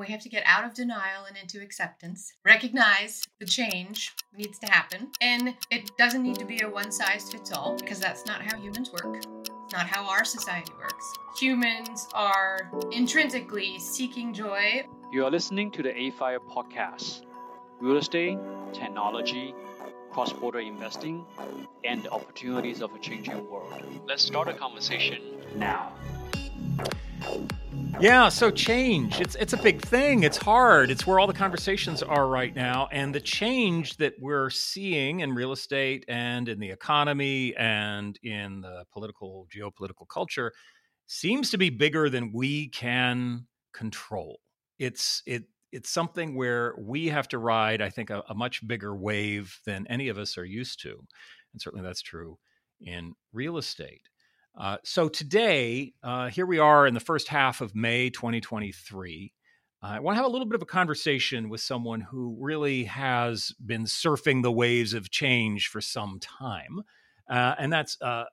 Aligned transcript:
We 0.00 0.06
have 0.06 0.22
to 0.22 0.30
get 0.30 0.44
out 0.46 0.64
of 0.64 0.72
denial 0.72 1.26
and 1.28 1.36
into 1.36 1.60
acceptance, 1.60 2.32
recognize 2.42 3.22
the 3.38 3.44
change 3.44 4.14
needs 4.34 4.58
to 4.60 4.66
happen, 4.66 5.08
and 5.20 5.54
it 5.70 5.94
doesn't 5.98 6.22
need 6.22 6.38
to 6.38 6.46
be 6.46 6.62
a 6.62 6.70
one 6.70 6.90
size 6.90 7.30
fits 7.30 7.52
all 7.52 7.76
because 7.76 8.00
that's 8.00 8.24
not 8.24 8.40
how 8.40 8.56
humans 8.56 8.90
work. 8.92 9.18
It's 9.18 9.74
not 9.74 9.86
how 9.86 10.08
our 10.08 10.24
society 10.24 10.72
works. 10.80 11.04
Humans 11.38 12.08
are 12.14 12.70
intrinsically 12.92 13.78
seeking 13.78 14.32
joy. 14.32 14.86
You 15.12 15.26
are 15.26 15.30
listening 15.30 15.70
to 15.72 15.82
the 15.82 15.94
AFIRE 15.94 16.40
podcast 16.48 17.20
real 17.78 17.98
estate, 17.98 18.38
technology, 18.72 19.54
cross 20.10 20.32
border 20.32 20.60
investing, 20.60 21.26
and 21.84 22.02
the 22.04 22.10
opportunities 22.10 22.80
of 22.80 22.94
a 22.94 22.98
changing 23.00 23.46
world. 23.50 23.84
Let's 24.08 24.24
start 24.24 24.48
a 24.48 24.54
conversation 24.54 25.20
now. 25.56 25.92
Yeah, 27.98 28.28
so 28.28 28.50
change. 28.50 29.20
It's 29.20 29.34
it's 29.36 29.52
a 29.52 29.56
big 29.56 29.80
thing. 29.82 30.22
It's 30.22 30.36
hard. 30.36 30.90
It's 30.90 31.06
where 31.06 31.18
all 31.18 31.26
the 31.26 31.32
conversations 31.32 32.02
are 32.02 32.26
right 32.26 32.54
now 32.54 32.88
and 32.92 33.14
the 33.14 33.20
change 33.20 33.96
that 33.96 34.14
we're 34.20 34.50
seeing 34.50 35.20
in 35.20 35.34
real 35.34 35.52
estate 35.52 36.04
and 36.08 36.48
in 36.48 36.60
the 36.60 36.70
economy 36.70 37.54
and 37.56 38.18
in 38.22 38.60
the 38.60 38.84
political 38.92 39.46
geopolitical 39.54 40.06
culture 40.08 40.52
seems 41.06 41.50
to 41.50 41.58
be 41.58 41.70
bigger 41.70 42.08
than 42.08 42.32
we 42.32 42.68
can 42.68 43.46
control. 43.72 44.40
It's 44.78 45.22
it 45.26 45.44
it's 45.72 45.90
something 45.90 46.36
where 46.36 46.74
we 46.78 47.08
have 47.08 47.28
to 47.28 47.38
ride 47.38 47.80
I 47.80 47.88
think 47.88 48.10
a, 48.10 48.22
a 48.28 48.34
much 48.34 48.66
bigger 48.66 48.94
wave 48.94 49.58
than 49.66 49.86
any 49.88 50.08
of 50.08 50.18
us 50.18 50.36
are 50.36 50.44
used 50.44 50.80
to. 50.82 50.90
And 51.52 51.60
certainly 51.60 51.84
that's 51.84 52.02
true 52.02 52.38
in 52.80 53.14
real 53.32 53.58
estate. 53.58 54.09
Uh, 54.56 54.76
so 54.84 55.08
today, 55.08 55.92
uh, 56.02 56.28
here 56.28 56.46
we 56.46 56.58
are 56.58 56.86
in 56.86 56.94
the 56.94 57.00
first 57.00 57.28
half 57.28 57.60
of 57.60 57.74
May 57.74 58.10
2023. 58.10 59.32
Uh, 59.82 59.86
I 59.86 60.00
want 60.00 60.16
to 60.16 60.18
have 60.18 60.26
a 60.26 60.32
little 60.32 60.46
bit 60.46 60.56
of 60.56 60.62
a 60.62 60.66
conversation 60.66 61.48
with 61.48 61.60
someone 61.60 62.00
who 62.00 62.36
really 62.38 62.84
has 62.84 63.54
been 63.64 63.84
surfing 63.84 64.42
the 64.42 64.52
waves 64.52 64.92
of 64.92 65.10
change 65.10 65.68
for 65.68 65.80
some 65.80 66.18
time, 66.20 66.82
uh, 67.30 67.54
and 67.58 67.72
that's 67.72 67.96
uh, 68.02 68.24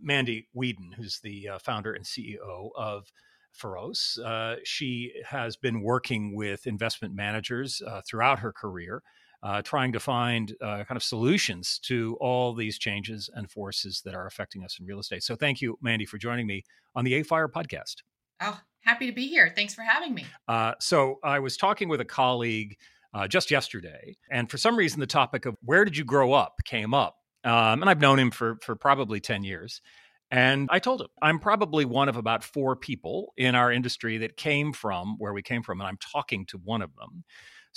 Mandi 0.00 0.48
Wedin, 0.56 0.94
who's 0.96 1.20
the 1.20 1.50
founder 1.60 1.92
and 1.92 2.04
CEO 2.04 2.70
of 2.76 3.12
Feroce. 3.52 4.18
she 4.64 5.12
has 5.26 5.56
been 5.56 5.82
working 5.82 6.34
with 6.34 6.66
investment 6.66 7.14
managers 7.14 7.82
throughout 8.08 8.38
her 8.38 8.52
career 8.52 9.02
uh, 9.44 9.60
trying 9.60 9.92
to 9.92 10.00
find 10.00 10.54
uh, 10.62 10.82
kind 10.84 10.96
of 10.96 11.02
solutions 11.02 11.78
to 11.84 12.16
all 12.20 12.54
these 12.54 12.78
changes 12.78 13.28
and 13.34 13.50
forces 13.50 14.00
that 14.04 14.14
are 14.14 14.26
affecting 14.26 14.64
us 14.64 14.78
in 14.80 14.86
real 14.86 14.98
estate. 14.98 15.22
So, 15.22 15.36
thank 15.36 15.60
you, 15.60 15.78
Mandi, 15.82 16.06
for 16.06 16.16
joining 16.16 16.46
me 16.46 16.64
on 16.96 17.04
the 17.04 17.14
AFIRE 17.14 17.48
podcast. 17.48 17.96
Oh, 18.40 18.58
happy 18.80 19.06
to 19.06 19.12
be 19.12 19.28
here. 19.28 19.52
Thanks 19.54 19.74
for 19.74 19.82
having 19.82 20.14
me. 20.14 20.24
Uh, 20.48 20.72
so, 20.80 21.18
I 21.22 21.40
was 21.40 21.58
talking 21.58 21.88
with 21.90 22.00
a 22.00 22.06
colleague 22.06 22.76
uh, 23.12 23.28
just 23.28 23.50
yesterday, 23.50 24.16
and 24.30 24.50
for 24.50 24.56
some 24.56 24.76
reason, 24.76 24.98
the 24.98 25.06
topic 25.06 25.44
of 25.44 25.56
where 25.62 25.84
did 25.84 25.96
you 25.96 26.04
grow 26.04 26.32
up 26.32 26.56
came 26.64 26.94
up. 26.94 27.16
Um, 27.44 27.82
and 27.82 27.90
I've 27.90 28.00
known 28.00 28.18
him 28.18 28.30
for, 28.30 28.56
for 28.62 28.74
probably 28.74 29.20
10 29.20 29.44
years. 29.44 29.82
And 30.30 30.68
I 30.72 30.78
told 30.78 31.02
him, 31.02 31.08
I'm 31.20 31.38
probably 31.38 31.84
one 31.84 32.08
of 32.08 32.16
about 32.16 32.42
four 32.42 32.74
people 32.74 33.34
in 33.36 33.54
our 33.54 33.70
industry 33.70 34.16
that 34.18 34.38
came 34.38 34.72
from 34.72 35.16
where 35.18 35.34
we 35.34 35.42
came 35.42 35.62
from, 35.62 35.80
and 35.80 35.86
I'm 35.86 35.98
talking 35.98 36.46
to 36.46 36.58
one 36.58 36.80
of 36.80 36.90
them. 36.96 37.24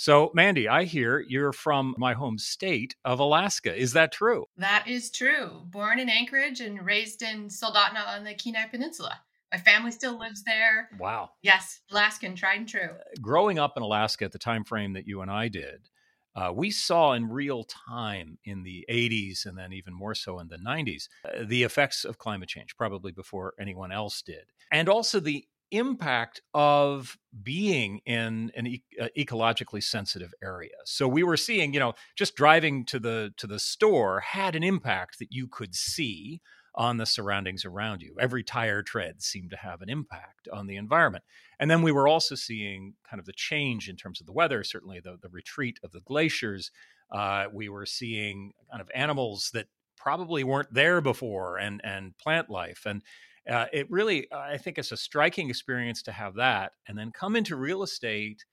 So, 0.00 0.30
Mandi, 0.32 0.68
I 0.68 0.84
hear 0.84 1.18
you're 1.18 1.52
from 1.52 1.92
my 1.98 2.12
home 2.12 2.38
state 2.38 2.94
of 3.04 3.18
Alaska. 3.18 3.76
Is 3.76 3.94
that 3.94 4.12
true? 4.12 4.46
That 4.56 4.86
is 4.86 5.10
true. 5.10 5.62
Born 5.64 5.98
in 5.98 6.08
Anchorage 6.08 6.60
and 6.60 6.86
raised 6.86 7.20
in 7.20 7.48
Soldotna 7.48 8.06
on 8.06 8.22
the 8.22 8.34
Kenai 8.34 8.68
Peninsula. 8.70 9.20
My 9.52 9.58
family 9.58 9.90
still 9.90 10.16
lives 10.16 10.44
there. 10.44 10.88
Wow. 11.00 11.30
Yes, 11.42 11.80
Alaskan, 11.90 12.36
tried 12.36 12.58
and 12.60 12.68
true. 12.68 12.90
Growing 13.20 13.58
up 13.58 13.72
in 13.76 13.82
Alaska 13.82 14.24
at 14.24 14.30
the 14.30 14.38
time 14.38 14.62
frame 14.62 14.92
that 14.92 15.08
you 15.08 15.20
and 15.20 15.32
I 15.32 15.48
did, 15.48 15.88
uh, 16.36 16.52
we 16.54 16.70
saw 16.70 17.14
in 17.14 17.28
real 17.28 17.64
time 17.64 18.38
in 18.44 18.62
the 18.62 18.86
80s 18.88 19.46
and 19.46 19.58
then 19.58 19.72
even 19.72 19.92
more 19.92 20.14
so 20.14 20.38
in 20.38 20.46
the 20.46 20.58
90s 20.58 21.08
uh, 21.24 21.44
the 21.44 21.64
effects 21.64 22.04
of 22.04 22.18
climate 22.18 22.48
change, 22.48 22.76
probably 22.76 23.10
before 23.10 23.54
anyone 23.58 23.90
else 23.90 24.22
did. 24.22 24.44
And 24.70 24.88
also 24.88 25.18
the 25.18 25.44
impact 25.70 26.42
of 26.54 27.18
being 27.42 28.00
in 28.06 28.50
an 28.56 28.66
e- 28.66 28.82
uh, 29.00 29.08
ecologically 29.16 29.82
sensitive 29.82 30.32
area. 30.42 30.76
So 30.84 31.06
we 31.06 31.22
were 31.22 31.36
seeing, 31.36 31.74
you 31.74 31.80
know, 31.80 31.94
just 32.16 32.34
driving 32.34 32.84
to 32.86 32.98
the 32.98 33.32
to 33.36 33.46
the 33.46 33.58
store 33.58 34.20
had 34.20 34.54
an 34.54 34.62
impact 34.62 35.18
that 35.18 35.28
you 35.30 35.46
could 35.48 35.74
see 35.74 36.40
on 36.74 36.96
the 36.96 37.06
surroundings 37.06 37.64
around 37.64 38.02
you. 38.02 38.14
Every 38.20 38.44
tire 38.44 38.82
tread 38.82 39.20
seemed 39.22 39.50
to 39.50 39.56
have 39.56 39.82
an 39.82 39.88
impact 39.88 40.48
on 40.52 40.66
the 40.66 40.76
environment. 40.76 41.24
And 41.58 41.70
then 41.70 41.82
we 41.82 41.90
were 41.90 42.06
also 42.06 42.36
seeing 42.36 42.94
kind 43.08 43.18
of 43.18 43.26
the 43.26 43.32
change 43.32 43.88
in 43.88 43.96
terms 43.96 44.20
of 44.20 44.26
the 44.26 44.32
weather, 44.32 44.62
certainly 44.62 45.00
the, 45.00 45.18
the 45.20 45.28
retreat 45.28 45.80
of 45.82 45.90
the 45.90 46.00
glaciers. 46.00 46.70
Uh, 47.10 47.46
we 47.52 47.68
were 47.68 47.86
seeing 47.86 48.52
kind 48.70 48.80
of 48.80 48.90
animals 48.94 49.50
that 49.54 49.66
probably 49.96 50.44
weren't 50.44 50.72
there 50.72 51.00
before 51.00 51.58
and 51.58 51.80
and 51.82 52.16
plant 52.18 52.48
life 52.48 52.82
and 52.86 53.02
uh, 53.48 53.66
it 53.72 53.90
really, 53.90 54.30
I 54.32 54.58
think 54.58 54.78
it's 54.78 54.92
a 54.92 54.96
striking 54.96 55.48
experience 55.48 56.02
to 56.02 56.12
have 56.12 56.34
that 56.34 56.72
and 56.86 56.98
then 56.98 57.10
come 57.12 57.36
into 57.36 57.56
real 57.56 57.82
estate 57.82 58.44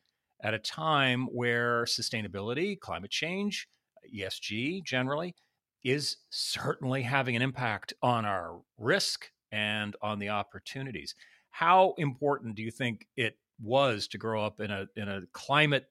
at 0.42 0.54
a 0.54 0.60
time 0.60 1.28
where 1.32 1.84
sustainability, 1.86 2.80
climate 2.80 3.12
change, 3.12 3.68
ESG 4.16 4.84
generally, 4.84 5.36
is 5.84 6.18
certainly 6.30 7.02
having 7.02 7.36
an 7.36 7.42
impact 7.42 7.94
on 8.02 8.26
our 8.26 8.62
risk 8.78 9.30
and 9.52 9.96
on 10.02 10.20
the 10.20 10.30
opportunities. 10.30 11.16
How 11.50 11.94
important 11.98 12.56
do 12.56 12.64
you 12.64 12.72
think 12.72 13.08
it 13.16 13.38
was 13.62 14.08
to 14.10 14.18
grow 14.18 14.44
up 14.44 14.60
in 14.60 14.72
a 14.72 14.88
in 14.96 15.08
a 15.08 15.22
climate 15.32 15.86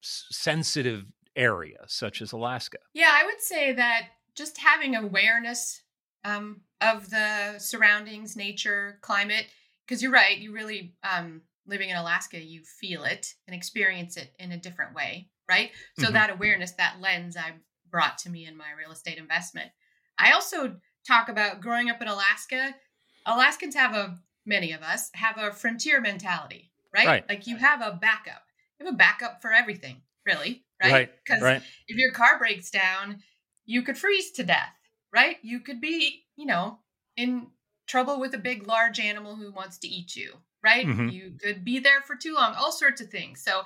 sensitive 0.00 1.04
area 1.36 1.78
such 1.86 2.22
as 2.22 2.32
Alaska? 2.32 2.78
Yeah, 2.94 3.10
I 3.12 3.24
would 3.26 3.40
say 3.40 3.72
that 3.72 4.08
just 4.34 4.58
having 4.58 4.96
awareness 4.96 5.82
um, 6.24 6.62
of 6.84 7.10
the 7.10 7.58
surroundings, 7.58 8.36
nature, 8.36 8.98
climate. 9.00 9.46
Because 9.86 10.02
you're 10.02 10.12
right, 10.12 10.38
you 10.38 10.52
really 10.52 10.94
um, 11.02 11.42
living 11.66 11.90
in 11.90 11.96
Alaska, 11.96 12.38
you 12.40 12.62
feel 12.62 13.04
it 13.04 13.34
and 13.46 13.54
experience 13.54 14.16
it 14.16 14.32
in 14.38 14.52
a 14.52 14.56
different 14.56 14.94
way, 14.94 15.28
right? 15.48 15.70
So 15.98 16.04
mm-hmm. 16.04 16.14
that 16.14 16.30
awareness, 16.30 16.72
that 16.72 16.96
lens, 17.00 17.36
I 17.36 17.52
brought 17.90 18.18
to 18.18 18.30
me 18.30 18.46
in 18.46 18.56
my 18.56 18.72
real 18.78 18.92
estate 18.92 19.18
investment. 19.18 19.70
I 20.18 20.32
also 20.32 20.76
talk 21.06 21.28
about 21.28 21.60
growing 21.60 21.90
up 21.90 22.00
in 22.00 22.08
Alaska. 22.08 22.74
Alaskans 23.26 23.74
have 23.74 23.94
a 23.94 24.16
many 24.46 24.72
of 24.72 24.82
us 24.82 25.10
have 25.14 25.38
a 25.38 25.52
frontier 25.52 26.00
mentality, 26.00 26.70
right? 26.94 27.06
right. 27.06 27.28
Like 27.28 27.46
you 27.46 27.56
have 27.56 27.80
a 27.80 27.98
backup. 28.00 28.42
You 28.78 28.86
have 28.86 28.94
a 28.94 28.98
backup 28.98 29.42
for 29.42 29.52
everything, 29.52 30.02
really, 30.26 30.64
right? 30.82 31.10
Because 31.24 31.42
right. 31.42 31.62
if 31.88 31.96
your 31.96 32.12
car 32.12 32.38
breaks 32.38 32.70
down, 32.70 33.22
you 33.64 33.82
could 33.82 33.96
freeze 33.96 34.32
to 34.32 34.44
death 34.44 34.74
right? 35.14 35.36
You 35.42 35.60
could 35.60 35.80
be, 35.80 36.23
you 36.36 36.46
know, 36.46 36.78
in 37.16 37.48
trouble 37.86 38.18
with 38.18 38.34
a 38.34 38.38
big, 38.38 38.66
large 38.66 38.98
animal 38.98 39.36
who 39.36 39.52
wants 39.52 39.78
to 39.78 39.88
eat 39.88 40.16
you, 40.16 40.34
right? 40.62 40.86
Mm-hmm. 40.86 41.08
You 41.10 41.32
could 41.40 41.64
be 41.64 41.78
there 41.78 42.00
for 42.00 42.16
too 42.16 42.34
long, 42.34 42.54
all 42.54 42.72
sorts 42.72 43.00
of 43.00 43.08
things. 43.08 43.42
So 43.42 43.62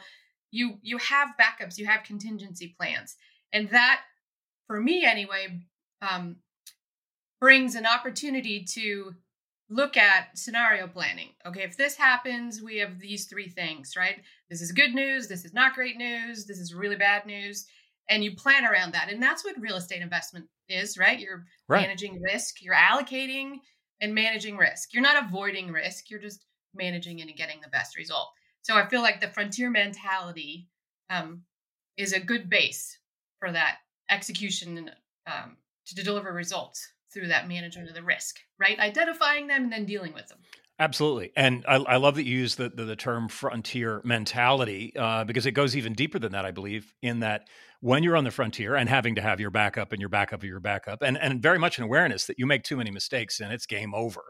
you 0.51 0.79
you 0.83 0.99
have 0.99 1.35
backups, 1.41 1.79
you 1.79 1.87
have 1.87 2.03
contingency 2.05 2.75
plans, 2.79 3.17
and 3.53 3.71
that, 3.71 4.01
for 4.67 4.81
me 4.81 5.05
anyway, 5.05 5.61
um, 6.03 6.37
brings 7.41 7.75
an 7.75 7.87
opportunity 7.87 8.65
to 8.65 9.15
look 9.71 9.97
at 9.97 10.37
scenario 10.37 10.87
planning. 10.87 11.29
Okay, 11.47 11.63
if 11.63 11.77
this 11.77 11.97
happens, 11.97 12.63
we 12.63 12.79
have 12.79 12.99
these 12.99 13.27
three 13.27 13.49
things, 13.49 13.95
right? 13.97 14.23
This 14.49 14.63
is 14.63 14.73
good 14.73 14.95
news, 14.95 15.29
this 15.29 15.45
is 15.45 15.53
not 15.53 15.75
great 15.75 15.97
news, 15.97 16.47
this 16.47 16.59
is 16.59 16.75
really 16.75 16.97
bad 16.97 17.27
news, 17.27 17.67
and 18.09 18.25
you 18.25 18.35
plan 18.35 18.65
around 18.65 18.93
that. 18.95 19.11
And 19.11 19.23
that's 19.23 19.45
what 19.45 19.61
real 19.61 19.77
estate 19.77 20.03
investment 20.03 20.47
is, 20.69 20.99
right? 20.99 21.19
You're 21.19 21.45
right. 21.69 21.83
managing 21.83 22.21
risk, 22.23 22.63
you're 22.63 22.75
allocating 22.75 23.57
and 24.01 24.15
managing 24.15 24.57
risk. 24.57 24.93
You're 24.93 25.03
not 25.03 25.25
avoiding 25.25 25.73
risk, 25.73 26.11
you're 26.11 26.21
just 26.21 26.45
managing 26.75 27.19
it 27.19 27.29
and 27.29 27.37
getting 27.37 27.61
the 27.61 27.69
best 27.69 27.97
result. 27.97 28.29
So 28.63 28.75
I 28.75 28.87
feel 28.89 29.03
like 29.03 29.21
the 29.21 29.29
frontier 29.29 29.71
mentality 29.71 30.69
um, 31.11 31.43
is 31.97 32.13
a 32.13 32.21
good 32.21 32.49
base 32.49 32.99
for 33.39 33.51
that 33.53 33.79
execution 34.11 34.91
um, 35.27 35.57
to 35.87 35.95
deliver 35.95 36.33
results 36.33 36.87
through 37.13 37.29
that 37.29 37.49
management 37.49 37.89
of 37.89 37.95
the 37.95 38.03
risk, 38.03 38.37
right? 38.61 38.79
Identifying 38.79 39.47
them 39.47 39.65
and 39.65 39.73
then 39.73 39.87
dealing 39.87 40.13
with 40.13 40.29
them. 40.29 40.39
Absolutely, 40.81 41.33
and 41.35 41.65
I, 41.67 41.77
I, 41.77 41.97
love 41.97 42.15
that 42.15 42.25
you 42.25 42.39
use 42.39 42.55
the, 42.55 42.69
the, 42.69 42.85
the 42.85 42.95
term 42.95 43.29
frontier 43.29 44.01
mentality 44.05 44.93
uh, 44.97 45.25
because 45.25 45.45
it 45.45 45.51
goes 45.51 45.75
even 45.75 45.93
deeper 45.93 46.21
than 46.21 46.31
that. 46.33 46.45
I 46.45 46.53
believe 46.53 46.95
in 47.03 47.19
that 47.21 47.49
when 47.81 48.03
you're 48.03 48.17
on 48.17 48.25
the 48.25 48.31
frontier 48.31 48.75
and 48.75 48.89
having 48.89 49.15
to 49.15 49.23
have 49.23 49.41
your 49.41 49.51
backup 49.51 49.93
and 49.93 50.01
your 50.01 50.09
backup 50.09 50.43
of 50.43 50.49
your 50.49 50.61
backup, 50.61 51.03
and 51.03 51.19
and 51.19 51.43
very 51.43 51.59
much 51.59 51.79
an 51.79 51.85
awareness 51.85 52.27
that 52.27 52.39
you 52.39 52.47
make 52.47 52.65
too 52.65 52.77
many 52.77 52.91
mistakes 52.91 53.41
and 53.41 53.53
it's 53.53 53.67
game 53.67 53.95
over. 53.95 54.23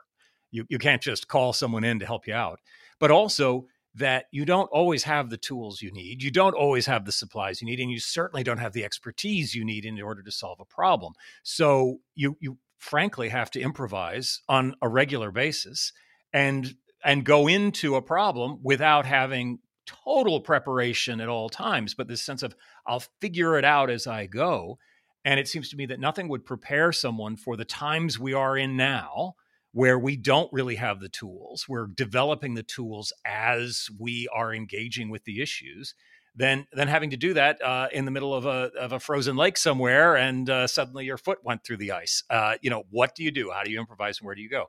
You 0.51 0.65
you 0.69 0.79
can't 0.79 1.03
just 1.03 1.29
call 1.29 1.53
someone 1.53 1.85
in 1.85 1.99
to 2.01 2.07
help 2.07 2.27
you 2.27 2.35
out, 2.35 2.61
but 2.99 3.11
also 3.11 3.67
that 3.95 4.27
you 4.31 4.45
don't 4.45 4.69
always 4.71 5.05
have 5.05 5.29
the 5.29 5.37
tools 5.37 5.83
you 5.83 5.91
need, 5.91 6.23
you 6.23 6.31
don't 6.31 6.55
always 6.55 6.87
have 6.87 7.05
the 7.05 7.13
supplies 7.13 7.61
you 7.61 7.67
need, 7.67 7.81
and 7.81 7.91
you 7.91 7.99
certainly 7.99 8.45
don't 8.45 8.59
have 8.59 8.73
the 8.73 8.85
expertise 8.85 9.55
you 9.55 9.65
need 9.65 9.85
in 9.85 10.01
order 10.01 10.23
to 10.23 10.31
solve 10.31 10.61
a 10.61 10.65
problem. 10.65 11.15
So 11.43 12.01
you 12.15 12.37
you 12.41 12.59
frankly 12.79 13.29
have 13.29 13.51
to 13.51 13.61
improvise 13.61 14.41
on 14.49 14.75
a 14.81 14.89
regular 14.89 15.31
basis 15.31 15.93
and 16.33 16.75
and 17.05 17.25
go 17.25 17.47
into 17.47 17.97
a 17.97 18.03
problem 18.03 18.59
without 18.63 19.07
having 19.07 19.59
total 20.05 20.41
preparation 20.41 21.21
at 21.21 21.29
all 21.29 21.49
times, 21.49 21.95
but 21.95 22.09
this 22.09 22.23
sense 22.23 22.43
of 22.43 22.55
I'll 22.87 23.05
figure 23.21 23.59
it 23.59 23.65
out 23.65 23.91
as 23.91 24.07
I 24.07 24.27
go. 24.27 24.79
And 25.25 25.41
it 25.41 25.49
seems 25.49 25.69
to 25.71 25.77
me 25.77 25.87
that 25.87 26.01
nothing 26.01 26.29
would 26.29 26.45
prepare 26.45 26.93
someone 26.93 27.37
for 27.37 27.57
the 27.57 27.65
times 27.65 28.19
we 28.19 28.33
are 28.33 28.57
in 28.57 28.77
now, 28.77 29.35
where 29.73 29.99
we 29.99 30.17
don't 30.17 30.53
really 30.53 30.77
have 30.77 31.01
the 31.01 31.09
tools. 31.09 31.67
We're 31.69 31.87
developing 31.87 32.55
the 32.55 32.63
tools 32.63 33.13
as 33.27 33.89
we 33.99 34.29
are 34.35 34.55
engaging 34.55 35.11
with 35.11 35.25
the 35.25 35.43
issues 35.43 35.95
than 36.39 36.67
than 36.73 36.89
having 36.89 37.11
to 37.11 37.17
do 37.17 37.35
that 37.35 37.61
uh, 37.61 37.89
in 37.93 38.05
the 38.05 38.11
middle 38.11 38.33
of 38.33 38.47
a 38.47 38.71
of 38.79 38.93
a 38.93 39.01
frozen 39.01 39.37
lake 39.37 39.57
somewhere, 39.59 40.17
and 40.17 40.49
uh, 40.49 40.67
suddenly 40.67 41.05
your 41.05 41.19
foot 41.19 41.39
went 41.43 41.65
through 41.65 41.79
the 41.79 41.93
ice. 41.93 42.23
Uh, 42.31 42.55
you 42.63 42.71
know, 42.71 42.85
what 42.91 43.15
do 43.15 43.25
you 43.25 43.31
do? 43.31 43.51
How 43.51 43.65
do 43.65 43.71
you 43.71 43.81
improvise, 43.81 44.21
and 44.21 44.27
where 44.27 44.35
do 44.35 44.41
you 44.41 44.49
go? 44.49 44.67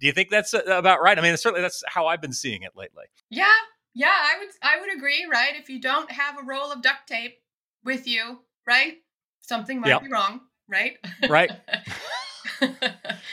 Do 0.00 0.06
you 0.06 0.12
think 0.12 0.28
that's 0.28 0.52
uh, 0.52 0.62
about 0.66 1.00
right? 1.02 1.18
I 1.18 1.22
mean, 1.22 1.36
certainly 1.36 1.62
that's 1.62 1.82
how 1.86 2.06
I've 2.06 2.20
been 2.20 2.32
seeing 2.32 2.62
it 2.62 2.72
lately. 2.76 3.04
Yeah, 3.30 3.46
yeah, 3.98 4.14
I 4.14 4.38
would 4.38 4.48
I 4.62 4.80
would 4.80 4.96
agree. 4.96 5.26
Right, 5.30 5.54
if 5.56 5.68
you 5.68 5.80
don't 5.80 6.10
have 6.10 6.38
a 6.38 6.44
roll 6.44 6.70
of 6.70 6.82
duct 6.82 7.08
tape 7.08 7.34
with 7.84 8.06
you, 8.06 8.38
right, 8.64 8.94
something 9.40 9.80
might 9.80 9.88
yep. 9.88 10.02
be 10.02 10.08
wrong. 10.08 10.40
Right. 10.68 10.98
Right. 11.28 11.50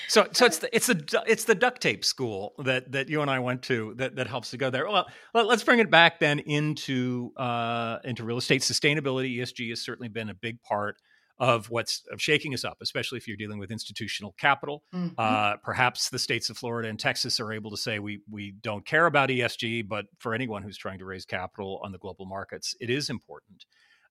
so 0.07 0.27
so 0.31 0.45
it's 0.45 0.57
the 0.57 0.75
it's 0.75 0.87
the 0.87 1.23
it's 1.27 1.43
the 1.43 1.53
duct 1.53 1.81
tape 1.81 2.03
school 2.03 2.55
that 2.57 2.91
that 2.93 3.09
you 3.09 3.21
and 3.21 3.29
I 3.29 3.39
went 3.39 3.61
to 3.63 3.93
that 3.97 4.15
that 4.15 4.25
helps 4.25 4.49
to 4.51 4.57
go 4.57 4.71
there. 4.71 4.87
Well, 4.87 5.05
let, 5.35 5.45
us 5.47 5.63
bring 5.63 5.79
it 5.79 5.91
back 5.91 6.19
then 6.19 6.39
into 6.39 7.31
uh, 7.37 7.99
into 8.03 8.23
real 8.23 8.37
estate 8.37 8.61
sustainability. 8.61 9.37
ESG 9.37 9.69
has 9.69 9.81
certainly 9.81 10.09
been 10.09 10.29
a 10.29 10.33
big 10.33 10.59
part 10.63 10.97
of 11.37 11.69
what's 11.69 12.03
of 12.11 12.21
shaking 12.21 12.53
us 12.53 12.63
up, 12.63 12.77
especially 12.81 13.17
if 13.17 13.27
you're 13.27 13.37
dealing 13.37 13.59
with 13.59 13.71
institutional 13.71 14.33
capital. 14.37 14.83
Mm-hmm. 14.93 15.15
Uh, 15.17 15.57
perhaps 15.57 16.09
the 16.09 16.19
states 16.19 16.49
of 16.49 16.57
Florida 16.57 16.87
and 16.87 16.99
Texas 16.99 17.39
are 17.39 17.51
able 17.51 17.71
to 17.71 17.77
say 17.77 17.99
we 17.99 18.21
we 18.29 18.51
don't 18.51 18.85
care 18.85 19.05
about 19.05 19.29
ESG, 19.29 19.87
but 19.87 20.05
for 20.19 20.33
anyone 20.33 20.63
who's 20.63 20.77
trying 20.77 20.99
to 20.99 21.05
raise 21.05 21.25
capital 21.25 21.81
on 21.83 21.91
the 21.91 21.97
global 21.97 22.25
markets, 22.25 22.75
it 22.79 22.89
is 22.89 23.09
important, 23.09 23.65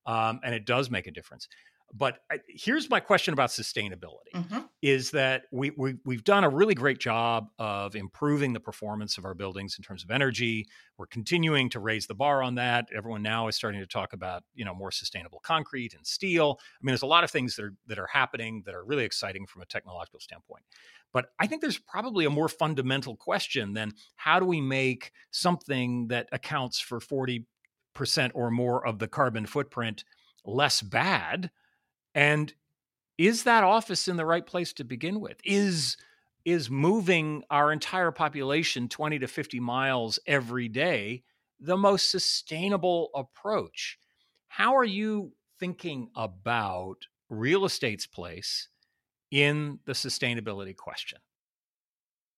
um, 0.06 0.40
and 0.44 0.54
it 0.54 0.66
does 0.66 0.90
make 0.90 1.06
a 1.06 1.10
difference. 1.10 1.48
But 1.96 2.18
I, 2.30 2.40
here's 2.48 2.90
my 2.90 2.98
question 2.98 3.34
about 3.34 3.50
sustainability: 3.50 4.32
mm-hmm. 4.34 4.60
is 4.82 5.12
that 5.12 5.44
we, 5.52 5.70
we 5.76 5.94
we've 6.04 6.24
done 6.24 6.42
a 6.42 6.48
really 6.48 6.74
great 6.74 6.98
job 6.98 7.48
of 7.58 7.94
improving 7.94 8.52
the 8.52 8.58
performance 8.58 9.16
of 9.16 9.24
our 9.24 9.34
buildings 9.34 9.76
in 9.78 9.84
terms 9.84 10.02
of 10.02 10.10
energy. 10.10 10.66
We're 10.98 11.06
continuing 11.06 11.70
to 11.70 11.78
raise 11.78 12.08
the 12.08 12.14
bar 12.14 12.42
on 12.42 12.56
that. 12.56 12.88
Everyone 12.94 13.22
now 13.22 13.46
is 13.46 13.54
starting 13.54 13.80
to 13.80 13.86
talk 13.86 14.12
about 14.12 14.42
you 14.54 14.64
know 14.64 14.74
more 14.74 14.90
sustainable 14.90 15.40
concrete 15.44 15.94
and 15.94 16.04
steel. 16.04 16.58
I 16.60 16.78
mean, 16.82 16.92
there's 16.92 17.02
a 17.02 17.06
lot 17.06 17.22
of 17.22 17.30
things 17.30 17.54
that 17.56 17.64
are 17.64 17.74
that 17.86 17.98
are 18.00 18.08
happening 18.08 18.64
that 18.66 18.74
are 18.74 18.84
really 18.84 19.04
exciting 19.04 19.46
from 19.46 19.62
a 19.62 19.66
technological 19.66 20.18
standpoint. 20.18 20.64
But 21.12 21.26
I 21.38 21.46
think 21.46 21.62
there's 21.62 21.78
probably 21.78 22.24
a 22.24 22.30
more 22.30 22.48
fundamental 22.48 23.14
question 23.14 23.74
than 23.74 23.92
how 24.16 24.40
do 24.40 24.46
we 24.46 24.60
make 24.60 25.12
something 25.30 26.08
that 26.08 26.28
accounts 26.32 26.80
for 26.80 26.98
40% 26.98 27.44
or 28.34 28.50
more 28.50 28.84
of 28.84 28.98
the 28.98 29.06
carbon 29.06 29.46
footprint 29.46 30.02
less 30.44 30.82
bad 30.82 31.52
and 32.14 32.52
is 33.18 33.44
that 33.44 33.64
office 33.64 34.08
in 34.08 34.16
the 34.16 34.26
right 34.26 34.44
place 34.44 34.72
to 34.74 34.84
begin 34.84 35.20
with? 35.20 35.40
Is 35.44 35.96
is 36.44 36.68
moving 36.68 37.42
our 37.50 37.72
entire 37.72 38.10
population 38.10 38.86
20 38.86 39.18
to 39.20 39.26
50 39.26 39.60
miles 39.60 40.18
every 40.26 40.68
day 40.68 41.22
the 41.58 41.76
most 41.76 42.10
sustainable 42.10 43.10
approach? 43.14 43.98
How 44.48 44.76
are 44.76 44.84
you 44.84 45.32
thinking 45.58 46.10
about 46.14 47.06
real 47.30 47.64
estate's 47.64 48.06
place 48.06 48.68
in 49.30 49.78
the 49.86 49.92
sustainability 49.92 50.76
question? 50.76 51.18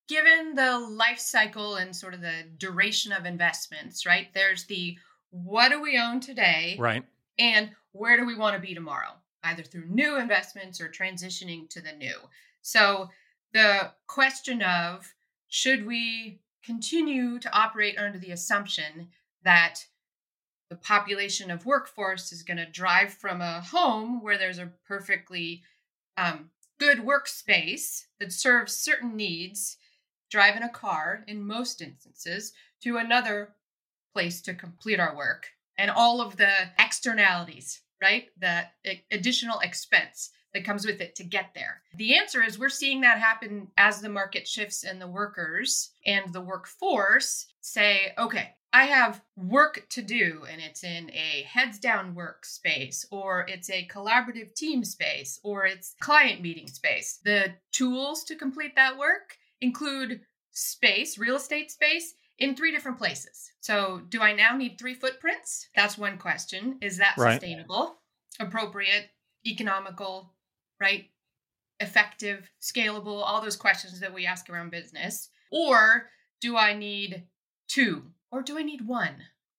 Given 0.09 0.55
the 0.55 0.79
life 0.79 1.19
cycle 1.19 1.75
and 1.75 1.95
sort 1.95 2.15
of 2.15 2.21
the 2.21 2.45
duration 2.59 3.11
of 3.11 3.25
investments, 3.27 4.07
right? 4.07 4.29
There's 4.35 4.67
the 4.67 4.97
what 5.31 5.71
do 5.71 5.83
we 5.83 5.99
own 5.99 6.21
today? 6.21 6.77
Right. 6.79 7.05
And 7.39 7.71
where 7.91 8.17
do 8.17 8.25
we 8.25 8.37
want 8.37 8.55
to 8.55 8.65
be 8.65 8.75
tomorrow? 8.75 9.11
Either 9.47 9.63
through 9.63 9.87
new 9.87 10.19
investments 10.19 10.81
or 10.81 10.89
transitioning 10.89 11.69
to 11.71 11.81
the 11.81 11.93
new. 11.93 12.17
So 12.63 13.11
the 13.53 13.93
question 14.07 14.63
of 14.63 15.15
should 15.49 15.87
we 15.87 16.41
continue 16.65 17.39
to 17.39 17.53
operate 17.57 17.99
under 17.99 18.19
the 18.19 18.33
assumption 18.33 19.09
that 19.45 19.87
the 20.69 20.77
population 20.77 21.51
of 21.51 21.65
workforce 21.65 22.33
is 22.33 22.43
going 22.43 22.57
to 22.57 22.67
drive 22.67 23.13
from 23.15 23.41
a 23.41 23.61
home 23.61 24.23
where 24.23 24.37
there's 24.37 24.59
a 24.59 24.73
perfectly 24.87 25.63
um, 26.17 26.51
good 26.79 26.99
workspace 26.99 28.07
that 28.19 28.33
serves 28.33 28.77
certain 28.77 29.15
needs, 29.15 29.77
drive 30.29 30.57
in 30.57 30.65
a 30.65 30.69
car 30.69 31.23
in 31.29 31.47
most 31.47 31.81
instances, 31.81 32.53
to 32.83 32.97
another 32.97 33.55
place 34.13 34.41
to 34.43 34.55
complete 34.55 34.99
our 34.99 35.17
work 35.17 35.47
and 35.79 35.91
all 35.91 36.21
of 36.21 36.37
the 36.37 36.51
externalities 36.79 37.83
right? 38.01 38.27
The 38.39 38.65
additional 39.11 39.61
expense 39.61 40.31
that 40.55 40.65
comes 40.65 40.87
with 40.87 41.01
it 41.01 41.15
to 41.17 41.25
get 41.25 41.51
there. 41.55 41.83
The 41.97 42.17
answer 42.17 42.43
is 42.43 42.59
we're 42.59 42.69
seeing 42.69 43.03
that 43.03 43.19
happen 43.19 43.69
as 43.77 44.01
the 44.01 44.09
market 44.09 44.49
shifts 44.49 44.85
and 44.85 45.01
the 45.01 45.07
workers 45.07 45.91
and 46.07 46.33
the 46.33 46.41
workforce 46.41 47.47
say, 47.61 48.13
okay, 48.19 48.55
I 48.73 48.85
have 48.85 49.23
work 49.37 49.87
to 49.91 50.03
do, 50.03 50.45
and 50.51 50.61
it's 50.61 50.85
in 50.85 51.11
a 51.13 51.47
heads 51.49 51.79
down 51.79 52.15
work 52.15 52.45
space, 52.45 53.07
or 53.11 53.47
it's 53.49 53.71
a 53.71 53.89
collaborative 53.91 54.55
team 54.55 54.85
space, 54.85 55.41
or 55.43 55.65
it's 55.65 55.95
client 56.01 56.43
meeting 56.43 56.69
space. 56.69 57.21
The 57.25 57.55
tools 57.73 58.25
to 58.25 58.35
complete 58.35 58.75
that 58.77 58.99
work 58.99 59.39
include 59.63 60.21
space, 60.53 61.17
real 61.17 61.37
estate 61.37 61.71
space, 61.71 62.15
in 62.39 62.55
three 62.55 62.71
different 62.71 62.99
places. 62.99 63.51
So, 63.61 64.03
do 64.09 64.21
I 64.21 64.33
now 64.33 64.57
need 64.57 64.79
three 64.79 64.95
footprints? 64.95 65.69
That's 65.75 65.99
one 65.99 66.19
question. 66.19 66.79
Is 66.81 66.99
that 66.99 67.15
right. 67.17 67.41
sustainable, 67.41 67.97
appropriate, 68.41 69.11
economical, 69.47 70.33
right? 70.81 71.07
Effective, 71.81 72.51
scalable, 72.61 73.23
all 73.25 73.41
those 73.41 73.57
questions 73.57 74.01
that 74.01 74.15
we 74.15 74.27
ask 74.27 74.49
around 74.49 74.71
business. 74.71 75.31
Or 75.51 76.11
do 76.41 76.57
I 76.57 76.75
need 76.75 77.25
two? 77.69 78.03
Or 78.31 78.43
do 78.43 78.59
I 78.59 78.63
need 78.63 78.87
one? 78.87 79.17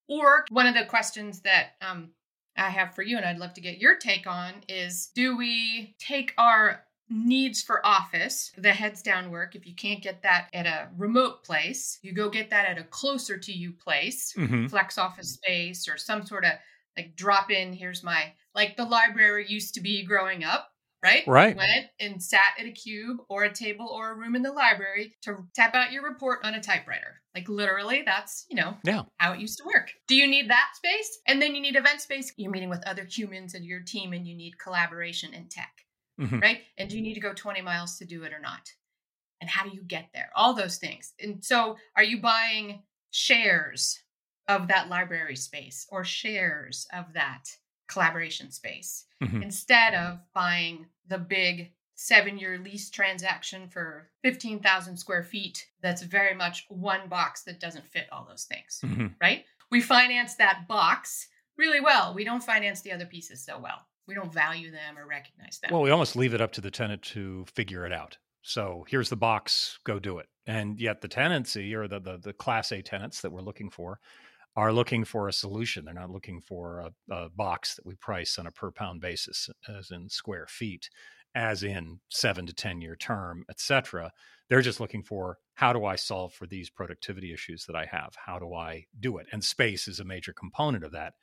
Or 0.07 0.45
one 0.49 0.67
of 0.67 0.75
the 0.75 0.85
questions 0.85 1.41
that 1.41 1.71
um, 1.81 2.11
I 2.57 2.69
have 2.69 2.95
for 2.95 3.03
you, 3.03 3.17
and 3.17 3.25
I'd 3.25 3.39
love 3.39 3.53
to 3.55 3.61
get 3.61 3.79
your 3.79 3.97
take 3.97 4.25
on, 4.25 4.53
is 4.67 5.11
do 5.13 5.37
we 5.37 5.95
take 5.99 6.33
our 6.37 6.83
needs 7.09 7.61
for 7.61 7.85
office, 7.85 8.51
the 8.57 8.71
heads 8.71 9.01
down 9.01 9.31
work, 9.31 9.55
if 9.55 9.65
you 9.65 9.75
can't 9.75 10.01
get 10.01 10.21
that 10.23 10.47
at 10.53 10.65
a 10.65 10.89
remote 10.97 11.43
place, 11.43 11.99
you 12.01 12.13
go 12.13 12.29
get 12.29 12.49
that 12.49 12.65
at 12.65 12.77
a 12.77 12.83
closer 12.83 13.37
to 13.37 13.51
you 13.51 13.71
place, 13.71 14.33
mm-hmm. 14.37 14.67
flex 14.67 14.97
office 14.97 15.33
space 15.33 15.87
or 15.87 15.97
some 15.97 16.25
sort 16.25 16.45
of 16.45 16.51
like 16.97 17.15
drop 17.15 17.51
in, 17.51 17.73
here's 17.73 18.03
my 18.03 18.33
like 18.55 18.75
the 18.75 18.83
library 18.83 19.45
used 19.47 19.75
to 19.75 19.81
be 19.81 20.03
growing 20.03 20.43
up, 20.43 20.69
right? 21.03 21.23
Right. 21.27 21.55
Went 21.55 21.85
and 21.99 22.21
sat 22.21 22.55
at 22.59 22.65
a 22.65 22.71
cube 22.71 23.17
or 23.29 23.43
a 23.43 23.53
table 23.53 23.87
or 23.87 24.11
a 24.11 24.15
room 24.15 24.35
in 24.35 24.41
the 24.41 24.51
library 24.51 25.15
to 25.21 25.37
tap 25.55 25.75
out 25.75 25.91
your 25.91 26.03
report 26.03 26.39
on 26.43 26.55
a 26.55 26.61
typewriter. 26.61 27.21
Like 27.35 27.47
literally, 27.47 28.01
that's, 28.03 28.45
you 28.49 28.55
know, 28.55 28.75
yeah. 28.83 29.03
how 29.17 29.33
it 29.33 29.39
used 29.39 29.59
to 29.59 29.63
work. 29.65 29.91
Do 30.07 30.15
you 30.15 30.27
need 30.27 30.49
that 30.49 30.69
space? 30.75 31.19
And 31.27 31.39
then 31.39 31.53
you 31.53 31.61
need 31.61 31.75
event 31.75 32.01
space. 32.01 32.33
You're 32.35 32.51
meeting 32.51 32.69
with 32.69 32.85
other 32.87 33.05
humans 33.05 33.53
and 33.53 33.63
your 33.63 33.81
team 33.81 34.13
and 34.13 34.27
you 34.27 34.35
need 34.35 34.57
collaboration 34.57 35.33
and 35.35 35.49
tech 35.49 35.86
mm-hmm. 36.19 36.39
right? 36.39 36.59
And 36.77 36.89
do 36.89 36.95
you 36.95 37.01
need 37.01 37.15
to 37.15 37.19
go 37.19 37.33
20 37.33 37.61
miles 37.61 37.97
to 37.97 38.05
do 38.05 38.23
it 38.23 38.33
or 38.33 38.39
not? 38.39 38.71
And 39.39 39.49
how 39.49 39.63
do 39.63 39.75
you 39.75 39.83
get 39.83 40.09
there? 40.13 40.31
All 40.35 40.53
those 40.53 40.77
things. 40.77 41.13
And 41.19 41.43
so, 41.43 41.77
are 41.95 42.03
you 42.03 42.19
buying 42.19 42.81
shares 43.11 43.99
of 44.47 44.67
that 44.69 44.89
library 44.89 45.35
space 45.35 45.85
or 45.89 46.03
shares 46.03 46.87
of 46.93 47.13
that 47.13 47.43
collaboration 47.87 48.51
space 48.51 49.05
mm-hmm. 49.23 49.41
instead 49.41 49.93
of 49.93 50.19
buying 50.33 50.85
the 51.07 51.17
big 51.17 51.71
seven 51.95 52.37
year 52.37 52.59
lease 52.59 52.89
transaction 52.89 53.67
for 53.69 54.09
15,000 54.23 54.97
square 54.97 55.23
feet 55.23 55.65
that's 55.81 56.03
very 56.03 56.35
much 56.35 56.65
one 56.69 57.07
box 57.09 57.43
that 57.43 57.59
doesn't 57.59 57.87
fit 57.87 58.07
all 58.11 58.25
those 58.27 58.45
things, 58.45 58.79
mm-hmm. 58.85 59.07
right? 59.21 59.45
We 59.71 59.81
finance 59.81 60.35
that 60.35 60.67
box 60.67 61.27
really 61.57 61.81
well. 61.81 62.13
We 62.13 62.23
don't 62.23 62.43
finance 62.43 62.81
the 62.81 62.91
other 62.91 63.05
pieces 63.05 63.43
so 63.43 63.59
well 63.59 63.87
we 64.07 64.15
don't 64.15 64.33
value 64.33 64.71
them 64.71 64.97
or 64.97 65.05
recognize 65.05 65.59
them. 65.59 65.71
Well, 65.71 65.81
we 65.81 65.91
almost 65.91 66.15
leave 66.15 66.33
it 66.33 66.41
up 66.41 66.51
to 66.53 66.61
the 66.61 66.71
tenant 66.71 67.01
to 67.03 67.45
figure 67.53 67.85
it 67.85 67.93
out. 67.93 68.17
So 68.41 68.85
here's 68.87 69.09
the 69.09 69.17
box, 69.17 69.77
go 69.83 69.99
do 69.99 70.19
it. 70.19 70.27
And 70.45 70.79
yet 70.79 71.01
the 71.01 71.09
tenancy 71.09 71.75
or 71.75 71.87
the 71.87 71.99
the, 71.99 72.17
the 72.17 72.33
class 72.33 72.71
A 72.71 72.81
tenants 72.81 73.21
that 73.21 73.31
we're 73.31 73.41
looking 73.41 73.69
for 73.69 73.99
are 74.55 74.71
looking 74.71 75.03
for 75.03 75.27
a 75.27 75.33
solution. 75.33 75.85
They're 75.85 75.93
not 75.93 76.09
looking 76.09 76.41
for 76.41 76.79
a, 76.79 77.13
a 77.13 77.29
box 77.29 77.75
that 77.75 77.85
we 77.85 77.95
price 77.95 78.39
on 78.39 78.47
a 78.47 78.51
per 78.51 78.71
pound 78.71 79.01
basis, 79.01 79.49
as 79.67 79.91
in 79.91 80.09
square 80.09 80.47
feet, 80.47 80.89
as 81.35 81.61
in 81.61 81.99
seven 82.09 82.45
to 82.47 82.53
ten 82.53 82.81
year 82.81 82.95
term, 82.95 83.43
et 83.49 83.59
cetera. 83.59 84.11
They're 84.49 84.61
just 84.61 84.79
looking 84.79 85.03
for 85.03 85.37
how 85.55 85.73
do 85.73 85.83
I 85.83 85.97
solve 85.97 86.33
for 86.33 86.47
these 86.47 86.69
productivity 86.69 87.33
issues 87.33 87.65
that 87.65 87.75
I 87.75 87.85
have? 87.91 88.15
How 88.15 88.39
do 88.39 88.53
I 88.53 88.85
do 88.99 89.17
it? 89.17 89.27
And 89.33 89.43
space 89.43 89.89
is 89.89 89.99
a 89.99 90.05
major 90.05 90.31
component 90.31 90.85
of 90.85 90.93
that 90.93 91.15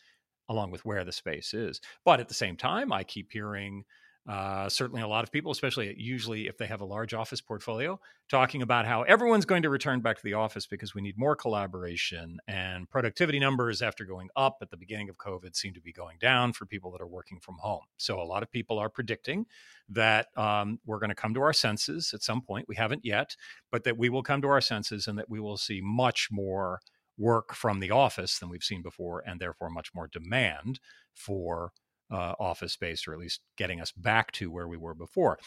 along 0.48 0.70
with 0.70 0.84
where 0.84 1.04
the 1.04 1.12
space 1.12 1.54
is. 1.54 1.80
But 2.04 2.20
at 2.20 2.28
the 2.28 2.34
same 2.34 2.56
time, 2.56 2.92
I 2.92 3.04
keep 3.04 3.32
hearing 3.32 3.84
uh, 4.26 4.70
certainly 4.70 5.02
a 5.02 5.06
lot 5.06 5.22
of 5.22 5.30
people, 5.30 5.52
especially 5.52 5.94
usually 5.98 6.46
if 6.46 6.56
they 6.56 6.66
have 6.66 6.80
a 6.80 6.84
large 6.84 7.12
office 7.12 7.42
portfolio, 7.42 8.00
talking 8.30 8.62
about 8.62 8.86
how 8.86 9.02
everyone's 9.02 9.44
going 9.44 9.62
to 9.62 9.68
return 9.68 10.00
back 10.00 10.16
to 10.16 10.22
the 10.24 10.32
office 10.32 10.66
because 10.66 10.94
we 10.94 11.02
need 11.02 11.18
more 11.18 11.36
collaboration 11.36 12.38
and 12.48 12.88
productivity 12.88 13.38
numbers 13.38 13.82
after 13.82 14.06
going 14.06 14.30
up 14.34 14.56
at 14.62 14.70
the 14.70 14.78
beginning 14.78 15.10
of 15.10 15.18
COVID 15.18 15.54
seem 15.54 15.74
to 15.74 15.80
be 15.80 15.92
going 15.92 16.16
down 16.20 16.54
for 16.54 16.64
people 16.64 16.90
that 16.92 17.02
are 17.02 17.06
working 17.06 17.38
from 17.38 17.56
home. 17.58 17.82
So 17.98 18.18
a 18.18 18.24
lot 18.24 18.42
of 18.42 18.50
people 18.50 18.78
are 18.78 18.88
predicting 18.88 19.44
that 19.90 20.28
um, 20.38 20.78
we're 20.86 21.00
going 21.00 21.10
to 21.10 21.14
come 21.14 21.34
to 21.34 21.42
our 21.42 21.52
senses 21.52 22.14
at 22.14 22.22
some 22.22 22.40
point. 22.40 22.66
We 22.66 22.76
haven't 22.76 23.04
yet, 23.04 23.36
but 23.70 23.84
that 23.84 23.98
we 23.98 24.08
will 24.08 24.22
come 24.22 24.40
to 24.40 24.48
our 24.48 24.62
senses 24.62 25.06
and 25.06 25.18
that 25.18 25.28
we 25.28 25.38
will 25.38 25.58
see 25.58 25.82
much 25.82 26.28
more 26.32 26.80
work 27.18 27.54
from 27.54 27.80
the 27.80 27.90
office 27.90 28.38
than 28.38 28.48
we've 28.48 28.62
seen 28.62 28.82
before, 28.82 29.22
and 29.26 29.40
therefore 29.40 29.70
much 29.70 29.90
more 29.94 30.08
demand 30.08 30.80
for 31.12 31.72
uh, 32.10 32.34
office 32.38 32.72
space, 32.72 33.06
or 33.06 33.12
at 33.12 33.18
least 33.18 33.40
getting 33.56 33.80
us 33.80 33.92
back 33.92 34.32
to 34.32 34.50
where 34.50 34.68
we 34.68 34.76
were 34.76 34.94
before. 34.94 35.38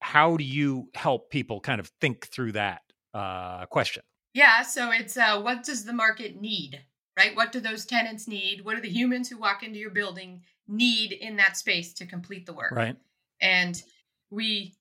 How 0.00 0.36
do 0.36 0.44
you 0.44 0.88
help 0.94 1.30
people 1.30 1.60
kind 1.60 1.80
of 1.80 1.90
think 2.00 2.28
through 2.28 2.52
that 2.52 2.82
uh, 3.14 3.66
question? 3.66 4.02
Yeah, 4.34 4.62
so 4.62 4.90
it's 4.90 5.16
uh, 5.16 5.40
what 5.40 5.64
does 5.64 5.84
the 5.84 5.92
market 5.92 6.40
need, 6.40 6.80
right? 7.16 7.34
What 7.34 7.52
do 7.52 7.60
those 7.60 7.86
tenants 7.86 8.28
need? 8.28 8.64
What 8.64 8.76
do 8.76 8.82
the 8.82 8.90
humans 8.90 9.28
who 9.28 9.38
walk 9.38 9.62
into 9.62 9.78
your 9.78 9.90
building 9.90 10.42
need 10.68 11.12
in 11.12 11.36
that 11.36 11.56
space 11.56 11.94
to 11.94 12.06
complete 12.06 12.44
the 12.44 12.52
work? 12.52 12.72
Right. 12.72 12.96
And 13.40 13.82
we 14.30 14.74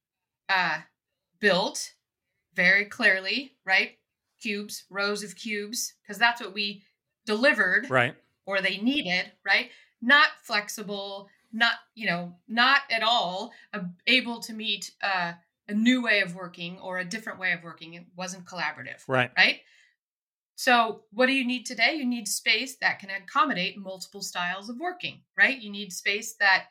uh, 0.50 0.80
built 1.40 1.94
very 2.54 2.86
clearly, 2.86 3.54
right? 3.66 3.98
Cubes, 4.42 4.84
rows 4.90 5.24
of 5.24 5.36
cubes, 5.36 5.94
because 6.02 6.18
that's 6.18 6.42
what 6.42 6.54
we 6.54 6.84
delivered, 7.26 7.90
right? 7.90 8.16
Or 8.46 8.62
they 8.62 8.78
needed, 8.78 9.32
right? 9.46 9.70
Not 10.02 10.28
flexible, 10.44 11.30
not 11.52 11.74
you 11.96 12.08
know 12.08 12.36
not 12.48 12.82
at 12.92 13.04
all 13.04 13.52
able 14.08 14.40
to 14.42 14.54
meet 14.54 14.92
uh, 15.02 15.34
a 15.68 15.74
new 15.74 16.04
way 16.04 16.22
of 16.22 16.36
working 16.36 16.78
or 16.80 17.00
a 17.00 17.06
different 17.06 17.40
way 17.40 17.54
of 17.54 17.64
working. 17.64 17.94
It 17.96 18.06
wasn't 18.16 18.46
collaborative 18.46 19.04
right. 19.08 19.32
right? 19.38 19.62
So 20.58 21.02
what 21.12 21.26
do 21.26 21.34
you 21.34 21.46
need 21.46 21.66
today? 21.66 21.96
You 21.96 22.06
need 22.06 22.30
space 22.30 22.78
that 22.78 23.00
can 23.00 23.10
accommodate 23.10 23.78
multiple 23.78 24.22
styles 24.22 24.70
of 24.70 24.78
working 24.80 25.22
right? 25.38 25.60
You 25.60 25.72
need 25.72 25.92
space 25.92 26.36
that 26.40 26.66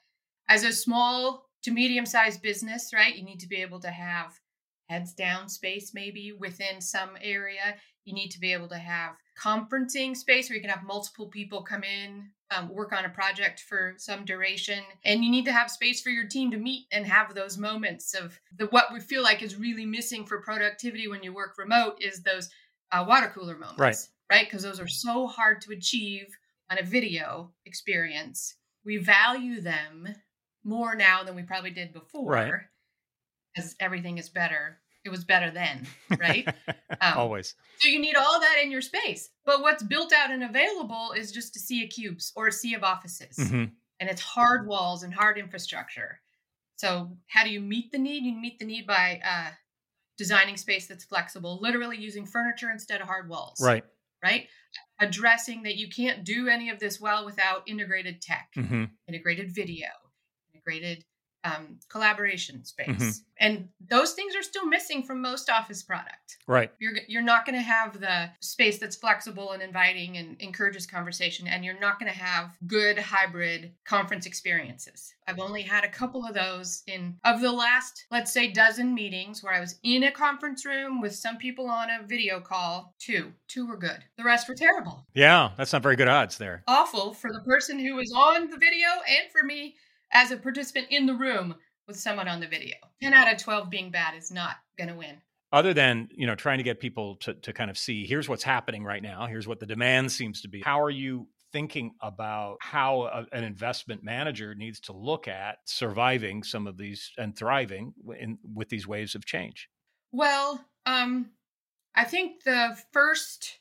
as 0.49 0.65
a 0.65 0.73
small 0.73 1.47
to 1.63 1.71
medium 1.71 2.05
sized 2.05 2.43
business 2.43 2.93
right 2.95 3.17
you 3.17 3.25
need 3.25 3.41
to 3.41 3.49
be 3.49 3.57
able 3.57 3.81
to 3.81 3.91
have 3.91 4.39
heads 4.89 5.13
down 5.13 5.49
space 5.49 5.93
maybe 5.95 6.33
within 6.33 6.81
some 6.81 7.11
area. 7.23 7.77
You 8.05 8.15
need 8.15 8.31
to 8.31 8.41
be 8.41 8.53
able 8.53 8.69
to 8.69 8.79
have 8.79 9.17
conferencing 9.43 10.17
space 10.17 10.49
where 10.49 10.57
you 10.57 10.61
can 10.61 10.71
have 10.71 10.85
multiple 10.85 11.27
people 11.29 11.63
come 11.63 11.83
in 11.83 12.31
um, 12.51 12.69
work 12.69 12.93
on 12.93 13.05
a 13.05 13.09
project 13.09 13.61
for 13.61 13.95
some 13.97 14.25
duration. 14.25 14.83
And 15.05 15.25
you 15.25 15.31
need 15.31 15.47
to 15.47 15.53
have 15.53 15.71
space 15.71 16.01
for 16.01 16.11
your 16.11 16.27
team 16.27 16.51
to 16.51 16.57
meet 16.57 16.87
and 16.93 17.07
have 17.07 17.35
those 17.35 17.59
moments 17.59 18.15
of 18.15 18.39
the 18.57 18.67
what 18.67 18.93
we 18.93 19.01
feel 19.01 19.23
like 19.23 19.43
is 19.43 19.57
really 19.57 19.87
missing 19.87 20.25
for 20.25 20.43
productivity 20.43 21.09
when 21.09 21.23
you 21.23 21.33
work 21.33 21.57
remote 21.59 21.97
is 22.01 22.23
those 22.23 22.51
uh, 22.93 23.05
water 23.07 23.31
cooler 23.35 23.55
moments 23.55 23.79
right? 23.79 23.97
Right 24.31 24.47
because 24.47 24.63
those 24.63 24.81
are 24.81 24.89
so 24.89 25.27
hard 25.27 25.61
to 25.63 25.73
achieve 25.73 26.27
on 26.71 26.79
a 26.79 26.83
video 26.83 27.53
experience. 27.67 28.57
We 28.85 28.99
value 28.99 29.61
them 29.61 30.09
more 30.63 30.95
now 30.95 31.25
than 31.25 31.35
we 31.35 31.43
probably 31.43 31.71
did 31.71 31.93
before. 31.93 32.31
right 32.33 32.61
as 33.57 33.75
everything 33.81 34.19
is 34.19 34.29
better 34.29 34.79
it 35.05 35.11
was 35.11 35.25
better 35.25 35.51
then, 35.51 35.87
right? 36.19 36.49
Um, 37.01 37.19
Always. 37.19 37.57
So 37.81 37.89
you 37.89 37.99
need 37.99 38.15
all 38.15 38.41
that 38.41 38.61
in 38.63 38.71
your 38.71 38.81
space. 38.81 39.31
But 39.45 39.63
what's 39.63 39.83
built 39.83 40.13
out 40.13 40.31
and 40.31 40.45
available 40.45 41.13
is 41.15 41.33
just 41.33 41.57
a 41.57 41.59
sea 41.59 41.83
of 41.83 41.91
cubes 41.91 42.33
or 42.37 42.47
a 42.47 42.53
sea 42.53 42.75
of 42.75 42.85
offices. 42.85 43.37
Mm-hmm. 43.37 43.65
And 43.99 44.11
it's 44.11 44.21
hard 44.21 44.69
walls 44.69 45.03
and 45.03 45.13
hard 45.13 45.37
infrastructure. 45.37 46.21
So 46.77 47.11
how 47.27 47.43
do 47.43 47.51
you 47.51 47.61
meet 47.61 47.91
the 47.91 47.99
need? 47.99 48.23
You 48.23 48.41
meet 48.41 48.61
the 48.61 48.65
need 48.65 48.87
by 48.87 49.21
uh, 49.29 49.51
designing 50.17 50.57
space 50.57 50.87
that's 50.87 51.05
flexible, 51.05 51.59
literally 51.61 51.99
using 51.99 52.27
furniture 52.27 52.71
instead 52.71 53.01
of 53.01 53.09
hard 53.09 53.29
walls. 53.29 53.61
Right. 53.61 53.85
Right. 54.23 54.47
Addressing 55.01 55.65
that 55.65 55.75
you 55.75 55.89
can't 55.89 56.25
do 56.25 56.47
any 56.47 56.71
of 56.71 56.79
this 56.79 57.01
well 57.01 57.25
without 57.25 57.65
integrated 57.67 58.23
tech, 58.23 58.51
mm-hmm. 58.57 58.85
integrated 59.09 59.53
video, 59.53 59.89
integrated 60.55 61.05
um, 61.45 61.79
collaboration 61.89 62.55
Mm-hmm. 62.55 62.63
space, 62.99 63.23
and 63.39 63.69
those 63.91 64.13
things 64.13 64.35
are 64.37 64.43
still 64.43 64.67
missing 64.67 65.03
from 65.03 65.21
most 65.21 65.51
office 65.51 65.83
product. 65.83 66.39
Right. 66.47 66.71
You're 66.79 66.93
you're 67.09 67.23
not 67.23 67.45
going 67.45 67.57
to 67.57 67.63
have 67.63 68.01
the 68.01 68.31
space 68.41 68.79
that's 68.79 68.97
flexible 68.97 69.53
and 69.53 69.63
inviting 69.63 70.17
and 70.17 70.41
encourages 70.41 70.87
conversation, 70.87 71.47
and 71.47 71.65
you're 71.65 71.79
not 71.79 71.99
going 71.99 72.11
to 72.11 72.19
have 72.19 72.57
good 72.67 72.99
hybrid 72.99 73.73
conference 73.85 74.27
experiences. 74.27 75.15
I've 75.27 75.41
only 75.41 75.63
had 75.63 75.85
a 75.85 75.89
couple 75.89 76.25
of 76.25 76.35
those 76.35 76.83
in 76.87 77.17
of 77.25 77.41
the 77.41 77.53
last, 77.53 78.05
let's 78.11 78.33
say, 78.33 78.49
dozen 78.49 78.95
meetings 78.95 79.43
where 79.43 79.55
I 79.55 79.61
was 79.61 79.79
in 79.83 80.05
a 80.05 80.11
conference 80.11 80.65
room 80.65 81.01
with 81.01 81.15
some 81.15 81.37
people 81.37 81.69
on 81.69 81.89
a 81.91 82.07
video 82.07 82.41
call. 82.41 82.95
Two, 82.99 83.33
two 83.49 83.67
were 83.67 83.77
good. 83.77 84.05
The 84.17 84.25
rest 84.25 84.49
were 84.49 84.55
terrible. 84.55 85.07
Yeah, 85.15 85.51
that's 85.57 85.73
not 85.73 85.83
very 85.83 85.97
good 85.97 86.09
odds 86.09 86.39
there. 86.39 86.63
Awful 86.67 87.15
for 87.15 87.33
the 87.33 87.41
person 87.41 87.79
who 87.79 87.95
was 87.97 88.13
on 88.15 88.51
the 88.51 88.57
video 88.57 88.89
and 89.09 89.31
for 89.33 89.45
me 89.45 89.75
as 90.15 90.31
a 90.31 90.37
participant 90.37 90.87
in 90.91 91.07
the 91.07 91.15
room 91.15 91.57
with 91.87 91.99
someone 91.99 92.29
on 92.29 92.41
the 92.41 92.47
video. 92.47 92.77
10 93.03 93.13
out 93.13 93.31
of 93.31 93.39
12 93.39 93.69
being 93.69 93.91
bad 93.91 94.15
is 94.15 94.31
not 94.31 94.57
going 94.79 94.89
to 94.89 94.95
win. 94.95 95.21
Other 95.53 95.75
than, 95.75 96.09
you 96.13 96.27
know, 96.27 96.35
trying 96.35 96.59
to 96.59 96.65
get 96.65 96.81
people 96.81 97.17
to, 97.17 97.35
to 97.35 97.53
kind 97.53 97.71
of 97.71 97.79
see 97.79 98.07
here's 98.07 98.29
what's 98.29 98.43
happening 98.43 98.83
right 98.83 99.03
now, 99.03 99.27
here's 99.27 99.47
what 99.47 99.61
the 99.61 99.67
demand 99.67 100.11
seems 100.11 100.41
to 100.43 100.49
be. 100.49 100.63
How 100.63 100.81
are 100.81 100.91
you 100.91 101.29
thinking 101.53 101.93
about 102.01 102.57
how 102.61 103.03
a, 103.03 103.27
an 103.31 103.45
investment 103.45 104.03
manager 104.03 104.55
needs 104.57 104.81
to 104.81 104.93
look 104.93 105.29
at 105.29 105.59
surviving 105.67 106.43
some 106.43 106.67
of 106.67 106.77
these 106.77 107.13
and 107.19 107.37
thriving 107.37 107.95
in, 108.19 108.39
with 108.53 108.69
these 108.69 108.89
waves 108.89 109.15
of 109.15 109.25
change? 109.25 109.69
Well, 110.11 110.65
um, 110.87 111.31
I 111.95 112.05
think 112.05 112.43
the 112.43 112.77
first 112.93 113.59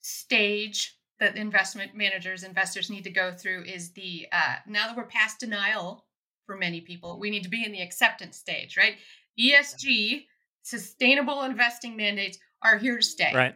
stage 0.00 0.96
that 1.20 1.36
investment 1.36 1.94
managers, 1.94 2.42
investors 2.42 2.90
need 2.90 3.04
to 3.04 3.10
go 3.10 3.32
through 3.32 3.64
is 3.64 3.92
the 3.92 4.26
uh, 4.32 4.56
now 4.66 4.86
that 4.86 4.96
we're 4.96 5.04
past 5.04 5.40
denial 5.40 6.04
for 6.46 6.56
many 6.56 6.80
people, 6.80 7.18
we 7.18 7.30
need 7.30 7.44
to 7.44 7.48
be 7.48 7.64
in 7.64 7.72
the 7.72 7.82
acceptance 7.82 8.36
stage, 8.36 8.76
right? 8.76 8.96
ESG, 9.38 10.26
sustainable 10.62 11.42
investing 11.42 11.96
mandates 11.96 12.38
are 12.62 12.78
here 12.78 12.96
to 12.96 13.02
stay. 13.02 13.32
Right. 13.34 13.54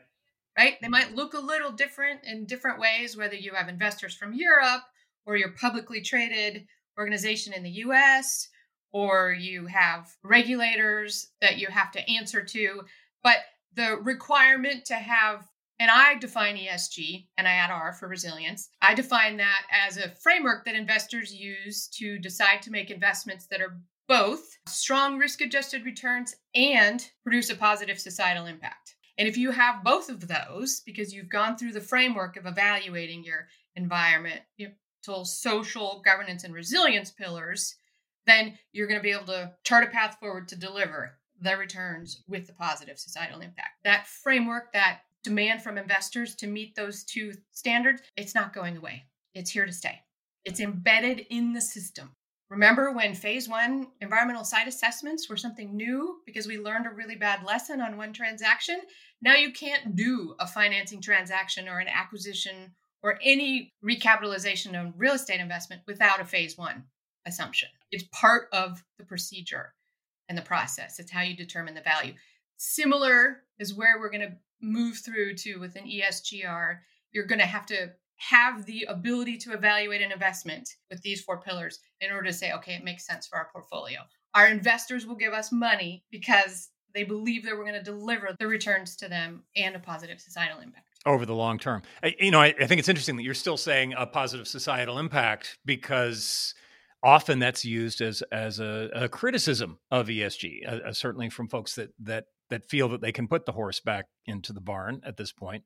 Right? 0.57 0.77
They 0.81 0.89
might 0.89 1.15
look 1.15 1.35
a 1.35 1.41
little 1.41 1.71
different 1.71 2.21
in 2.25 2.47
different 2.47 2.81
ways, 2.81 3.17
whether 3.17 3.37
you 3.37 3.55
have 3.55 3.69
investors 3.69 4.15
from 4.15 4.33
Europe 4.33 4.83
or 5.25 5.37
you're 5.37 5.53
publicly 5.53 6.01
traded 6.01 6.67
organization 6.99 7.53
in 7.53 7.63
the 7.63 7.71
US 7.71 8.49
or 8.91 9.33
you 9.33 9.67
have 9.67 10.09
regulators 10.25 11.29
that 11.41 11.59
you 11.59 11.69
have 11.69 11.93
to 11.93 12.11
answer 12.11 12.43
to. 12.43 12.83
But 13.23 13.39
the 13.75 13.99
requirement 14.03 14.85
to 14.87 14.95
have 14.95 15.47
and 15.81 15.91
I 15.91 16.17
define 16.19 16.57
ESG 16.57 17.27
and 17.37 17.47
I 17.47 17.53
add 17.53 17.71
R 17.71 17.93
for 17.93 18.09
resilience. 18.09 18.69
I 18.83 18.95
define 18.95 19.37
that 19.37 19.63
as 19.71 19.97
a 19.97 20.11
framework 20.11 20.65
that 20.65 20.75
investors 20.75 21.35
use 21.35 21.89
to 21.99 22.19
decide 22.19 22.63
to 22.63 22.71
make 22.71 22.91
investments 22.91 23.47
that 23.47 23.61
are 23.61 23.79
both 24.09 24.59
strong 24.67 25.19
risk 25.19 25.41
adjusted 25.41 25.85
returns 25.85 26.35
and 26.55 27.09
produce 27.23 27.51
a 27.51 27.55
positive 27.55 28.01
societal 28.01 28.47
impact. 28.47 28.97
And 29.19 29.29
if 29.29 29.37
you 29.37 29.51
have 29.51 29.85
both 29.85 30.09
of 30.09 30.29
those, 30.29 30.81
because 30.87 31.13
you've 31.13 31.29
gone 31.29 31.57
through 31.57 31.73
the 31.73 31.81
framework 31.81 32.37
of 32.37 32.47
evaluating 32.47 33.25
your 33.25 33.49
environment, 33.77 34.41
social, 35.25 36.03
governance, 36.05 36.45
and 36.45 36.55
resilience 36.55 37.11
pillars, 37.11 37.77
then 38.27 38.59
you're 38.73 38.87
going 38.87 38.99
to 38.99 39.03
be 39.03 39.13
able 39.13 39.27
to 39.27 39.53
chart 39.65 39.85
a 39.85 39.87
path 39.89 40.19
forward 40.21 40.49
to 40.49 40.57
deliver 40.57 41.19
the 41.41 41.57
returns 41.57 42.23
with 42.29 42.47
the 42.47 42.53
positive 42.53 42.99
societal 42.99 43.41
impact. 43.41 43.83
That 43.85 44.07
framework, 44.07 44.73
that 44.73 45.01
demand 45.25 45.63
from 45.63 45.79
investors 45.79 46.35
to 46.37 46.47
meet 46.47 46.75
those 46.75 47.05
two 47.05 47.33
standards, 47.53 48.03
it's 48.17 48.35
not 48.35 48.55
going 48.55 48.77
away. 48.77 49.05
It's 49.35 49.51
here 49.51 49.67
to 49.67 49.73
stay. 49.73 50.01
It's 50.45 50.61
embedded 50.61 51.27
in 51.31 51.53
the 51.53 51.61
system. 51.61 52.15
Remember 52.51 52.93
when 52.93 53.15
phase 53.15 53.47
one 53.49 53.89
environmental 54.01 54.45
site 54.45 54.69
assessments 54.69 55.29
were 55.29 55.37
something 55.37 55.77
new 55.77 56.21
because 56.25 56.47
we 56.47 56.59
learned 56.59 56.87
a 56.87 56.91
really 56.91 57.17
bad 57.17 57.45
lesson 57.45 57.81
on 57.81 57.99
one 57.99 58.13
transaction? 58.15 58.81
Now 59.21 59.35
you 59.35 59.53
can't 59.53 59.95
do 59.95 60.35
a 60.41 60.47
financing 60.47 61.03
transaction 61.03 61.69
or 61.69 61.79
an 61.79 61.89
acquisition 61.89 62.73
or 63.03 63.19
any 63.23 63.75
recapitalization 63.85 64.81
of 64.81 64.95
real 64.97 65.13
estate 65.13 65.41
investment 65.41 65.83
without 65.87 66.21
a 66.21 66.25
phase 66.25 66.57
one 66.57 66.85
assumption. 67.27 67.69
It's 67.91 68.05
part 68.13 68.49
of 68.53 68.83
the 68.99 69.05
procedure 69.05 69.75
and 70.29 70.39
the 70.39 70.43
process. 70.43 70.99
It's 70.99 71.11
how 71.11 71.21
you 71.21 71.37
determine 71.37 71.75
the 71.75 71.83
value. 71.83 72.15
Similar 72.57 73.43
is 73.59 73.75
where 73.75 73.99
we're 73.99 74.11
going 74.11 74.29
to 74.29 74.37
move 74.61 74.99
through 74.99 75.35
to 75.35 75.57
with 75.57 75.77
an 75.77 75.85
ESGR, 75.85 76.79
you're 77.13 77.27
going 77.27 77.39
to 77.39 77.47
have 77.47 77.67
to 77.67 77.91
have 78.17 78.67
the 78.67 78.85
ability 78.89 79.39
to 79.39 79.53
evaluate 79.53 80.03
an 80.03 80.13
investment 80.13 80.69
with 80.91 81.01
these 81.03 81.23
four 81.23 81.41
pillars 81.41 81.79
in 82.01 82.11
order 82.11 82.27
to 82.27 82.33
say, 82.33 82.53
okay, 82.53 82.75
it 82.75 82.85
makes 82.85 83.07
sense 83.07 83.27
for 83.27 83.39
our 83.39 83.49
portfolio. 83.53 84.01
Our 84.35 84.49
investors 84.49 85.07
will 85.07 85.15
give 85.15 85.33
us 85.33 85.53
money 85.53 86.05
because 86.11 86.71
they 86.95 87.05
believe 87.05 87.45
that 87.45 87.57
we're 87.57 87.65
going 87.65 87.75
to 87.75 87.83
deliver 87.83 88.35
the 88.39 88.47
returns 88.47 88.97
to 88.97 89.09
them 89.09 89.45
and 89.57 89.77
a 89.77 89.79
positive 89.79 90.21
societal 90.21 90.61
impact 90.61 90.89
over 91.07 91.25
the 91.25 91.35
long 91.35 91.59
term. 91.59 91.83
You 92.19 92.31
know, 92.31 92.41
I, 92.41 92.55
I 92.61 92.67
think 92.67 92.79
it's 92.79 92.89
interesting 92.89 93.17
that 93.17 93.23
you're 93.23 93.35
still 93.35 93.57
saying 93.57 93.95
a 93.97 94.07
positive 94.07 94.49
societal 94.49 94.99
impact 94.99 95.59
because 95.65 96.55
often 97.03 97.39
that's 97.39 97.65
used 97.65 98.01
as 98.01 98.23
as 98.33 98.61
a, 98.61 98.91
a 98.95 99.09
criticism 99.09 99.79
of 99.91 100.09
ESG, 100.09 100.67
uh, 100.67 100.89
uh, 100.89 100.93
certainly 100.93 101.31
from 101.31 101.49
folks 101.49 101.75
that 101.77 101.91
that 102.01 102.27
that 102.51 102.69
feel 102.69 102.89
that 102.89 103.01
they 103.01 103.13
can 103.13 103.29
put 103.29 103.47
the 103.47 103.53
horse 103.53 103.81
back 103.81 104.07
into 104.27 104.53
the 104.53 104.61
barn 104.61 105.01
at 105.05 105.17
this 105.17 105.33
point. 105.33 105.65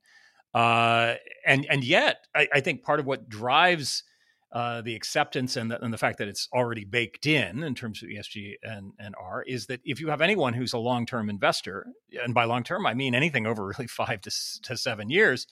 Uh, 0.55 1.15
and 1.47 1.67
and 1.71 1.83
yet, 1.83 2.27
I, 2.35 2.49
I, 2.53 2.61
think 2.61 2.83
part 2.83 3.01
of 3.01 3.07
what 3.07 3.29
drives 3.29 4.05
uh, 4.53 4.83
the 4.83 4.95
acceptance 4.95 5.57
and 5.57 5.71
the, 5.71 5.83
and 5.83 5.95
the 5.95 5.99
fact 5.99 6.19
that 6.19 6.29
it's 6.29 6.47
already 6.53 6.85
baked 6.85 7.27
in 7.27 7.62
in 7.62 7.75
terms 7.75 8.03
of 8.03 8.11
ESG 8.11 8.57
and, 8.62 8.93
and 8.99 9.15
R 9.19 9.43
is 9.43 9.67
that 9.67 9.81
if 9.83 9.99
you 9.99 10.11
have 10.11 10.21
anyone 10.21 10.53
who's 10.53 10.75
a 10.75 10.79
long 10.79 11.07
term 11.07 11.31
investor, 11.31 11.87
and 12.23 12.35
by 12.35 12.45
long 12.45 12.65
term 12.65 12.87
I 12.87 12.93
mean 12.93 13.15
anything 13.15 13.47
over 13.47 13.65
really 13.79 13.87
five 13.87 14.21
to, 14.23 14.31
to 14.65 14.77
seven 14.77 15.09
years, 15.09 15.47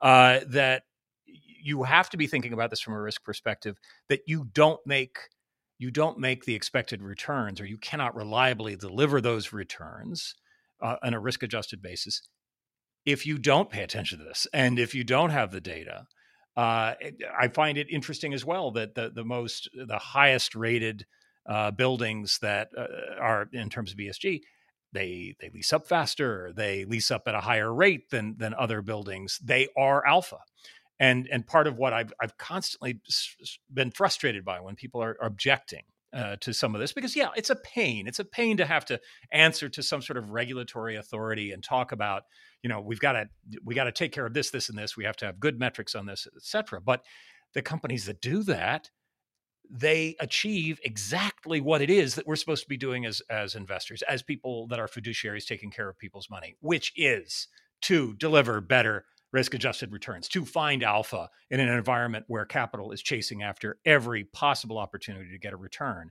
uh, 0.00 0.40
that 0.48 0.84
you 1.26 1.82
have 1.82 2.08
to 2.10 2.16
be 2.16 2.26
thinking 2.26 2.54
about 2.54 2.70
this 2.70 2.80
from 2.80 2.94
a 2.94 3.00
risk 3.00 3.24
perspective 3.24 3.76
that 4.08 4.20
you 4.26 4.48
don't 4.54 4.80
make 4.86 5.18
you 5.78 5.90
don't 5.90 6.18
make 6.18 6.46
the 6.46 6.54
expected 6.54 7.02
returns 7.02 7.60
or 7.60 7.66
you 7.66 7.76
cannot 7.76 8.14
reliably 8.14 8.76
deliver 8.76 9.20
those 9.20 9.52
returns 9.52 10.34
uh, 10.82 10.96
on 11.02 11.14
a 11.14 11.20
risk 11.20 11.42
adjusted 11.42 11.82
basis 11.82 12.22
if 13.04 13.24
you 13.24 13.38
don't 13.38 13.70
pay 13.70 13.82
attention 13.82 14.18
to 14.18 14.24
this 14.24 14.46
and 14.52 14.78
if 14.78 14.94
you 14.94 15.04
don't 15.04 15.30
have 15.30 15.52
the 15.52 15.60
data 15.60 16.06
uh, 16.56 16.94
I 17.38 17.48
find 17.48 17.76
it 17.76 17.90
interesting 17.90 18.32
as 18.32 18.44
well 18.44 18.70
that 18.72 18.94
the 18.94 19.10
the 19.10 19.24
most 19.24 19.68
the 19.74 19.98
highest 19.98 20.54
rated 20.54 21.04
uh, 21.46 21.70
buildings 21.70 22.38
that 22.40 22.70
uh, 22.76 22.86
are 23.20 23.48
in 23.52 23.68
terms 23.68 23.92
of 23.92 23.98
ESG, 23.98 24.40
they 24.92 25.36
they 25.38 25.50
lease 25.52 25.72
up 25.72 25.86
faster, 25.86 26.52
they 26.56 26.86
lease 26.86 27.10
up 27.10 27.24
at 27.26 27.34
a 27.34 27.40
higher 27.40 27.72
rate 27.72 28.08
than 28.10 28.36
than 28.38 28.54
other 28.54 28.80
buildings. 28.80 29.38
They 29.44 29.68
are 29.76 30.06
alpha, 30.06 30.38
and 30.98 31.28
and 31.30 31.46
part 31.46 31.66
of 31.66 31.76
what 31.76 31.92
I've 31.92 32.12
I've 32.20 32.38
constantly 32.38 33.00
been 33.72 33.90
frustrated 33.90 34.42
by 34.42 34.60
when 34.60 34.76
people 34.76 35.02
are 35.02 35.18
objecting 35.20 35.84
uh, 36.16 36.36
to 36.40 36.52
some 36.52 36.74
of 36.74 36.80
this 36.80 36.92
because 36.92 37.14
yeah 37.14 37.28
it's 37.36 37.50
a 37.50 37.56
pain. 37.56 38.06
It's 38.06 38.18
a 38.18 38.24
pain 38.24 38.56
to 38.56 38.64
have 38.64 38.86
to 38.86 38.98
answer 39.32 39.68
to 39.68 39.82
some 39.82 40.00
sort 40.00 40.16
of 40.16 40.30
regulatory 40.30 40.96
authority 40.96 41.52
and 41.52 41.62
talk 41.62 41.92
about 41.92 42.22
you 42.62 42.68
know 42.70 42.80
we've 42.80 43.00
got 43.00 43.12
to 43.12 43.26
we 43.64 43.74
got 43.74 43.84
to 43.84 43.92
take 43.92 44.12
care 44.12 44.26
of 44.26 44.32
this 44.32 44.50
this 44.50 44.68
and 44.70 44.78
this. 44.78 44.96
We 44.96 45.04
have 45.04 45.16
to 45.16 45.26
have 45.26 45.38
good 45.38 45.58
metrics 45.58 45.94
on 45.94 46.06
this 46.06 46.26
etc 46.36 46.80
but 46.80 47.02
the 47.54 47.62
companies 47.62 48.06
that 48.06 48.20
do 48.20 48.42
that 48.44 48.90
they 49.68 50.14
achieve 50.20 50.80
exactly 50.84 51.60
what 51.60 51.82
it 51.82 51.90
is 51.90 52.14
that 52.14 52.26
we're 52.26 52.36
supposed 52.36 52.62
to 52.62 52.68
be 52.68 52.76
doing 52.76 53.04
as 53.04 53.20
as 53.28 53.54
investors 53.54 54.02
as 54.02 54.22
people 54.22 54.66
that 54.68 54.78
are 54.78 54.86
fiduciaries 54.86 55.44
taking 55.44 55.70
care 55.70 55.88
of 55.88 55.98
people's 55.98 56.30
money 56.30 56.56
which 56.60 56.92
is 56.96 57.48
to 57.82 58.14
deliver 58.14 58.60
better 58.60 59.04
risk 59.36 59.52
adjusted 59.52 59.92
returns 59.92 60.28
to 60.28 60.46
find 60.46 60.82
alpha 60.82 61.28
in 61.50 61.60
an 61.60 61.68
environment 61.68 62.24
where 62.26 62.46
capital 62.46 62.90
is 62.90 63.02
chasing 63.02 63.42
after 63.42 63.76
every 63.84 64.24
possible 64.24 64.78
opportunity 64.78 65.30
to 65.30 65.38
get 65.38 65.52
a 65.52 65.58
return. 65.58 66.10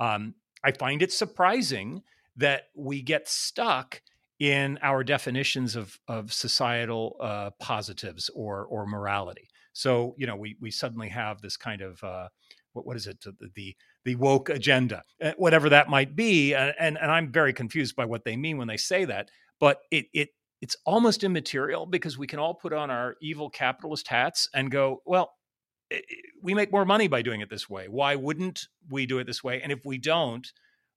Um, 0.00 0.34
I 0.64 0.72
find 0.72 1.02
it 1.02 1.12
surprising 1.12 2.02
that 2.36 2.68
we 2.74 3.02
get 3.02 3.28
stuck 3.28 4.00
in 4.38 4.78
our 4.80 5.04
definitions 5.04 5.76
of, 5.76 6.00
of 6.08 6.32
societal 6.32 7.16
uh, 7.20 7.50
positives 7.60 8.30
or, 8.34 8.64
or 8.64 8.86
morality. 8.86 9.50
So, 9.74 10.14
you 10.16 10.26
know, 10.26 10.36
we, 10.36 10.56
we 10.58 10.70
suddenly 10.70 11.10
have 11.10 11.42
this 11.42 11.58
kind 11.58 11.82
of, 11.82 12.02
uh, 12.02 12.28
what, 12.72 12.86
what 12.86 12.96
is 12.96 13.06
it, 13.06 13.20
the, 13.20 13.76
the, 14.04 14.16
woke 14.16 14.48
agenda, 14.48 15.02
uh, 15.22 15.32
whatever 15.36 15.68
that 15.68 15.90
might 15.90 16.16
be. 16.16 16.54
And, 16.54 16.96
and 16.98 17.10
I'm 17.10 17.30
very 17.30 17.52
confused 17.52 17.96
by 17.96 18.06
what 18.06 18.24
they 18.24 18.36
mean 18.36 18.56
when 18.56 18.68
they 18.68 18.78
say 18.78 19.04
that, 19.04 19.28
but 19.60 19.80
it, 19.90 20.06
it 20.14 20.30
it's 20.62 20.76
almost 20.86 21.24
immaterial 21.24 21.84
because 21.86 22.16
we 22.16 22.28
can 22.28 22.38
all 22.38 22.54
put 22.54 22.72
on 22.72 22.88
our 22.88 23.16
evil 23.20 23.50
capitalist 23.50 24.06
hats 24.06 24.48
and 24.54 24.70
go, 24.70 25.02
well, 25.04 25.34
we 26.40 26.54
make 26.54 26.72
more 26.72 26.84
money 26.84 27.08
by 27.08 27.20
doing 27.20 27.40
it 27.40 27.50
this 27.50 27.68
way. 27.68 27.88
Why 27.88 28.14
wouldn't 28.14 28.68
we 28.88 29.04
do 29.04 29.18
it 29.18 29.26
this 29.26 29.42
way? 29.42 29.60
And 29.60 29.72
if 29.72 29.84
we 29.84 29.98
don't, 29.98 30.46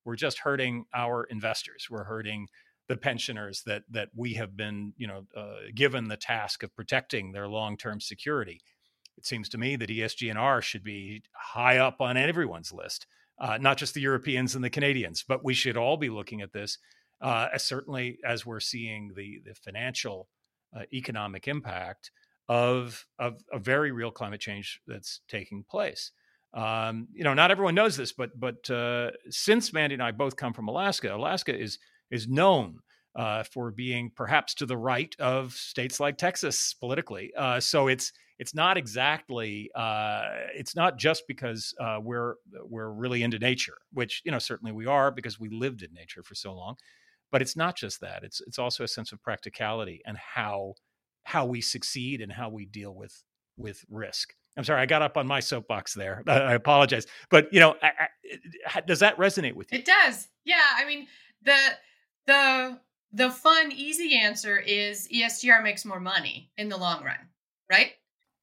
we're 0.06 0.16
just 0.16 0.40
hurting 0.40 0.86
our 0.94 1.24
investors. 1.24 1.88
We're 1.90 2.04
hurting 2.04 2.48
the 2.88 2.96
pensioners 2.96 3.64
that 3.66 3.82
that 3.90 4.10
we 4.16 4.36
have 4.36 4.56
been, 4.56 4.94
you 4.98 5.08
know, 5.08 5.26
uh, 5.36 5.56
given 5.74 6.08
the 6.08 6.16
task 6.16 6.62
of 6.62 6.76
protecting 6.76 7.32
their 7.32 7.48
long-term 7.48 8.00
security. 8.00 8.62
It 9.18 9.26
seems 9.26 9.50
to 9.50 9.58
me 9.58 9.76
that 9.78 9.90
ESG 9.90 10.30
and 10.30 10.38
R 10.38 10.62
should 10.62 10.84
be 10.84 11.24
high 11.34 11.80
up 11.80 12.02
on 12.02 12.18
everyone's 12.18 12.72
list, 12.72 13.08
uh, 13.40 13.58
not 13.60 13.78
just 13.78 13.96
the 13.96 14.02
Europeans 14.02 14.54
and 14.54 14.64
the 14.64 14.70
Canadians, 14.70 15.26
but 15.28 15.44
we 15.44 15.56
should 15.56 15.76
all 15.76 15.98
be 15.98 16.10
looking 16.10 16.42
at 16.42 16.54
this 16.54 16.78
uh, 17.22 17.58
certainly 17.58 18.20
as 18.26 18.46
we're 18.46 18.60
seeing 18.60 19.14
the 19.16 19.42
the 19.46 19.56
financial 19.56 20.28
uh, 20.76 20.84
economic 20.94 21.48
impact 21.48 22.12
of, 22.48 23.06
of 23.18 23.42
a 23.52 23.60
very 23.60 23.92
real 23.92 24.12
climate 24.12 24.42
change 24.42 24.82
that's 24.88 25.22
taking 25.28 25.64
place. 25.64 26.12
Um, 26.54 27.08
you 27.14 27.24
know, 27.24 27.34
not 27.34 27.52
everyone 27.52 27.76
knows 27.76 27.98
this, 27.98 28.14
but 28.14 28.40
but 28.40 28.70
uh, 28.70 29.12
since 29.30 29.74
Mandi 29.74 29.96
and 29.96 30.04
I 30.04 30.12
both 30.12 30.38
come 30.38 30.54
from 30.54 30.70
Alaska, 30.70 31.14
Alaska 31.14 31.58
is 31.58 31.80
is 32.12 32.28
known 32.30 32.80
uh, 33.16 33.44
for 33.44 33.72
being 33.72 34.10
perhaps 34.16 34.54
to 34.56 34.66
the 34.66 34.78
right 34.78 35.14
of 35.20 35.54
states 35.54 36.00
like 36.00 36.18
Texas 36.18 36.74
politically. 36.74 37.34
Uh, 37.38 37.60
so 37.60 37.88
it's 37.88 38.14
it's 38.40 38.56
not 38.56 38.78
exactly 38.78 39.70
uh, 39.76 40.24
it's 40.54 40.78
not 40.78 40.98
just 40.98 41.24
because 41.28 41.74
uh, 41.80 42.00
we're 42.02 42.36
we're 42.64 42.92
really 42.92 43.24
into 43.24 43.38
nature, 43.38 43.78
which 43.92 44.22
you 44.24 44.32
know 44.32 44.40
certainly 44.40 44.72
we 44.72 44.86
are 44.86 45.12
because 45.12 45.38
we 45.38 45.50
lived 45.50 45.82
in 45.82 45.94
nature 45.94 46.24
for 46.24 46.36
so 46.36 46.54
long. 46.54 46.78
But 47.36 47.42
it's 47.42 47.58
not 47.58 47.76
just 47.76 48.00
that. 48.00 48.24
It's 48.24 48.40
it's 48.48 48.58
also 48.58 48.86
a 48.86 48.88
sense 48.88 49.12
of 49.12 49.22
practicality 49.22 50.02
and 50.06 50.18
how 50.18 50.76
how 51.26 51.46
we 51.46 51.60
succeed 51.60 52.22
and 52.22 52.32
how 52.32 52.48
we 52.48 52.66
deal 52.66 52.96
with 52.96 53.22
with 53.58 53.84
risk. 53.90 54.34
I'm 54.56 54.64
sorry, 54.64 54.82
I 54.82 54.86
got 54.86 55.02
up 55.02 55.18
on 55.18 55.28
my 55.28 55.42
soapbox 55.42 55.96
there. 55.96 56.24
I 56.28 56.54
apologize, 56.54 57.08
but 57.30 57.54
you 57.54 57.60
know, 57.60 57.76
I, 57.82 58.08
I, 58.74 58.80
does 58.80 59.02
that 59.02 59.18
resonate 59.18 59.54
with 59.54 59.70
you? 59.74 59.80
It 59.80 59.86
does. 59.86 60.30
Yeah, 60.46 60.64
I 60.78 60.86
mean 60.86 61.08
the 61.44 61.58
the 62.26 62.80
the 63.12 63.30
fun, 63.32 63.74
easy 63.74 64.18
answer 64.18 64.58
is 64.58 65.10
ESGR 65.14 65.62
makes 65.62 65.84
more 65.84 66.00
money 66.00 66.54
in 66.58 66.70
the 66.70 66.78
long 66.78 67.04
run, 67.04 67.20
right? 67.70 67.92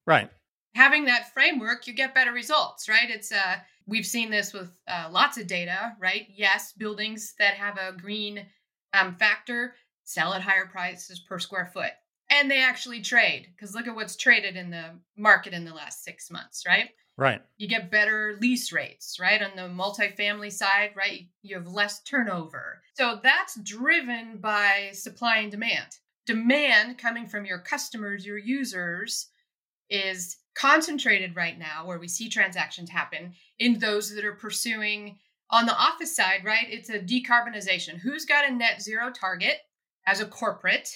Right. 0.06 0.28
Having 0.74 1.06
that 1.06 1.32
framework, 1.32 1.86
you 1.86 1.94
get 1.94 2.14
better 2.14 2.32
results, 2.32 2.90
right? 2.90 3.08
It's 3.08 3.32
uh, 3.32 3.56
we've 3.86 4.04
seen 4.04 4.30
this 4.30 4.52
with 4.52 4.70
uh, 4.86 5.08
lots 5.10 5.38
of 5.38 5.46
data, 5.46 5.94
right? 5.98 6.26
Yes, 6.28 6.74
buildings 6.74 7.32
that 7.38 7.54
have 7.54 7.78
a 7.78 7.96
green 7.96 8.44
um, 8.94 9.16
factor 9.16 9.74
sell 10.04 10.34
at 10.34 10.42
higher 10.42 10.66
prices 10.66 11.20
per 11.20 11.38
square 11.38 11.70
foot. 11.72 11.92
And 12.30 12.50
they 12.50 12.62
actually 12.62 13.02
trade 13.02 13.48
because 13.54 13.74
look 13.74 13.86
at 13.86 13.94
what's 13.94 14.16
traded 14.16 14.56
in 14.56 14.70
the 14.70 14.98
market 15.16 15.52
in 15.52 15.64
the 15.64 15.74
last 15.74 16.02
six 16.02 16.30
months, 16.30 16.64
right? 16.66 16.90
Right. 17.18 17.42
You 17.58 17.68
get 17.68 17.90
better 17.90 18.38
lease 18.40 18.72
rates, 18.72 19.18
right? 19.20 19.42
On 19.42 19.50
the 19.54 19.62
multifamily 19.62 20.50
side, 20.50 20.92
right? 20.96 21.28
You 21.42 21.56
have 21.56 21.66
less 21.66 22.02
turnover. 22.02 22.80
So 22.94 23.20
that's 23.22 23.60
driven 23.60 24.38
by 24.38 24.90
supply 24.94 25.38
and 25.38 25.50
demand. 25.50 25.98
Demand 26.24 26.98
coming 26.98 27.26
from 27.26 27.44
your 27.44 27.58
customers, 27.58 28.24
your 28.24 28.38
users, 28.38 29.28
is 29.90 30.38
concentrated 30.54 31.36
right 31.36 31.58
now 31.58 31.86
where 31.86 31.98
we 31.98 32.08
see 32.08 32.28
transactions 32.28 32.88
happen 32.88 33.34
in 33.58 33.78
those 33.78 34.14
that 34.14 34.24
are 34.24 34.34
pursuing 34.34 35.18
on 35.52 35.66
the 35.66 35.76
office 35.76 36.16
side, 36.16 36.44
right, 36.44 36.66
it's 36.68 36.88
a 36.88 36.98
decarbonization. 36.98 37.98
Who's 37.98 38.24
got 38.24 38.48
a 38.48 38.52
net 38.52 38.82
zero 38.82 39.10
target 39.10 39.58
as 40.06 40.20
a 40.20 40.26
corporate, 40.26 40.88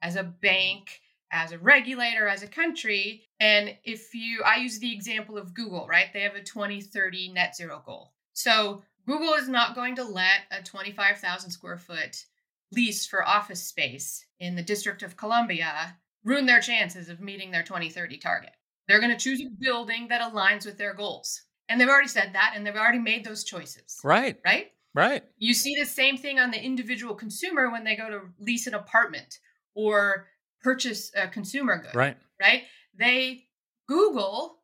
as 0.00 0.14
a 0.14 0.22
bank, 0.22 1.00
as 1.32 1.50
a 1.50 1.58
regulator, 1.58 2.28
as 2.28 2.44
a 2.44 2.48
country? 2.48 3.24
And 3.40 3.76
if 3.84 4.14
you, 4.14 4.42
I 4.44 4.56
use 4.56 4.78
the 4.78 4.94
example 4.94 5.36
of 5.36 5.54
Google, 5.54 5.86
right? 5.88 6.06
They 6.12 6.22
have 6.22 6.36
a 6.36 6.42
2030 6.42 7.32
net 7.32 7.56
zero 7.56 7.82
goal. 7.84 8.12
So 8.32 8.82
Google 9.06 9.34
is 9.34 9.48
not 9.48 9.74
going 9.74 9.96
to 9.96 10.04
let 10.04 10.42
a 10.52 10.62
25,000 10.62 11.50
square 11.50 11.76
foot 11.76 12.24
lease 12.72 13.06
for 13.06 13.26
office 13.26 13.64
space 13.64 14.24
in 14.38 14.54
the 14.54 14.62
District 14.62 15.02
of 15.02 15.16
Columbia 15.16 15.96
ruin 16.24 16.46
their 16.46 16.60
chances 16.60 17.08
of 17.08 17.20
meeting 17.20 17.50
their 17.50 17.62
2030 17.62 18.18
target. 18.18 18.50
They're 18.86 19.00
going 19.00 19.16
to 19.16 19.18
choose 19.18 19.40
a 19.40 19.50
building 19.60 20.08
that 20.08 20.20
aligns 20.20 20.64
with 20.64 20.78
their 20.78 20.94
goals. 20.94 21.42
And 21.68 21.80
they've 21.80 21.88
already 21.88 22.08
said 22.08 22.32
that 22.34 22.52
and 22.54 22.66
they've 22.66 22.76
already 22.76 22.98
made 22.98 23.24
those 23.24 23.44
choices. 23.44 23.98
Right. 24.04 24.38
Right? 24.44 24.72
Right. 24.94 25.24
You 25.36 25.52
see 25.52 25.74
the 25.78 25.84
same 25.84 26.16
thing 26.16 26.38
on 26.38 26.50
the 26.50 26.62
individual 26.62 27.14
consumer 27.14 27.70
when 27.70 27.84
they 27.84 27.96
go 27.96 28.08
to 28.08 28.20
lease 28.38 28.66
an 28.66 28.74
apartment 28.74 29.38
or 29.74 30.26
purchase 30.62 31.12
a 31.14 31.28
consumer 31.28 31.82
good. 31.82 31.94
Right. 31.94 32.16
Right? 32.40 32.62
They 32.98 33.44
Google 33.86 34.58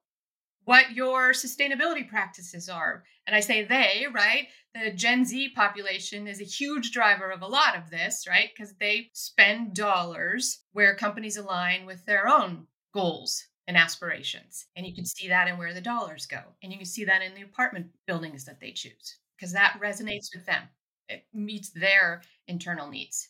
what 0.64 0.92
your 0.92 1.32
sustainability 1.32 2.08
practices 2.08 2.68
are. 2.68 3.04
And 3.26 3.36
I 3.36 3.40
say 3.40 3.64
they, 3.64 4.06
right? 4.12 4.48
The 4.74 4.90
Gen 4.92 5.24
Z 5.24 5.50
population 5.50 6.26
is 6.26 6.40
a 6.40 6.44
huge 6.44 6.92
driver 6.92 7.30
of 7.30 7.42
a 7.42 7.46
lot 7.46 7.76
of 7.76 7.90
this, 7.90 8.26
right? 8.28 8.48
Because 8.54 8.74
they 8.74 9.10
spend 9.12 9.74
dollars 9.74 10.60
where 10.72 10.94
companies 10.94 11.36
align 11.36 11.84
with 11.84 12.04
their 12.06 12.26
own 12.28 12.66
goals 12.94 13.44
and 13.66 13.76
aspirations. 13.76 14.66
And 14.76 14.86
you 14.86 14.94
can 14.94 15.04
see 15.04 15.28
that 15.28 15.48
in 15.48 15.58
where 15.58 15.74
the 15.74 15.80
dollars 15.80 16.26
go. 16.26 16.40
And 16.62 16.72
you 16.72 16.78
can 16.78 16.86
see 16.86 17.04
that 17.04 17.22
in 17.22 17.34
the 17.34 17.42
apartment 17.42 17.88
buildings 18.06 18.44
that 18.44 18.60
they 18.60 18.72
choose 18.72 19.18
because 19.36 19.52
that 19.52 19.78
resonates 19.82 20.34
with 20.34 20.46
them. 20.46 20.62
It 21.08 21.24
meets 21.32 21.70
their 21.70 22.22
internal 22.48 22.88
needs. 22.88 23.28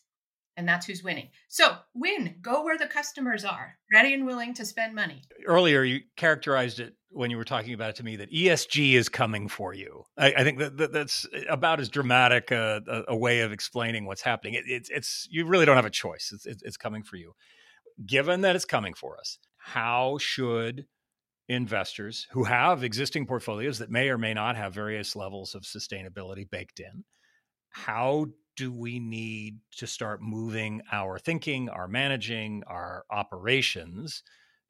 And 0.55 0.67
that's 0.67 0.85
who's 0.85 1.03
winning. 1.03 1.29
So 1.47 1.77
win, 1.95 2.35
go 2.41 2.63
where 2.63 2.77
the 2.77 2.85
customers 2.85 3.43
are, 3.43 3.75
ready 3.91 4.13
and 4.13 4.25
willing 4.25 4.53
to 4.53 4.65
spend 4.65 4.93
money. 4.93 5.23
Earlier, 5.47 5.83
you 5.83 6.01
characterized 6.15 6.79
it 6.79 6.95
when 7.09 7.31
you 7.31 7.37
were 7.37 7.43
talking 7.43 7.73
about 7.73 7.91
it 7.91 7.95
to 7.95 8.03
me 8.03 8.15
that 8.17 8.31
ESG 8.31 8.93
is 8.93 9.09
coming 9.09 9.47
for 9.47 9.73
you. 9.73 10.03
I, 10.15 10.33
I 10.37 10.43
think 10.43 10.59
that, 10.59 10.77
that, 10.77 10.93
that's 10.93 11.25
about 11.49 11.79
as 11.79 11.89
dramatic 11.89 12.51
a, 12.51 12.81
a, 12.87 13.13
a, 13.13 13.15
way 13.15 13.41
of 13.41 13.51
explaining 13.51 14.05
what's 14.05 14.21
happening. 14.21 14.53
It, 14.53 14.65
it's, 14.67 14.89
it's 14.89 15.27
you 15.31 15.45
really 15.45 15.65
don't 15.65 15.75
have 15.75 15.85
a 15.85 15.91
choice. 15.91 16.31
It's, 16.33 16.45
it's, 16.45 16.61
it's 16.61 16.77
coming 16.77 17.03
for 17.03 17.15
you. 17.15 17.33
Given 18.05 18.41
that 18.41 18.55
it's 18.55 18.65
coming 18.65 18.93
for 18.93 19.17
us, 19.19 19.39
how 19.63 20.17
should 20.19 20.85
investors 21.47 22.27
who 22.31 22.43
have 22.43 22.83
existing 22.83 23.25
portfolios 23.25 23.79
that 23.79 23.89
may 23.89 24.09
or 24.09 24.17
may 24.17 24.33
not 24.33 24.57
have 24.57 24.73
various 24.73 25.15
levels 25.15 25.55
of 25.55 25.63
sustainability 25.63 26.49
baked 26.49 26.81
in, 26.81 27.05
how 27.69 28.25
do 28.57 28.71
we 28.71 28.99
need 28.99 29.59
to 29.77 29.87
start 29.87 30.21
moving 30.21 30.81
our 30.91 31.17
thinking, 31.17 31.69
our 31.69 31.87
managing, 31.87 32.61
our 32.67 33.05
operations 33.09 34.21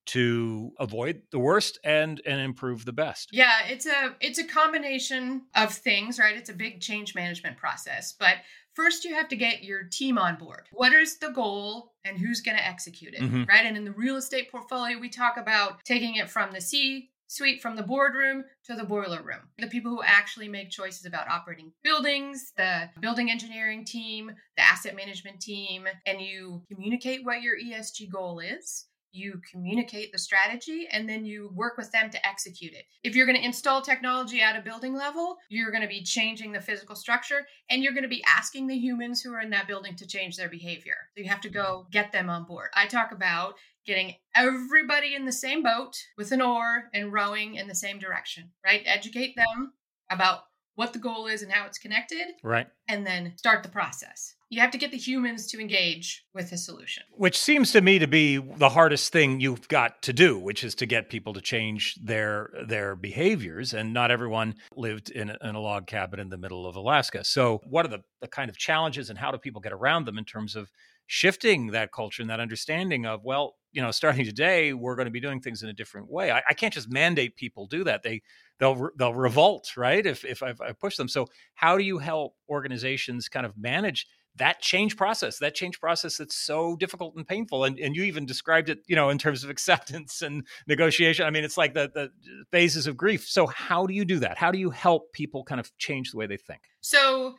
to 0.05 0.71
avoid 0.79 1.21
the 1.31 1.39
worst 1.39 1.79
and 1.83 2.21
and 2.25 2.39
improve 2.39 2.85
the 2.85 2.93
best? 2.93 3.29
Yeah 3.31 3.65
it's 3.67 3.87
a 3.87 4.15
it's 4.21 4.37
a 4.37 4.43
combination 4.43 5.43
of 5.55 5.73
things 5.73 6.19
right? 6.19 6.37
It's 6.37 6.49
a 6.49 6.53
big 6.53 6.81
change 6.81 7.15
management 7.15 7.57
process 7.57 8.13
but 8.13 8.35
first 8.73 9.05
you 9.05 9.13
have 9.13 9.27
to 9.27 9.35
get 9.35 9.63
your 9.63 9.83
team 9.83 10.17
on 10.17 10.35
board 10.35 10.67
what 10.71 10.93
is 10.93 11.17
the 11.17 11.29
goal 11.29 11.93
and 12.05 12.17
who's 12.17 12.41
going 12.41 12.57
to 12.57 12.65
execute 12.65 13.13
it 13.13 13.21
mm-hmm. 13.21 13.43
right 13.45 13.65
and 13.65 13.77
in 13.77 13.85
the 13.85 13.91
real 13.91 14.17
estate 14.17 14.51
portfolio 14.51 14.97
we 14.99 15.09
talk 15.09 15.37
about 15.37 15.83
taking 15.85 16.15
it 16.15 16.29
from 16.29 16.51
the 16.51 16.61
c 16.61 17.09
suite 17.33 17.61
from 17.61 17.75
the 17.75 17.83
boardroom 17.83 18.43
to 18.63 18.75
the 18.75 18.83
boiler 18.83 19.23
room. 19.23 19.39
The 19.57 19.67
people 19.67 19.91
who 19.91 20.03
actually 20.03 20.47
make 20.47 20.69
choices 20.69 21.05
about 21.05 21.27
operating 21.27 21.71
buildings, 21.83 22.53
the 22.55 22.89
building 23.01 23.31
engineering 23.31 23.85
team, 23.85 24.31
the 24.55 24.63
asset 24.63 24.95
management 24.95 25.41
team, 25.41 25.87
and 26.05 26.21
you 26.21 26.61
communicate 26.71 27.25
what 27.25 27.41
your 27.41 27.57
ESG 27.57 28.11
goal 28.11 28.39
is 28.39 28.85
you 29.13 29.41
communicate 29.49 30.11
the 30.11 30.17
strategy 30.17 30.87
and 30.91 31.07
then 31.07 31.25
you 31.25 31.51
work 31.53 31.77
with 31.77 31.91
them 31.91 32.09
to 32.09 32.27
execute 32.27 32.73
it. 32.73 32.85
If 33.03 33.15
you're 33.15 33.25
going 33.25 33.37
to 33.37 33.45
install 33.45 33.81
technology 33.81 34.41
at 34.41 34.57
a 34.57 34.61
building 34.61 34.95
level, 34.95 35.37
you're 35.49 35.71
going 35.71 35.83
to 35.83 35.87
be 35.87 36.03
changing 36.03 36.51
the 36.51 36.61
physical 36.61 36.95
structure 36.95 37.45
and 37.69 37.83
you're 37.83 37.93
going 37.93 38.03
to 38.03 38.09
be 38.09 38.23
asking 38.27 38.67
the 38.67 38.77
humans 38.77 39.21
who 39.21 39.33
are 39.33 39.41
in 39.41 39.51
that 39.51 39.67
building 39.67 39.95
to 39.97 40.07
change 40.07 40.35
their 40.35 40.49
behavior. 40.49 40.95
So 41.15 41.23
you 41.23 41.29
have 41.29 41.41
to 41.41 41.49
go 41.49 41.87
get 41.91 42.11
them 42.11 42.29
on 42.29 42.45
board. 42.45 42.69
I 42.75 42.87
talk 42.87 43.11
about 43.11 43.55
getting 43.85 44.15
everybody 44.35 45.13
in 45.13 45.25
the 45.25 45.31
same 45.31 45.61
boat 45.61 45.95
with 46.17 46.31
an 46.31 46.41
oar 46.41 46.89
and 46.93 47.13
rowing 47.13 47.55
in 47.55 47.67
the 47.67 47.75
same 47.75 47.99
direction, 47.99 48.51
right? 48.65 48.81
Educate 48.85 49.35
them 49.35 49.73
about 50.09 50.43
what 50.75 50.93
the 50.93 50.99
goal 50.99 51.27
is 51.27 51.41
and 51.41 51.51
how 51.51 51.65
it's 51.65 51.77
connected. 51.77 52.27
Right. 52.43 52.67
And 52.87 53.05
then 53.05 53.33
start 53.37 53.63
the 53.63 53.69
process 53.69 54.35
you 54.53 54.61
have 54.61 54.71
to 54.71 54.77
get 54.77 54.91
the 54.91 54.97
humans 54.97 55.47
to 55.47 55.59
engage 55.59 56.25
with 56.35 56.51
the 56.51 56.57
solution. 56.57 57.03
Which 57.11 57.39
seems 57.39 57.71
to 57.71 57.81
me 57.81 57.97
to 57.97 58.07
be 58.07 58.37
the 58.37 58.69
hardest 58.69 59.11
thing 59.11 59.39
you've 59.39 59.67
got 59.67 60.03
to 60.03 60.13
do, 60.13 60.37
which 60.37 60.63
is 60.63 60.75
to 60.75 60.85
get 60.85 61.09
people 61.09 61.33
to 61.33 61.41
change 61.41 61.95
their 61.95 62.51
their 62.67 62.95
behaviors. 62.95 63.73
And 63.73 63.93
not 63.93 64.11
everyone 64.11 64.55
lived 64.75 65.09
in 65.09 65.31
a, 65.31 65.37
in 65.41 65.55
a 65.55 65.59
log 65.59 65.87
cabin 65.87 66.19
in 66.19 66.29
the 66.29 66.37
middle 66.37 66.67
of 66.67 66.75
Alaska. 66.75 67.23
So, 67.23 67.61
what 67.67 67.85
are 67.85 67.89
the, 67.89 68.03
the 68.21 68.27
kind 68.27 68.49
of 68.49 68.57
challenges, 68.57 69.09
and 69.09 69.17
how 69.17 69.31
do 69.31 69.39
people 69.39 69.59
get 69.59 69.73
around 69.73 70.05
them 70.05 70.19
in 70.19 70.25
terms 70.25 70.55
of 70.55 70.69
shifting 71.07 71.67
that 71.67 71.91
culture 71.91 72.21
and 72.21 72.29
that 72.29 72.39
understanding 72.39 73.05
of 73.05 73.23
well 73.23 73.55
you 73.71 73.81
know 73.81 73.91
starting 73.91 74.23
today 74.25 74.73
we're 74.73 74.95
going 74.95 75.05
to 75.05 75.11
be 75.11 75.19
doing 75.19 75.41
things 75.41 75.63
in 75.63 75.69
a 75.69 75.73
different 75.73 76.09
way. 76.09 76.31
I, 76.31 76.41
I 76.49 76.53
can't 76.53 76.73
just 76.73 76.89
mandate 76.89 77.35
people 77.35 77.67
do 77.67 77.83
that. 77.83 78.03
They 78.03 78.21
they'll 78.59 78.89
they'll 78.97 79.13
revolt 79.13 79.75
right 79.75 80.05
if 80.05 80.23
if 80.23 80.41
I, 80.41 80.53
I 80.61 80.71
push 80.73 80.95
them. 80.95 81.07
So 81.07 81.27
how 81.55 81.77
do 81.77 81.83
you 81.83 81.97
help 81.97 82.35
organizations 82.49 83.27
kind 83.27 83.45
of 83.45 83.57
manage 83.57 84.07
that 84.35 84.59
change 84.61 84.97
process 84.97 85.37
that 85.37 85.53
change 85.53 85.79
process 85.79 86.17
that's 86.17 86.35
so 86.35 86.75
difficult 86.77 87.15
and 87.15 87.27
painful? 87.27 87.65
And, 87.65 87.77
and 87.79 87.95
you 87.95 88.03
even 88.03 88.25
described 88.25 88.69
it 88.69 88.79
you 88.87 88.95
know 88.95 89.09
in 89.09 89.17
terms 89.17 89.43
of 89.43 89.49
acceptance 89.49 90.21
and 90.21 90.47
negotiation. 90.67 91.25
I 91.25 91.31
mean 91.31 91.43
it's 91.43 91.57
like 91.57 91.73
the, 91.73 91.91
the 91.93 92.11
phases 92.51 92.87
of 92.87 92.95
grief. 92.95 93.27
So 93.27 93.47
how 93.47 93.85
do 93.85 93.93
you 93.93 94.05
do 94.05 94.19
that? 94.19 94.37
How 94.37 94.51
do 94.51 94.59
you 94.59 94.69
help 94.69 95.11
people 95.13 95.43
kind 95.43 95.59
of 95.59 95.75
change 95.77 96.11
the 96.11 96.17
way 96.17 96.27
they 96.27 96.37
think? 96.37 96.61
So 96.81 97.35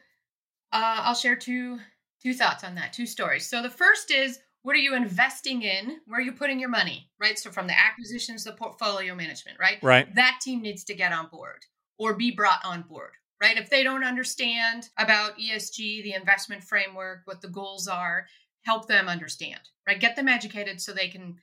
uh, 0.73 1.03
i'll 1.05 1.15
share 1.15 1.37
two 1.37 1.79
two 2.25 2.35
thoughts 2.35 2.65
on 2.65 2.75
that 2.75 2.93
two 2.93 3.07
stories 3.07 3.47
so 3.47 3.63
the 3.63 3.71
first 3.71 4.11
is 4.11 4.39
what 4.63 4.75
are 4.75 4.79
you 4.79 4.95
investing 4.95 5.63
in 5.63 5.99
where 6.07 6.19
are 6.19 6.23
you 6.23 6.33
putting 6.33 6.59
your 6.59 6.69
money 6.69 7.11
right 7.21 7.39
so 7.39 7.51
from 7.51 7.67
the 7.67 7.79
acquisitions 7.79 8.45
the 8.45 8.53
portfolio 8.53 9.15
management 9.15 9.59
right 9.59 9.79
right 9.83 10.15
that 10.15 10.39
team 10.43 10.63
needs 10.63 10.85
to 10.85 10.95
get 10.95 11.13
on 11.13 11.29
board 11.29 11.65
or 11.99 12.15
be 12.15 12.31
brought 12.31 12.65
on 12.65 12.83
board 12.83 13.13
right? 13.45 13.59
If 13.59 13.69
they 13.69 13.83
don't 13.83 14.05
understand 14.05 14.89
about 14.99 15.39
ESG, 15.39 16.03
the 16.03 16.15
investment 16.15 16.65
framework, 16.65 17.23
what 17.27 17.43
the 17.43 17.49
goals 17.49 17.87
are, 17.87 18.27
help 18.63 18.89
them 18.89 19.07
understand, 19.07 19.61
right? 19.87 20.01
Get 20.01 20.17
them 20.17 20.29
educated 20.29 20.81
so 20.81 20.93
they 20.93 21.09
can 21.09 21.37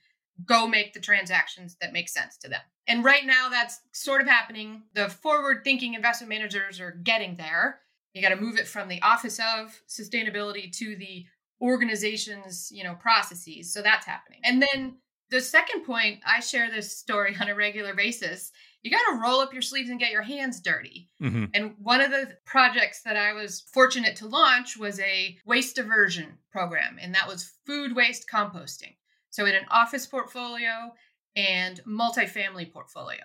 go 0.44 0.66
make 0.66 0.92
the 0.92 1.00
transactions 1.00 1.76
that 1.80 1.92
make 1.92 2.08
sense 2.08 2.36
to 2.38 2.48
them. 2.48 2.60
And 2.88 3.04
right 3.04 3.24
now 3.24 3.48
that's 3.48 3.80
sort 3.92 4.20
of 4.20 4.26
happening. 4.26 4.82
The 4.94 5.08
forward 5.08 5.62
thinking 5.62 5.94
investment 5.94 6.30
managers 6.30 6.80
are 6.80 6.98
getting 7.04 7.36
there. 7.36 7.78
You 8.14 8.22
got 8.22 8.30
to 8.30 8.40
move 8.40 8.58
it 8.58 8.68
from 8.68 8.88
the 8.88 9.00
office 9.02 9.38
of 9.38 9.80
sustainability 9.88 10.70
to 10.78 10.96
the 10.96 11.24
organization's, 11.60 12.70
you 12.72 12.84
know, 12.84 12.94
processes. 12.94 13.72
So 13.72 13.82
that's 13.82 14.06
happening. 14.06 14.40
And 14.44 14.62
then 14.62 14.96
the 15.30 15.40
second 15.40 15.84
point, 15.84 16.20
I 16.26 16.40
share 16.40 16.70
this 16.70 16.96
story 16.96 17.36
on 17.40 17.48
a 17.48 17.54
regular 17.54 17.94
basis 17.94 18.52
you 18.82 18.90
got 18.90 19.12
to 19.12 19.20
roll 19.20 19.40
up 19.40 19.52
your 19.52 19.62
sleeves 19.62 19.90
and 19.90 20.00
get 20.00 20.10
your 20.10 20.22
hands 20.22 20.60
dirty. 20.60 21.08
Mm-hmm. 21.22 21.44
And 21.54 21.74
one 21.78 22.00
of 22.00 22.10
the 22.10 22.36
projects 22.44 23.02
that 23.02 23.16
I 23.16 23.32
was 23.32 23.64
fortunate 23.72 24.16
to 24.16 24.26
launch 24.26 24.76
was 24.76 24.98
a 25.00 25.38
waste 25.46 25.76
diversion 25.76 26.38
program, 26.50 26.98
and 27.00 27.14
that 27.14 27.28
was 27.28 27.52
food 27.64 27.94
waste 27.94 28.26
composting. 28.28 28.96
So, 29.30 29.46
in 29.46 29.54
an 29.54 29.66
office 29.70 30.06
portfolio 30.06 30.92
and 31.36 31.80
multifamily 31.84 32.72
portfolio. 32.72 33.22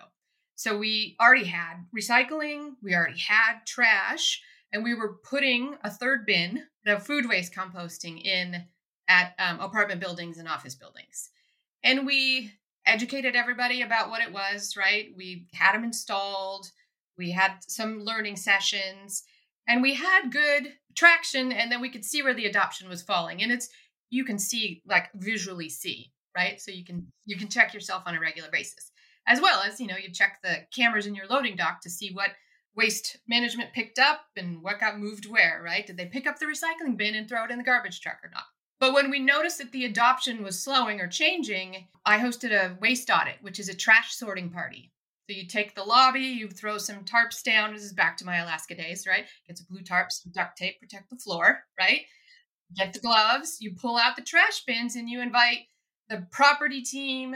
So, 0.54 0.78
we 0.78 1.16
already 1.20 1.46
had 1.46 1.84
recycling, 1.96 2.74
we 2.82 2.94
already 2.94 3.18
had 3.18 3.66
trash, 3.66 4.40
and 4.72 4.84
we 4.84 4.94
were 4.94 5.16
putting 5.28 5.76
a 5.82 5.90
third 5.90 6.26
bin, 6.26 6.64
the 6.84 6.98
food 6.98 7.28
waste 7.28 7.54
composting, 7.54 8.22
in 8.22 8.64
at 9.08 9.34
um, 9.38 9.60
apartment 9.60 10.00
buildings 10.00 10.38
and 10.38 10.48
office 10.48 10.74
buildings. 10.74 11.30
And 11.82 12.06
we 12.06 12.52
educated 12.86 13.36
everybody 13.36 13.82
about 13.82 14.10
what 14.10 14.22
it 14.22 14.32
was, 14.32 14.74
right? 14.76 15.08
We 15.16 15.46
had 15.52 15.72
them 15.72 15.84
installed, 15.84 16.70
we 17.16 17.30
had 17.30 17.52
some 17.66 18.00
learning 18.00 18.36
sessions, 18.36 19.24
and 19.66 19.82
we 19.82 19.94
had 19.94 20.30
good 20.30 20.74
traction, 20.94 21.52
and 21.52 21.70
then 21.70 21.80
we 21.80 21.90
could 21.90 22.04
see 22.04 22.22
where 22.22 22.34
the 22.34 22.46
adoption 22.46 22.88
was 22.88 23.02
falling. 23.02 23.42
And 23.42 23.52
it's 23.52 23.68
you 24.10 24.24
can 24.24 24.38
see 24.38 24.82
like 24.86 25.10
visually 25.14 25.68
see, 25.68 26.12
right? 26.36 26.60
So 26.60 26.70
you 26.70 26.84
can 26.84 27.06
you 27.26 27.36
can 27.36 27.48
check 27.48 27.74
yourself 27.74 28.02
on 28.06 28.14
a 28.14 28.20
regular 28.20 28.48
basis. 28.50 28.90
As 29.26 29.42
well 29.42 29.60
as, 29.60 29.78
you 29.78 29.86
know, 29.86 29.96
you 29.96 30.10
check 30.10 30.38
the 30.42 30.60
cameras 30.74 31.06
in 31.06 31.14
your 31.14 31.26
loading 31.26 31.54
dock 31.54 31.82
to 31.82 31.90
see 31.90 32.10
what 32.12 32.30
waste 32.78 33.16
management 33.26 33.72
picked 33.72 33.98
up 33.98 34.20
and 34.36 34.62
what 34.62 34.78
got 34.78 35.00
moved 35.00 35.28
where, 35.28 35.60
right? 35.64 35.84
Did 35.84 35.96
they 35.96 36.06
pick 36.06 36.28
up 36.28 36.38
the 36.38 36.46
recycling 36.46 36.96
bin 36.96 37.16
and 37.16 37.28
throw 37.28 37.44
it 37.44 37.50
in 37.50 37.58
the 37.58 37.64
garbage 37.64 38.00
truck 38.00 38.20
or 38.22 38.30
not? 38.32 38.44
But 38.78 38.94
when 38.94 39.10
we 39.10 39.18
noticed 39.18 39.58
that 39.58 39.72
the 39.72 39.84
adoption 39.84 40.44
was 40.44 40.62
slowing 40.62 41.00
or 41.00 41.08
changing, 41.08 41.88
I 42.06 42.20
hosted 42.20 42.52
a 42.52 42.78
waste 42.80 43.10
audit, 43.10 43.38
which 43.42 43.58
is 43.58 43.68
a 43.68 43.74
trash 43.74 44.14
sorting 44.14 44.50
party. 44.50 44.92
So 45.28 45.36
you 45.36 45.48
take 45.48 45.74
the 45.74 45.82
lobby, 45.82 46.20
you 46.20 46.48
throw 46.48 46.78
some 46.78 47.04
tarps 47.04 47.42
down. 47.42 47.74
This 47.74 47.82
is 47.82 47.92
back 47.92 48.16
to 48.18 48.24
my 48.24 48.36
Alaska 48.36 48.76
days, 48.76 49.04
right? 49.08 49.26
Get 49.48 49.58
some 49.58 49.66
blue 49.68 49.82
tarps, 49.82 50.22
some 50.22 50.32
duct 50.32 50.56
tape, 50.56 50.80
protect 50.80 51.10
the 51.10 51.16
floor, 51.16 51.64
right? 51.78 52.02
Get 52.76 52.92
the 52.92 53.00
gloves, 53.00 53.56
you 53.60 53.74
pull 53.74 53.96
out 53.96 54.14
the 54.14 54.22
trash 54.22 54.62
bins, 54.64 54.94
and 54.94 55.10
you 55.10 55.20
invite 55.20 55.66
the 56.08 56.26
property 56.30 56.82
team, 56.82 57.34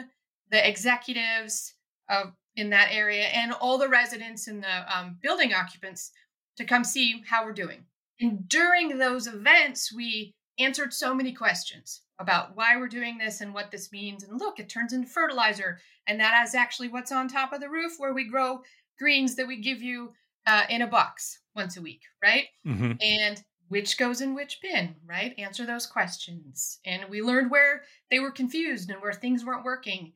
the 0.50 0.66
executives 0.66 1.74
of 2.08 2.32
in 2.56 2.70
that 2.70 2.88
area, 2.92 3.24
and 3.24 3.52
all 3.52 3.78
the 3.78 3.88
residents 3.88 4.46
and 4.46 4.62
the 4.62 4.96
um, 4.96 5.18
building 5.22 5.52
occupants 5.54 6.10
to 6.56 6.64
come 6.64 6.84
see 6.84 7.22
how 7.28 7.44
we're 7.44 7.52
doing. 7.52 7.84
And 8.20 8.48
during 8.48 8.98
those 8.98 9.26
events, 9.26 9.92
we 9.92 10.34
answered 10.58 10.92
so 10.92 11.14
many 11.14 11.32
questions 11.32 12.02
about 12.18 12.54
why 12.56 12.76
we're 12.76 12.88
doing 12.88 13.18
this 13.18 13.40
and 13.40 13.52
what 13.52 13.70
this 13.70 13.90
means. 13.90 14.22
And 14.22 14.38
look, 14.38 14.60
it 14.60 14.68
turns 14.68 14.92
into 14.92 15.08
fertilizer. 15.08 15.80
And 16.06 16.20
that 16.20 16.44
is 16.46 16.54
actually 16.54 16.88
what's 16.88 17.12
on 17.12 17.28
top 17.28 17.52
of 17.52 17.60
the 17.60 17.70
roof 17.70 17.94
where 17.98 18.14
we 18.14 18.28
grow 18.28 18.60
greens 18.98 19.34
that 19.36 19.48
we 19.48 19.60
give 19.60 19.82
you 19.82 20.12
uh, 20.46 20.64
in 20.68 20.82
a 20.82 20.86
box 20.86 21.40
once 21.56 21.76
a 21.76 21.82
week, 21.82 22.02
right? 22.22 22.46
Mm-hmm. 22.66 22.92
And 23.00 23.42
which 23.68 23.96
goes 23.96 24.20
in 24.20 24.34
which 24.34 24.60
bin, 24.62 24.94
right? 25.06 25.34
Answer 25.38 25.64
those 25.64 25.86
questions. 25.86 26.78
And 26.84 27.04
we 27.08 27.22
learned 27.22 27.50
where 27.50 27.82
they 28.10 28.20
were 28.20 28.30
confused 28.30 28.90
and 28.90 29.00
where 29.00 29.12
things 29.12 29.44
weren't 29.44 29.64
working. 29.64 30.12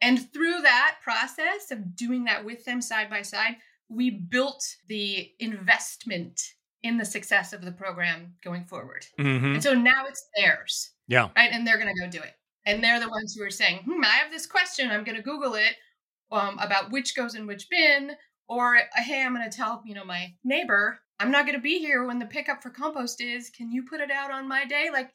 And 0.00 0.32
through 0.32 0.60
that 0.62 0.96
process 1.02 1.70
of 1.70 1.96
doing 1.96 2.24
that 2.24 2.44
with 2.44 2.64
them 2.64 2.80
side 2.80 3.10
by 3.10 3.22
side, 3.22 3.56
we 3.88 4.10
built 4.10 4.64
the 4.88 5.30
investment 5.40 6.40
in 6.82 6.96
the 6.96 7.04
success 7.04 7.52
of 7.52 7.64
the 7.64 7.72
program 7.72 8.34
going 8.44 8.64
forward. 8.64 9.04
Mm-hmm. 9.18 9.54
And 9.54 9.62
so 9.62 9.74
now 9.74 10.06
it's 10.06 10.28
theirs. 10.36 10.90
Yeah. 11.08 11.28
Right. 11.34 11.50
And 11.52 11.66
they're 11.66 11.78
going 11.78 11.92
to 11.92 12.00
go 12.00 12.08
do 12.08 12.22
it. 12.22 12.34
And 12.66 12.84
they're 12.84 13.00
the 13.00 13.08
ones 13.08 13.34
who 13.34 13.42
are 13.44 13.50
saying, 13.50 13.80
hmm, 13.84 14.04
I 14.04 14.18
have 14.18 14.30
this 14.30 14.46
question. 14.46 14.90
I'm 14.90 15.04
going 15.04 15.16
to 15.16 15.22
Google 15.22 15.54
it 15.54 15.74
um, 16.30 16.58
about 16.60 16.92
which 16.92 17.16
goes 17.16 17.34
in 17.34 17.46
which 17.46 17.68
bin. 17.70 18.12
Or, 18.48 18.78
hey, 18.94 19.22
I'm 19.22 19.34
going 19.34 19.48
to 19.48 19.54
tell, 19.54 19.82
you 19.84 19.94
know, 19.94 20.04
my 20.04 20.34
neighbor, 20.44 21.00
I'm 21.18 21.30
not 21.30 21.44
going 21.44 21.56
to 21.56 21.62
be 21.62 21.78
here 21.78 22.06
when 22.06 22.18
the 22.18 22.26
pickup 22.26 22.62
for 22.62 22.70
compost 22.70 23.20
is. 23.20 23.50
Can 23.50 23.72
you 23.72 23.82
put 23.82 24.00
it 24.00 24.10
out 24.10 24.30
on 24.30 24.48
my 24.48 24.64
day? 24.64 24.88
Like, 24.92 25.10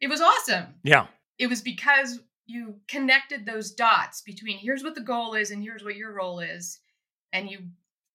it 0.00 0.08
was 0.08 0.20
awesome. 0.20 0.74
Yeah. 0.84 1.06
It 1.38 1.48
was 1.48 1.62
because 1.62 2.20
you 2.46 2.76
connected 2.88 3.44
those 3.44 3.72
dots 3.72 4.22
between 4.22 4.58
here's 4.58 4.82
what 4.82 4.94
the 4.94 5.00
goal 5.00 5.34
is 5.34 5.50
and 5.50 5.62
here's 5.62 5.84
what 5.84 5.96
your 5.96 6.12
role 6.12 6.40
is, 6.40 6.80
and 7.32 7.50
you 7.50 7.58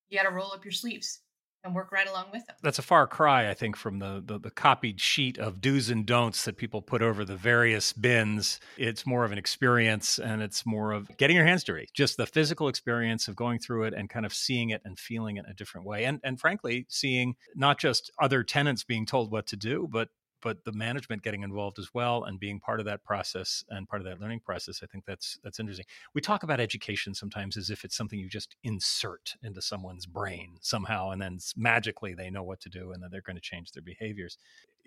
you 0.08 0.18
got 0.18 0.28
to 0.28 0.34
roll 0.34 0.52
up 0.52 0.64
your 0.64 0.72
sleeves 0.72 1.20
and 1.64 1.74
work 1.74 1.92
right 1.92 2.08
along 2.08 2.26
with 2.32 2.44
them. 2.46 2.56
That's 2.62 2.78
a 2.78 2.82
far 2.82 3.06
cry, 3.06 3.48
I 3.48 3.54
think, 3.54 3.76
from 3.76 3.98
the, 3.98 4.22
the, 4.24 4.38
the 4.38 4.50
copied 4.50 5.00
sheet 5.00 5.38
of 5.38 5.60
do's 5.60 5.90
and 5.90 6.04
don'ts 6.04 6.44
that 6.44 6.56
people 6.56 6.82
put 6.82 7.02
over 7.02 7.24
the 7.24 7.36
various 7.36 7.92
bins. 7.92 8.58
It's 8.76 9.06
more 9.06 9.24
of 9.24 9.32
an 9.32 9.38
experience, 9.38 10.18
and 10.18 10.42
it's 10.42 10.66
more 10.66 10.92
of 10.92 11.16
getting 11.18 11.36
your 11.36 11.46
hands 11.46 11.64
dirty. 11.64 11.88
Just 11.94 12.16
the 12.16 12.26
physical 12.26 12.68
experience 12.68 13.28
of 13.28 13.36
going 13.36 13.60
through 13.60 13.84
it 13.84 13.94
and 13.94 14.10
kind 14.10 14.26
of 14.26 14.34
seeing 14.34 14.70
it 14.70 14.82
and 14.84 14.98
feeling 14.98 15.36
it 15.36 15.44
in 15.46 15.52
a 15.52 15.54
different 15.54 15.86
way, 15.86 16.04
and 16.04 16.20
and 16.24 16.40
frankly, 16.40 16.86
seeing 16.88 17.34
not 17.54 17.78
just 17.78 18.10
other 18.20 18.42
tenants 18.42 18.82
being 18.84 19.06
told 19.06 19.30
what 19.30 19.46
to 19.48 19.56
do, 19.56 19.88
but 19.90 20.08
but 20.42 20.64
the 20.64 20.72
management 20.72 21.22
getting 21.22 21.42
involved 21.42 21.78
as 21.78 21.90
well 21.94 22.24
and 22.24 22.38
being 22.38 22.60
part 22.60 22.80
of 22.80 22.86
that 22.86 23.04
process 23.04 23.64
and 23.70 23.88
part 23.88 24.02
of 24.02 24.06
that 24.06 24.20
learning 24.20 24.40
process 24.40 24.80
i 24.82 24.86
think 24.86 25.04
that's 25.06 25.38
that's 25.42 25.60
interesting. 25.60 25.86
We 26.14 26.20
talk 26.20 26.42
about 26.42 26.60
education 26.60 27.14
sometimes 27.14 27.56
as 27.56 27.70
if 27.70 27.84
it's 27.84 27.96
something 27.96 28.18
you 28.18 28.28
just 28.28 28.56
insert 28.62 29.34
into 29.42 29.60
someone's 29.60 30.06
brain 30.06 30.56
somehow 30.60 31.10
and 31.10 31.20
then 31.20 31.38
magically 31.56 32.14
they 32.14 32.30
know 32.30 32.42
what 32.42 32.60
to 32.60 32.68
do 32.68 32.92
and 32.92 33.02
then 33.02 33.10
they're 33.10 33.20
going 33.20 33.36
to 33.36 33.42
change 33.42 33.72
their 33.72 33.82
behaviors. 33.82 34.38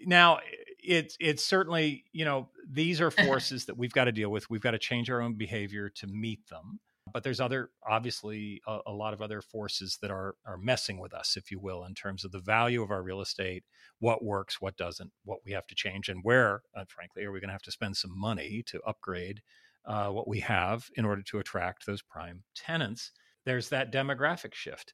Now 0.06 0.39
it's 0.80 1.18
it's 1.20 1.44
certainly 1.44 2.06
you 2.12 2.26
know 2.26 2.50
these 2.70 3.02
are 3.02 3.12
forces 3.26 3.65
that 3.65 3.78
we've 3.78 3.94
got 3.94 4.06
to 4.06 4.12
deal 4.12 4.30
with. 4.30 4.50
We've 4.50 4.62
got 4.62 4.72
to 4.72 4.80
change 4.80 5.10
our 5.10 5.22
own 5.22 5.36
behavior 5.36 5.89
to 5.89 6.08
meet 6.08 6.48
them 6.50 6.80
but 7.13 7.24
there's 7.24 7.39
other 7.39 7.70
obviously 7.88 8.62
a, 8.68 8.80
a, 8.88 8.91
lot 8.91 9.13
of 9.13 9.22
other 9.22 9.41
forces 9.41 9.98
that 10.02 10.12
are 10.12 10.36
are 10.46 10.58
messing 10.58 11.00
with 11.00 11.13
us 11.13 11.38
if 11.38 11.52
you 11.52 11.60
will 11.60 11.84
in 11.86 11.94
terms 11.94 12.26
of 12.26 12.32
the 12.32 12.39
value 12.39 12.82
of 12.82 12.91
our 12.91 13.04
real 13.04 13.22
estate 13.22 13.63
what 14.00 14.24
works 14.24 14.60
what 14.60 14.78
doesn't 14.78 15.12
what 15.24 15.39
we 15.46 15.52
have 15.52 15.68
to 15.68 15.76
change 15.76 16.10
and 16.10 16.22
where 16.24 16.62
uh, 16.76 16.84
frankly 16.88 17.24
are 17.24 17.32
we 17.32 17.39
going 17.39 17.50
to 17.50 17.54
have 17.54 17.62
to 17.62 17.72
spend 17.72 17.96
some 17.96 18.18
money 18.18 18.63
to 18.65 18.82
upgrade 18.88 19.41
uh, 19.86 20.10
what 20.10 20.28
we 20.28 20.39
have 20.39 20.89
in 20.96 21.06
order 21.06 21.22
to 21.22 21.39
attract 21.39 21.86
those 21.86 22.02
prime 22.02 22.44
tenants 22.56 23.12
there's 23.46 23.70
that 23.70 23.91
demographic 23.91 24.54
shift 24.54 24.94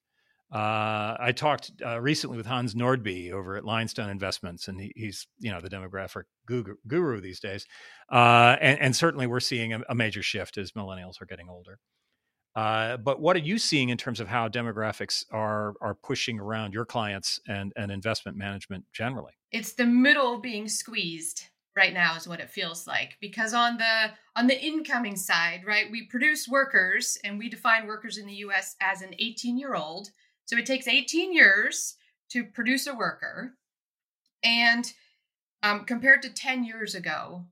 uh, 0.52 1.15
I 1.17 1.32
talked 1.32 1.71
uh, 1.86 2.02
recently 2.02 2.36
with 2.36 2.45
Hans 2.45 2.76
Nordby 2.76 3.32
over 3.32 3.56
at 3.56 3.63
Limestone 3.63 4.10
Investments, 4.10 4.67
and 4.67 4.82
he, 4.82 4.91
he's 4.97 5.26
you 5.39 5.50
know 5.50 5.62
the 5.62 5.69
demographic 5.69 6.24
guru, 6.45 6.76
guru 6.86 7.21
these 7.21 7.39
days. 7.39 7.65
Uh, 8.12 8.58
and, 8.60 8.78
and, 8.82 8.93
certainly, 8.93 9.28
we're 9.28 9.39
seeing 9.39 9.71
a, 9.71 9.82
a, 9.88 9.95
major 9.95 10.21
shift 10.21 10.58
as 10.58 10.74
millennials 10.74 11.21
are 11.21 11.26
getting 11.26 11.47
older. 11.47 11.80
Uh, 12.56 12.98
but 12.98 13.22
what 13.22 13.36
are 13.36 13.40
you 13.40 13.58
seeing 13.58 13.90
in 13.90 13.98
terms 13.98 14.20
of 14.20 14.28
how 14.28 14.50
demographics 14.50 15.24
are 15.32 15.74
are 15.82 15.96
pushing 15.96 16.40
around 16.40 16.74
your 16.74 16.86
clients 16.86 17.40
and, 17.48 17.72
and 17.78 17.92
investment 17.92 18.38
management 18.38 18.84
generally? 18.92 19.34
It's 19.52 19.74
the 19.74 19.86
middle 19.86 20.40
being 20.40 20.68
squeezed 20.68 21.46
right 21.76 21.94
now 21.94 22.16
is 22.16 22.28
what 22.28 22.40
it 22.40 22.50
feels 22.50 22.86
like 22.86 23.18
because 23.22 23.54
on 23.54 23.78
the 23.78 24.12
on 24.36 24.48
the 24.48 24.62
incoming 24.62 25.16
side 25.16 25.62
right 25.66 25.90
we 25.90 26.06
produce 26.08 26.48
workers 26.48 27.18
and 27.24 27.40
we 27.40 27.50
define 27.50 27.88
workers 27.88 28.18
in 28.18 28.26
the 28.26 28.34
US 28.34 28.76
as 28.82 29.02
an 29.02 29.16
18 29.20 29.58
year 29.58 29.74
old 29.74 30.10
so 30.46 30.58
it 30.58 30.66
takes 30.66 30.88
18 30.88 31.34
years 31.34 31.96
to 32.30 32.44
produce 32.44 32.88
a 32.88 32.94
worker 32.94 33.54
and 34.44 34.92
um, 35.64 35.86
compared 35.86 36.22
to 36.24 36.30
10 36.30 36.64
years 36.64 36.96
ago 36.96 37.46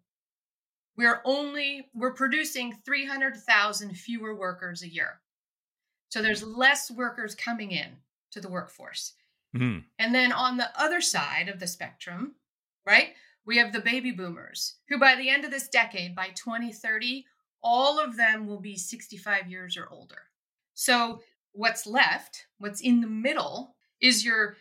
we're 0.99 1.21
only 1.23 1.87
we're 1.95 2.13
producing 2.13 2.75
300,000 2.85 3.95
fewer 3.95 4.35
workers 4.35 4.83
a 4.83 4.89
year. 4.89 5.21
So 6.09 6.21
there's 6.21 6.43
less 6.43 6.91
workers 6.91 7.35
coming 7.35 7.71
in 7.71 7.87
to 8.31 8.41
the 8.41 8.49
workforce. 8.49 9.13
Mm-hmm. 9.55 9.79
And 9.97 10.13
then 10.13 10.33
on 10.33 10.57
the 10.57 10.69
other 10.77 10.99
side 10.99 11.47
of 11.47 11.61
the 11.61 11.67
spectrum, 11.67 12.35
right? 12.85 13.13
We 13.45 13.57
have 13.59 13.71
the 13.71 13.79
baby 13.79 14.11
boomers 14.11 14.75
who 14.89 14.99
by 14.99 15.15
the 15.15 15.29
end 15.29 15.45
of 15.45 15.51
this 15.51 15.69
decade 15.69 16.15
by 16.15 16.31
2030 16.35 17.25
all 17.63 17.97
of 17.97 18.17
them 18.17 18.45
will 18.45 18.59
be 18.59 18.75
65 18.75 19.49
years 19.49 19.77
or 19.77 19.87
older. 19.89 20.23
So 20.73 21.21
what's 21.53 21.87
left, 21.87 22.45
what's 22.57 22.81
in 22.81 22.99
the 22.99 23.07
middle 23.07 23.75
is 24.01 24.25
your 24.25 24.57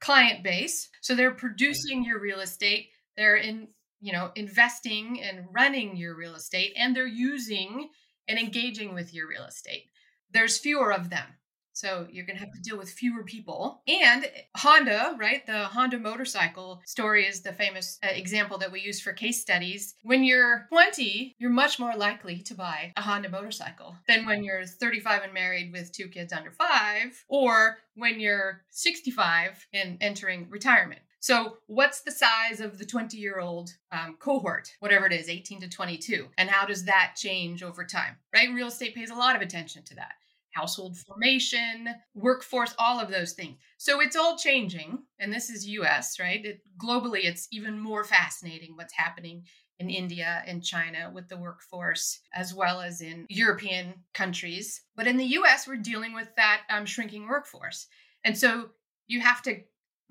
client 0.00 0.44
base. 0.44 0.90
So 1.00 1.16
they're 1.16 1.32
producing 1.32 2.04
your 2.04 2.20
real 2.20 2.40
estate, 2.40 2.90
they're 3.16 3.36
in 3.36 3.66
you 4.02 4.12
know 4.12 4.30
investing 4.34 5.22
and 5.22 5.46
running 5.52 5.96
your 5.96 6.14
real 6.14 6.34
estate 6.34 6.74
and 6.76 6.94
they're 6.94 7.06
using 7.06 7.88
and 8.28 8.38
engaging 8.38 8.94
with 8.94 9.14
your 9.14 9.28
real 9.28 9.44
estate. 9.44 9.84
There's 10.30 10.58
fewer 10.58 10.92
of 10.92 11.08
them. 11.08 11.26
So 11.74 12.06
you're 12.10 12.26
going 12.26 12.36
to 12.36 12.44
have 12.44 12.52
to 12.52 12.60
deal 12.60 12.76
with 12.76 12.90
fewer 12.90 13.24
people. 13.24 13.82
And 13.88 14.26
honda 14.56 15.16
right? 15.18 15.44
The 15.46 15.64
honda 15.64 15.98
motorcycle 15.98 16.82
story 16.84 17.26
is 17.26 17.40
the 17.40 17.52
famous 17.52 17.98
uh, 18.04 18.08
example 18.08 18.58
that 18.58 18.70
we 18.70 18.80
use 18.80 19.00
for 19.00 19.12
case 19.12 19.40
studies. 19.40 19.94
When 20.02 20.22
you're 20.22 20.66
20 20.68 21.36
you're 21.38 21.50
much 21.50 21.78
more 21.78 21.94
likely 21.96 22.40
to 22.42 22.54
buy 22.54 22.92
a 22.96 23.02
honda 23.02 23.28
motorcycle 23.28 23.96
than 24.06 24.26
when 24.26 24.44
you're 24.44 24.66
35 24.66 25.22
and 25.24 25.34
married 25.34 25.72
with 25.72 25.92
two 25.92 26.08
kids 26.08 26.32
under 26.32 26.50
five 26.50 27.24
or 27.28 27.78
when 27.94 28.20
you're 28.20 28.62
65 28.70 29.66
and 29.72 29.98
entering 30.00 30.48
retirement 30.50 31.00
so, 31.22 31.58
what's 31.68 32.00
the 32.00 32.10
size 32.10 32.58
of 32.58 32.78
the 32.78 32.84
20 32.84 33.16
year 33.16 33.38
old 33.38 33.70
um, 33.92 34.16
cohort, 34.18 34.72
whatever 34.80 35.06
it 35.06 35.12
is, 35.12 35.28
18 35.28 35.60
to 35.60 35.68
22? 35.68 36.26
And 36.36 36.50
how 36.50 36.66
does 36.66 36.84
that 36.86 37.12
change 37.16 37.62
over 37.62 37.84
time, 37.84 38.16
right? 38.34 38.52
Real 38.52 38.66
estate 38.66 38.96
pays 38.96 39.10
a 39.10 39.14
lot 39.14 39.36
of 39.36 39.40
attention 39.40 39.84
to 39.84 39.94
that. 39.94 40.14
Household 40.50 40.98
formation, 40.98 41.90
workforce, 42.16 42.74
all 42.76 42.98
of 42.98 43.08
those 43.08 43.34
things. 43.34 43.56
So 43.78 44.00
it's 44.00 44.16
all 44.16 44.36
changing. 44.36 44.98
And 45.20 45.32
this 45.32 45.48
is 45.48 45.68
US, 45.68 46.18
right? 46.18 46.44
It, 46.44 46.60
globally, 46.76 47.20
it's 47.22 47.46
even 47.52 47.78
more 47.78 48.02
fascinating 48.02 48.74
what's 48.74 48.92
happening 48.92 49.44
in 49.78 49.90
India 49.90 50.42
and 50.44 50.64
China 50.64 51.08
with 51.14 51.28
the 51.28 51.36
workforce, 51.36 52.18
as 52.34 52.52
well 52.52 52.80
as 52.80 53.00
in 53.00 53.26
European 53.28 53.94
countries. 54.12 54.82
But 54.96 55.06
in 55.06 55.18
the 55.18 55.36
US, 55.38 55.68
we're 55.68 55.76
dealing 55.76 56.14
with 56.14 56.34
that 56.34 56.62
um, 56.68 56.84
shrinking 56.84 57.28
workforce. 57.28 57.86
And 58.24 58.36
so 58.36 58.70
you 59.06 59.20
have 59.20 59.42
to 59.42 59.60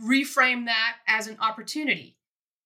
reframe 0.03 0.65
that 0.65 0.97
as 1.07 1.27
an 1.27 1.37
opportunity 1.39 2.17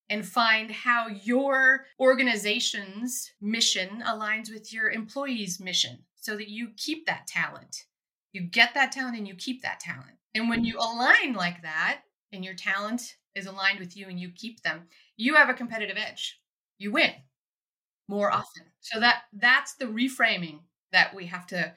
and 0.10 0.26
find 0.26 0.72
how 0.72 1.08
your 1.08 1.86
organization's 2.00 3.32
mission 3.42 4.04
aligns 4.06 4.52
with 4.52 4.72
your 4.72 4.90
employees' 4.90 5.60
mission 5.60 6.00
so 6.16 6.36
that 6.38 6.50
you 6.50 6.70
keep 6.78 7.06
that 7.06 7.28
talent. 7.28 7.86
You 8.32 8.42
get 8.42 8.74
that 8.74 8.92
talent 8.92 9.18
and 9.18 9.28
you 9.28 9.36
keep 9.36 9.62
that 9.64 9.80
talent. 9.80 10.18
And 10.34 10.50
when 10.50 10.64
you 10.64 10.78
align 10.78 11.34
like 11.34 11.62
that 11.62 12.02
and 12.32 12.44
your 12.44 12.54
talent 12.54 13.16
is 13.34 13.46
aligned 13.46 13.80
with 13.80 13.96
you 13.96 14.08
and 14.08 14.20
you 14.20 14.30
keep 14.30 14.62
them, 14.62 14.84
you 15.18 15.36
have 15.36 15.50
a 15.50 15.54
competitive 15.54 15.98
edge. 15.98 16.40
You 16.78 16.92
win 16.92 17.12
more 18.08 18.32
often. 18.32 18.64
So 18.82 19.00
that 19.00 19.24
that's 19.34 19.76
the 19.76 19.86
reframing 19.86 20.60
that 20.92 21.16
we 21.16 21.26
have 21.28 21.48
to 21.48 21.74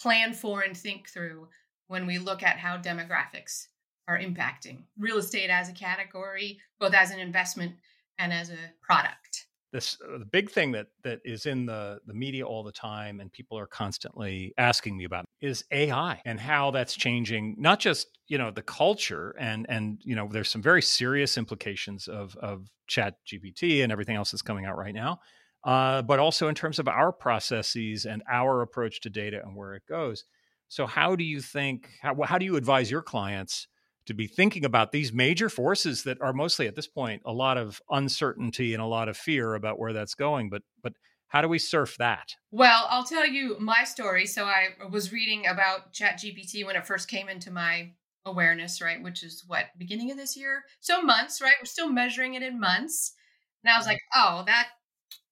plan 0.00 0.32
for 0.32 0.60
and 0.62 0.76
think 0.76 1.08
through 1.08 1.48
when 1.88 2.06
we 2.06 2.18
look 2.18 2.42
at 2.42 2.58
how 2.58 2.76
demographics 2.76 3.66
are 4.10 4.18
impacting 4.18 4.82
real 4.98 5.18
estate 5.18 5.50
as 5.50 5.68
a 5.68 5.72
category, 5.72 6.58
both 6.80 6.94
as 6.94 7.12
an 7.12 7.20
investment 7.20 7.72
and 8.18 8.32
as 8.32 8.50
a 8.50 8.58
product. 8.82 9.46
This 9.72 9.96
uh, 10.02 10.18
the 10.18 10.24
big 10.24 10.50
thing 10.50 10.72
that 10.72 10.88
that 11.04 11.20
is 11.24 11.46
in 11.46 11.64
the 11.64 12.00
the 12.04 12.12
media 12.12 12.44
all 12.44 12.64
the 12.64 12.72
time, 12.72 13.20
and 13.20 13.32
people 13.32 13.56
are 13.56 13.68
constantly 13.68 14.52
asking 14.58 14.96
me 14.96 15.04
about 15.04 15.26
is 15.40 15.64
AI 15.70 16.20
and 16.24 16.40
how 16.40 16.72
that's 16.72 16.96
changing 16.96 17.54
not 17.56 17.78
just 17.78 18.18
you 18.26 18.36
know 18.36 18.50
the 18.50 18.62
culture 18.62 19.36
and 19.38 19.66
and 19.68 20.00
you 20.02 20.16
know 20.16 20.28
there's 20.28 20.48
some 20.48 20.60
very 20.60 20.82
serious 20.82 21.38
implications 21.38 22.08
of 22.08 22.34
of 22.36 22.66
Chat 22.88 23.14
GPT 23.24 23.84
and 23.84 23.92
everything 23.92 24.16
else 24.16 24.32
that's 24.32 24.42
coming 24.42 24.66
out 24.66 24.76
right 24.76 24.94
now, 24.94 25.20
uh, 25.62 26.02
but 26.02 26.18
also 26.18 26.48
in 26.48 26.56
terms 26.56 26.80
of 26.80 26.88
our 26.88 27.12
processes 27.12 28.06
and 28.06 28.24
our 28.28 28.62
approach 28.62 29.00
to 29.02 29.10
data 29.10 29.40
and 29.44 29.54
where 29.54 29.74
it 29.74 29.82
goes. 29.88 30.24
So 30.66 30.86
how 30.86 31.14
do 31.14 31.22
you 31.22 31.40
think 31.40 31.90
how 32.02 32.20
how 32.22 32.38
do 32.38 32.44
you 32.44 32.56
advise 32.56 32.90
your 32.90 33.02
clients? 33.02 33.68
To 34.10 34.14
be 34.14 34.26
thinking 34.26 34.64
about 34.64 34.90
these 34.90 35.12
major 35.12 35.48
forces 35.48 36.02
that 36.02 36.20
are 36.20 36.32
mostly 36.32 36.66
at 36.66 36.74
this 36.74 36.88
point 36.88 37.22
a 37.24 37.32
lot 37.32 37.56
of 37.56 37.80
uncertainty 37.90 38.74
and 38.74 38.82
a 38.82 38.86
lot 38.86 39.08
of 39.08 39.16
fear 39.16 39.54
about 39.54 39.78
where 39.78 39.92
that's 39.92 40.14
going 40.14 40.50
but 40.50 40.62
but 40.82 40.92
how 41.28 41.40
do 41.40 41.46
we 41.46 41.60
surf 41.60 41.96
that? 41.98 42.34
Well 42.50 42.88
i'll 42.90 43.04
tell 43.04 43.26
you 43.26 43.56
my 43.60 43.84
story. 43.84 44.26
So 44.26 44.46
i 44.46 44.70
was 44.90 45.12
reading 45.12 45.46
about 45.46 45.92
chat 45.92 46.18
gpt 46.18 46.66
when 46.66 46.74
it 46.76 46.86
first 46.86 47.08
came 47.08 47.28
into 47.28 47.52
my 47.52 47.92
awareness 48.26 48.82
right 48.82 49.02
which 49.02 49.22
is 49.22 49.44
what 49.46 49.66
beginning 49.78 50.10
of 50.10 50.16
this 50.16 50.36
year? 50.36 50.64
So 50.80 51.00
months 51.00 51.40
right? 51.40 51.54
We're 51.60 51.66
still 51.66 51.88
measuring 51.88 52.34
it 52.34 52.42
in 52.42 52.58
months. 52.58 53.14
And 53.62 53.72
i 53.72 53.76
was 53.78 53.86
mm-hmm. 53.86 53.92
like 53.92 54.00
oh 54.14 54.42
that 54.46 54.68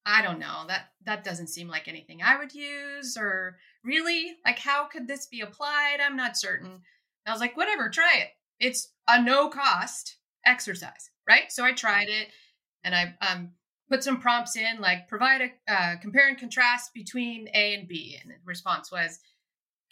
i 0.06 0.22
don't 0.22 0.38
know. 0.38 0.66
That 0.68 0.84
that 1.04 1.24
doesn't 1.24 1.48
seem 1.48 1.66
like 1.66 1.88
anything 1.88 2.20
i 2.22 2.38
would 2.38 2.54
use 2.54 3.16
or 3.16 3.56
really 3.82 4.36
like 4.46 4.60
how 4.60 4.86
could 4.86 5.08
this 5.08 5.26
be 5.26 5.40
applied? 5.40 5.98
I'm 6.00 6.16
not 6.16 6.38
certain. 6.38 6.82
I 7.26 7.32
was 7.32 7.40
like 7.40 7.56
whatever 7.56 7.90
try 7.90 8.18
it 8.20 8.28
it's 8.60 8.92
a 9.06 9.22
no 9.22 9.48
cost 9.48 10.16
exercise, 10.44 11.10
right? 11.28 11.50
So 11.50 11.64
I 11.64 11.72
tried 11.72 12.08
it 12.08 12.28
and 12.84 12.94
I 12.94 13.14
um, 13.20 13.50
put 13.90 14.04
some 14.04 14.20
prompts 14.20 14.56
in 14.56 14.80
like 14.80 15.08
provide 15.08 15.40
a 15.40 15.72
uh, 15.72 15.96
compare 16.00 16.28
and 16.28 16.38
contrast 16.38 16.92
between 16.94 17.48
A 17.54 17.74
and 17.74 17.88
B. 17.88 18.18
And 18.20 18.30
the 18.30 18.36
response 18.44 18.92
was, 18.92 19.18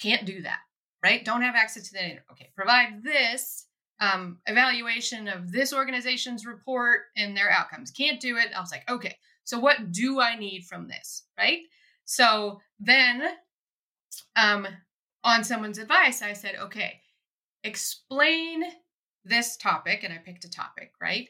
can't 0.00 0.26
do 0.26 0.42
that, 0.42 0.60
right? 1.02 1.24
Don't 1.24 1.42
have 1.42 1.54
access 1.54 1.88
to 1.88 1.92
the 1.92 2.02
internet. 2.02 2.24
Okay, 2.32 2.50
provide 2.54 3.02
this 3.02 3.66
um, 4.00 4.38
evaluation 4.46 5.28
of 5.28 5.50
this 5.50 5.72
organization's 5.72 6.44
report 6.44 7.02
and 7.16 7.36
their 7.36 7.50
outcomes. 7.50 7.90
Can't 7.90 8.20
do 8.20 8.36
it. 8.36 8.48
I 8.54 8.60
was 8.60 8.70
like, 8.70 8.88
okay, 8.90 9.16
so 9.44 9.58
what 9.58 9.92
do 9.92 10.20
I 10.20 10.36
need 10.36 10.64
from 10.64 10.88
this? 10.88 11.24
Right. 11.38 11.60
So 12.04 12.60
then, 12.78 13.22
um, 14.36 14.66
on 15.24 15.42
someone's 15.42 15.78
advice, 15.78 16.22
I 16.22 16.34
said, 16.34 16.54
okay, 16.56 17.00
explain 17.66 18.64
this 19.24 19.56
topic, 19.56 20.04
and 20.04 20.12
I 20.12 20.18
picked 20.18 20.44
a 20.44 20.50
topic, 20.50 20.92
right? 21.00 21.28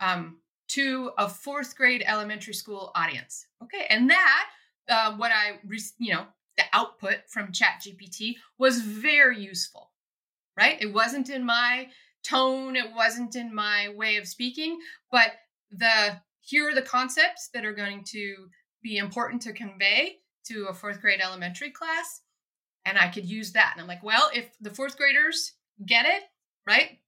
Um, 0.00 0.38
to 0.68 1.12
a 1.18 1.28
fourth 1.28 1.76
grade 1.76 2.02
elementary 2.06 2.54
school 2.54 2.90
audience. 2.94 3.46
Okay, 3.62 3.86
and 3.88 4.10
that, 4.10 4.46
uh, 4.88 5.14
what 5.16 5.30
I, 5.30 5.60
you 5.98 6.14
know, 6.14 6.24
the 6.56 6.64
output 6.72 7.18
from 7.28 7.52
ChatGPT 7.52 8.34
was 8.58 8.80
very 8.80 9.38
useful, 9.38 9.90
right? 10.56 10.80
It 10.80 10.92
wasn't 10.92 11.28
in 11.28 11.44
my 11.44 11.88
tone, 12.24 12.76
it 12.76 12.92
wasn't 12.94 13.36
in 13.36 13.54
my 13.54 13.90
way 13.94 14.16
of 14.16 14.26
speaking, 14.26 14.78
but 15.12 15.32
the 15.70 16.20
here 16.40 16.68
are 16.68 16.74
the 16.74 16.82
concepts 16.82 17.50
that 17.52 17.64
are 17.64 17.74
going 17.74 18.04
to 18.04 18.48
be 18.82 18.98
important 18.98 19.42
to 19.42 19.52
convey 19.52 20.18
to 20.46 20.66
a 20.68 20.74
fourth 20.74 21.00
grade 21.00 21.20
elementary 21.20 21.70
class. 21.70 22.22
And 22.84 22.96
I 22.96 23.08
could 23.08 23.26
use 23.26 23.52
that. 23.52 23.72
And 23.74 23.82
I'm 23.82 23.88
like, 23.88 24.04
well, 24.04 24.30
if 24.32 24.48
the 24.60 24.70
fourth 24.70 24.96
graders 24.96 25.54
get 25.84 26.06
it, 26.06 26.22
right? 26.66 26.98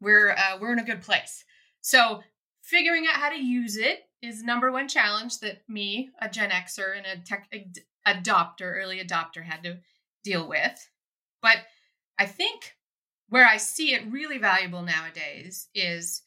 We're 0.00 0.32
uh, 0.32 0.58
we're 0.60 0.72
in 0.72 0.78
a 0.78 0.84
good 0.84 1.02
place. 1.02 1.44
So 1.80 2.22
figuring 2.62 3.06
out 3.06 3.20
how 3.20 3.30
to 3.30 3.42
use 3.42 3.76
it 3.76 4.00
is 4.22 4.42
number 4.42 4.70
one 4.70 4.88
challenge 4.88 5.40
that 5.40 5.68
me, 5.68 6.10
a 6.20 6.28
Gen 6.28 6.50
Xer 6.50 6.96
and 6.96 7.06
a 7.06 7.22
tech 7.22 7.52
adopter, 8.06 8.76
early 8.76 9.00
adopter, 9.00 9.42
had 9.42 9.62
to 9.64 9.78
deal 10.24 10.48
with. 10.48 10.90
But 11.40 11.56
I 12.18 12.26
think 12.26 12.76
where 13.28 13.46
I 13.46 13.56
see 13.56 13.94
it 13.94 14.10
really 14.10 14.38
valuable 14.38 14.82
nowadays 14.82 15.68
is 15.74 16.22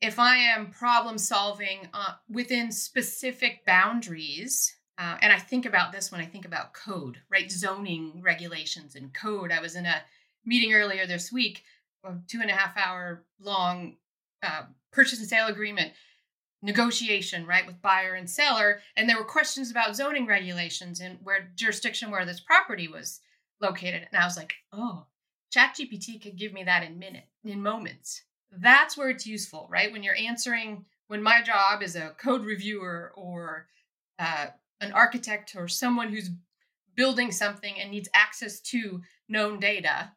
if 0.00 0.18
I 0.18 0.36
am 0.36 0.70
problem 0.70 1.18
solving 1.18 1.88
uh, 1.92 2.12
within 2.28 2.72
specific 2.72 3.64
boundaries. 3.66 4.76
Uh, 4.98 5.16
and 5.22 5.32
I 5.32 5.38
think 5.38 5.64
about 5.64 5.92
this 5.92 6.12
when 6.12 6.20
I 6.20 6.26
think 6.26 6.44
about 6.44 6.74
code, 6.74 7.18
right? 7.30 7.50
Zoning 7.50 8.20
regulations 8.22 8.96
and 8.96 9.14
code. 9.14 9.50
I 9.50 9.60
was 9.60 9.74
in 9.74 9.86
a 9.86 10.02
meeting 10.44 10.72
earlier 10.72 11.06
this 11.06 11.32
week, 11.32 11.64
a 12.04 12.14
two 12.28 12.40
and 12.40 12.50
a 12.50 12.54
half 12.54 12.76
hour 12.76 13.24
long 13.40 13.96
uh, 14.42 14.62
purchase 14.92 15.18
and 15.18 15.28
sale 15.28 15.46
agreement 15.46 15.92
negotiation, 16.62 17.46
right, 17.46 17.66
with 17.66 17.80
buyer 17.80 18.14
and 18.14 18.28
seller. 18.28 18.80
And 18.96 19.08
there 19.08 19.16
were 19.16 19.24
questions 19.24 19.70
about 19.70 19.96
zoning 19.96 20.26
regulations 20.26 21.00
and 21.00 21.18
where 21.22 21.50
jurisdiction 21.54 22.10
where 22.10 22.26
this 22.26 22.40
property 22.40 22.88
was 22.88 23.20
located. 23.60 24.06
And 24.10 24.20
I 24.22 24.24
was 24.24 24.36
like, 24.36 24.54
oh, 24.72 25.06
ChatGPT 25.54 26.22
could 26.22 26.36
give 26.36 26.52
me 26.52 26.64
that 26.64 26.84
in 26.84 26.98
minute, 26.98 27.24
in 27.44 27.62
moments. 27.62 28.22
That's 28.52 28.96
where 28.96 29.10
it's 29.10 29.26
useful, 29.26 29.68
right? 29.70 29.92
When 29.92 30.02
you're 30.02 30.16
answering, 30.16 30.84
when 31.08 31.22
my 31.22 31.40
job 31.42 31.82
is 31.82 31.96
a 31.96 32.14
code 32.18 32.44
reviewer 32.44 33.12
or 33.14 33.66
uh, 34.18 34.48
an 34.80 34.92
architect 34.92 35.54
or 35.56 35.68
someone 35.68 36.08
who's 36.08 36.30
building 36.94 37.32
something 37.32 37.80
and 37.80 37.90
needs 37.90 38.08
access 38.12 38.60
to 38.60 39.00
known 39.28 39.60
data, 39.60 40.12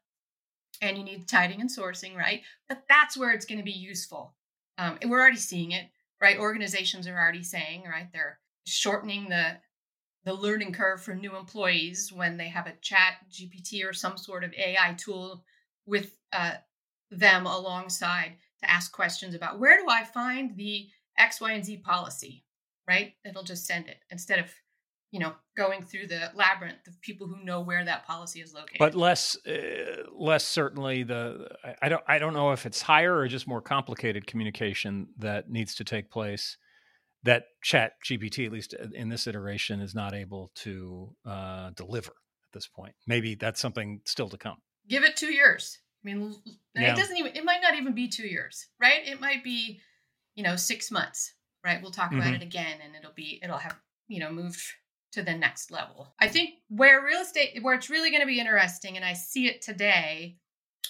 and 0.81 0.97
you 0.97 1.03
need 1.03 1.27
tidying 1.27 1.62
and 1.62 1.69
sourcing, 1.69 2.15
right? 2.15 2.41
But 2.67 2.83
that's 2.89 3.17
where 3.17 3.31
it's 3.31 3.45
going 3.45 3.59
to 3.59 3.63
be 3.63 3.71
useful. 3.71 4.36
Um, 4.77 4.97
we're 5.05 5.19
already 5.19 5.38
seeing 5.38 5.71
it, 5.71 5.86
right? 6.21 6.39
Organizations 6.39 7.07
are 7.07 7.17
already 7.17 7.43
saying, 7.43 7.83
right, 7.83 8.07
they're 8.12 8.39
shortening 8.65 9.29
the 9.29 9.57
the 10.25 10.33
learning 10.33 10.71
curve 10.71 11.01
for 11.01 11.13
new 11.13 11.36
employees 11.36 12.09
when 12.13 12.38
they 12.38 12.47
have 12.47 12.65
a 12.65 12.73
chat 12.81 13.15
GPT 13.29 13.86
or 13.86 13.91
some 13.91 14.17
sort 14.17 14.45
of 14.45 14.53
AI 14.53 14.93
tool 14.97 15.43
with 15.86 16.15
uh, 16.31 16.53
them 17.12 17.45
alongside 17.45 18.38
to 18.62 18.71
ask 18.71 18.93
questions 18.93 19.36
about 19.36 19.59
where 19.59 19.77
do 19.77 19.89
I 19.89 20.05
find 20.05 20.55
the 20.55 20.88
X, 21.17 21.41
Y, 21.41 21.51
and 21.51 21.65
Z 21.65 21.77
policy, 21.79 22.45
right? 22.88 23.13
It'll 23.25 23.43
just 23.43 23.67
send 23.67 23.88
it 23.88 23.97
instead 24.09 24.39
of 24.39 24.45
you 25.13 25.19
know 25.19 25.32
going 25.56 25.84
through 25.84 26.08
the 26.08 26.32
labyrinth 26.34 26.88
of 26.88 26.99
people 27.02 27.28
who 27.28 27.45
know 27.45 27.62
where 27.62 27.86
that 27.86 28.06
policy 28.06 28.41
is 28.41 28.52
located. 28.52 28.80
But 28.80 28.95
less 28.95 29.38
uh, 29.45 30.08
less 30.12 30.43
certainly 30.43 31.04
the 31.04 31.47
i 31.82 31.88
don't 31.88 32.04
i 32.08 32.17
don't 32.17 32.34
know 32.34 32.52
if 32.52 32.65
it's 32.65 32.82
higher 32.82 33.15
or 33.15 33.28
just 33.28 33.47
more 33.47 33.62
complicated 33.62 34.26
communication 34.26 35.08
that 35.19 35.49
needs 35.49 35.76
to 35.76 35.84
take 35.84 36.10
place 36.10 36.58
that 37.21 37.45
chat 37.62 37.93
gpt 38.04 38.47
at 38.47 38.52
least 38.52 38.73
in 38.93 39.08
this 39.08 39.28
iteration 39.28 39.80
is 39.80 39.93
not 39.93 40.15
able 40.15 40.52
to 40.56 41.15
uh, 41.26 41.69
deliver 41.78 42.12
at 42.12 42.54
this 42.54 42.67
point. 42.67 42.95
Maybe 43.08 43.36
that's 43.36 43.62
something 43.62 44.02
still 44.06 44.30
to 44.30 44.38
come. 44.38 44.58
Give 44.89 45.04
it 45.04 45.15
two 45.15 45.32
years. 45.32 45.78
I 46.04 46.12
mean 46.12 46.36
yeah. 46.76 46.93
it 46.93 46.97
doesn't 46.97 47.17
even 47.17 47.36
it 47.36 47.45
might 47.45 47.62
not 47.62 47.76
even 47.76 47.93
be 47.93 48.08
two 48.08 48.28
years 48.28 48.67
right? 48.82 49.08
It 49.08 49.21
might 49.21 49.43
be 49.43 49.80
you 50.34 50.43
know 50.43 50.56
six 50.56 50.89
months 50.89 51.36
right? 51.63 51.80
We'll 51.84 51.91
talk 51.91 52.12
about 52.12 52.23
mm-hmm. 52.23 52.36
it 52.36 52.41
again 52.41 52.80
and 52.84 52.95
it'll 52.95 53.13
be 53.13 53.39
it'll 53.43 53.60
have 53.60 53.78
you 54.08 54.19
know 54.19 54.32
moved 54.32 54.60
to 55.13 55.23
the 55.23 55.34
next 55.34 55.71
level. 55.71 56.13
I 56.19 56.28
think 56.28 56.56
where 56.69 57.04
real 57.04 57.21
estate, 57.21 57.62
where 57.62 57.76
it's 57.76 57.89
really 57.89 58.10
going 58.10 58.21
to 58.21 58.28
be 58.28 58.39
interesting, 58.39 58.95
and 58.95 59.06
I 59.06 59.13
see 59.13 59.47
it 59.47 59.62
today 59.62 60.38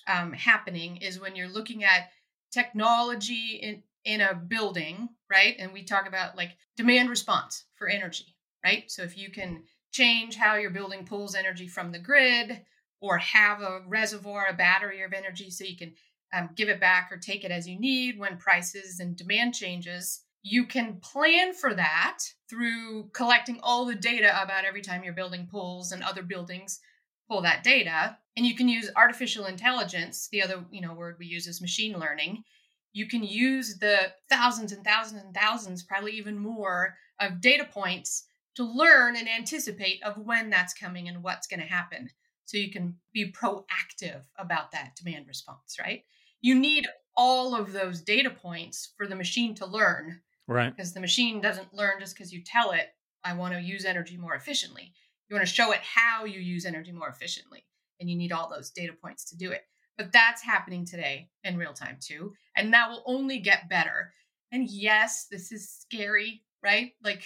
um, 0.08 0.34
happening, 0.34 0.98
is 0.98 1.20
when 1.20 1.36
you're 1.36 1.48
looking 1.50 1.84
at 1.84 2.10
technology 2.52 3.60
in 3.62 3.84
in 4.06 4.20
a 4.20 4.34
building, 4.34 5.08
right? 5.30 5.56
And 5.60 5.72
we 5.72 5.84
talk 5.84 6.08
about 6.08 6.36
like 6.36 6.58
demand 6.76 7.10
response 7.10 7.64
for 7.76 7.88
energy, 7.88 8.36
right? 8.64 8.92
So 8.92 9.04
if 9.04 9.18
you 9.18 9.32
can 9.32 9.64
change 9.92 10.36
how 10.36 10.56
your 10.56 10.72
building 10.72 11.06
pulls 11.06 11.36
energy 11.36 11.68
from 11.68 11.92
the 11.92 12.00
grid, 12.00 12.62
or 13.00 13.18
have 13.18 13.62
a 13.62 13.82
reservoir, 13.88 14.48
a 14.50 14.54
battery 14.54 15.04
of 15.04 15.14
energy, 15.14 15.50
so 15.50 15.64
you 15.64 15.78
can 15.78 15.94
um, 16.34 16.50
give 16.56 16.70
it 16.70 16.80
back 16.80 17.12
or 17.12 17.18
take 17.18 17.44
it 17.44 17.52
as 17.52 17.68
you 17.68 17.80
need 17.80 18.18
when 18.18 18.38
prices 18.38 19.00
and 19.00 19.16
demand 19.16 19.54
changes 19.54 20.22
you 20.44 20.66
can 20.66 21.00
plan 21.02 21.54
for 21.54 21.74
that 21.74 22.20
through 22.50 23.10
collecting 23.14 23.60
all 23.64 23.86
the 23.86 23.96
data 23.96 24.42
about 24.44 24.66
every 24.66 24.82
time 24.82 25.04
your 25.04 25.14
building 25.14 25.48
pulls 25.50 25.94
and 25.94 26.04
other 26.04 26.22
buildings 26.22 26.82
pull 27.30 27.42
that 27.42 27.64
data. 27.64 28.18
And 28.36 28.46
you 28.46 28.54
can 28.54 28.68
use 28.68 28.92
artificial 28.96 29.46
intelligence, 29.46 30.28
the 30.32 30.42
other, 30.42 30.66
you 30.70 30.82
know, 30.82 30.94
word 30.94 31.16
we 31.18 31.28
use 31.28 31.48
is 31.48 31.62
machine 31.62 31.98
learning. 31.98 32.44
You 32.92 33.08
can 33.08 33.24
use 33.24 33.78
the 33.80 34.12
thousands 34.30 34.74
and 34.74 34.84
thousands 34.84 35.24
and 35.24 35.34
thousands, 35.34 35.82
probably 35.82 36.12
even 36.12 36.38
more, 36.38 36.96
of 37.20 37.40
data 37.40 37.66
points 37.66 38.26
to 38.56 38.66
learn 38.66 39.16
and 39.16 39.30
anticipate 39.30 40.04
of 40.04 40.18
when 40.18 40.50
that's 40.50 40.74
coming 40.74 41.08
and 41.08 41.24
what's 41.24 41.48
going 41.48 41.62
to 41.62 41.66
happen. 41.66 42.10
So 42.46 42.58
you 42.58 42.70
can 42.70 42.98
be 43.14 43.32
proactive 43.32 44.24
about 44.38 44.72
that 44.74 44.98
demand 44.98 45.28
response, 45.28 45.78
right? 45.80 46.04
You 46.42 46.56
need 46.56 46.86
all 47.16 47.56
of 47.56 47.72
those 47.72 48.02
data 48.02 48.30
points 48.30 48.92
for 48.98 49.08
the 49.08 49.16
machine 49.16 49.56
to 49.56 49.66
learn 49.66 50.20
Right. 50.48 50.76
Because 50.76 50.94
the 50.94 51.00
machine 51.00 51.42
doesn't 51.42 51.74
learn 51.74 52.00
just 52.00 52.16
because 52.16 52.34
you 52.34 52.42
tell 52.44 52.72
it, 52.72 52.90
I 53.24 53.34
want 53.34 53.54
to 53.54 53.62
use 53.62 53.86
energy 53.86 54.18
more 54.18 54.36
efficiently. 54.36 54.94
You 55.30 55.36
want 55.36 55.48
to 55.48 55.54
show 55.54 55.72
it 55.72 55.80
how 55.82 56.26
you 56.26 56.40
use 56.40 56.66
energy 56.66 56.92
more 56.92 57.08
efficiently. 57.08 57.66
And 58.00 58.10
you 58.10 58.16
need 58.18 58.32
all 58.32 58.50
those 58.50 58.72
data 58.72 58.94
points 58.94 59.26
to 59.30 59.38
do 59.38 59.52
it. 59.52 59.62
But 59.98 60.12
that's 60.12 60.42
happening 60.42 60.86
today 60.86 61.30
in 61.44 61.58
real 61.58 61.74
time 61.74 61.98
too. 62.00 62.34
And 62.58 62.74
that 62.74 62.90
will 62.90 63.04
only 63.06 63.40
get 63.40 63.70
better. 63.70 64.14
And 64.52 64.70
yes, 64.70 65.28
this 65.32 65.52
is 65.52 65.70
scary, 65.70 66.44
right? 66.64 66.92
Like 67.04 67.24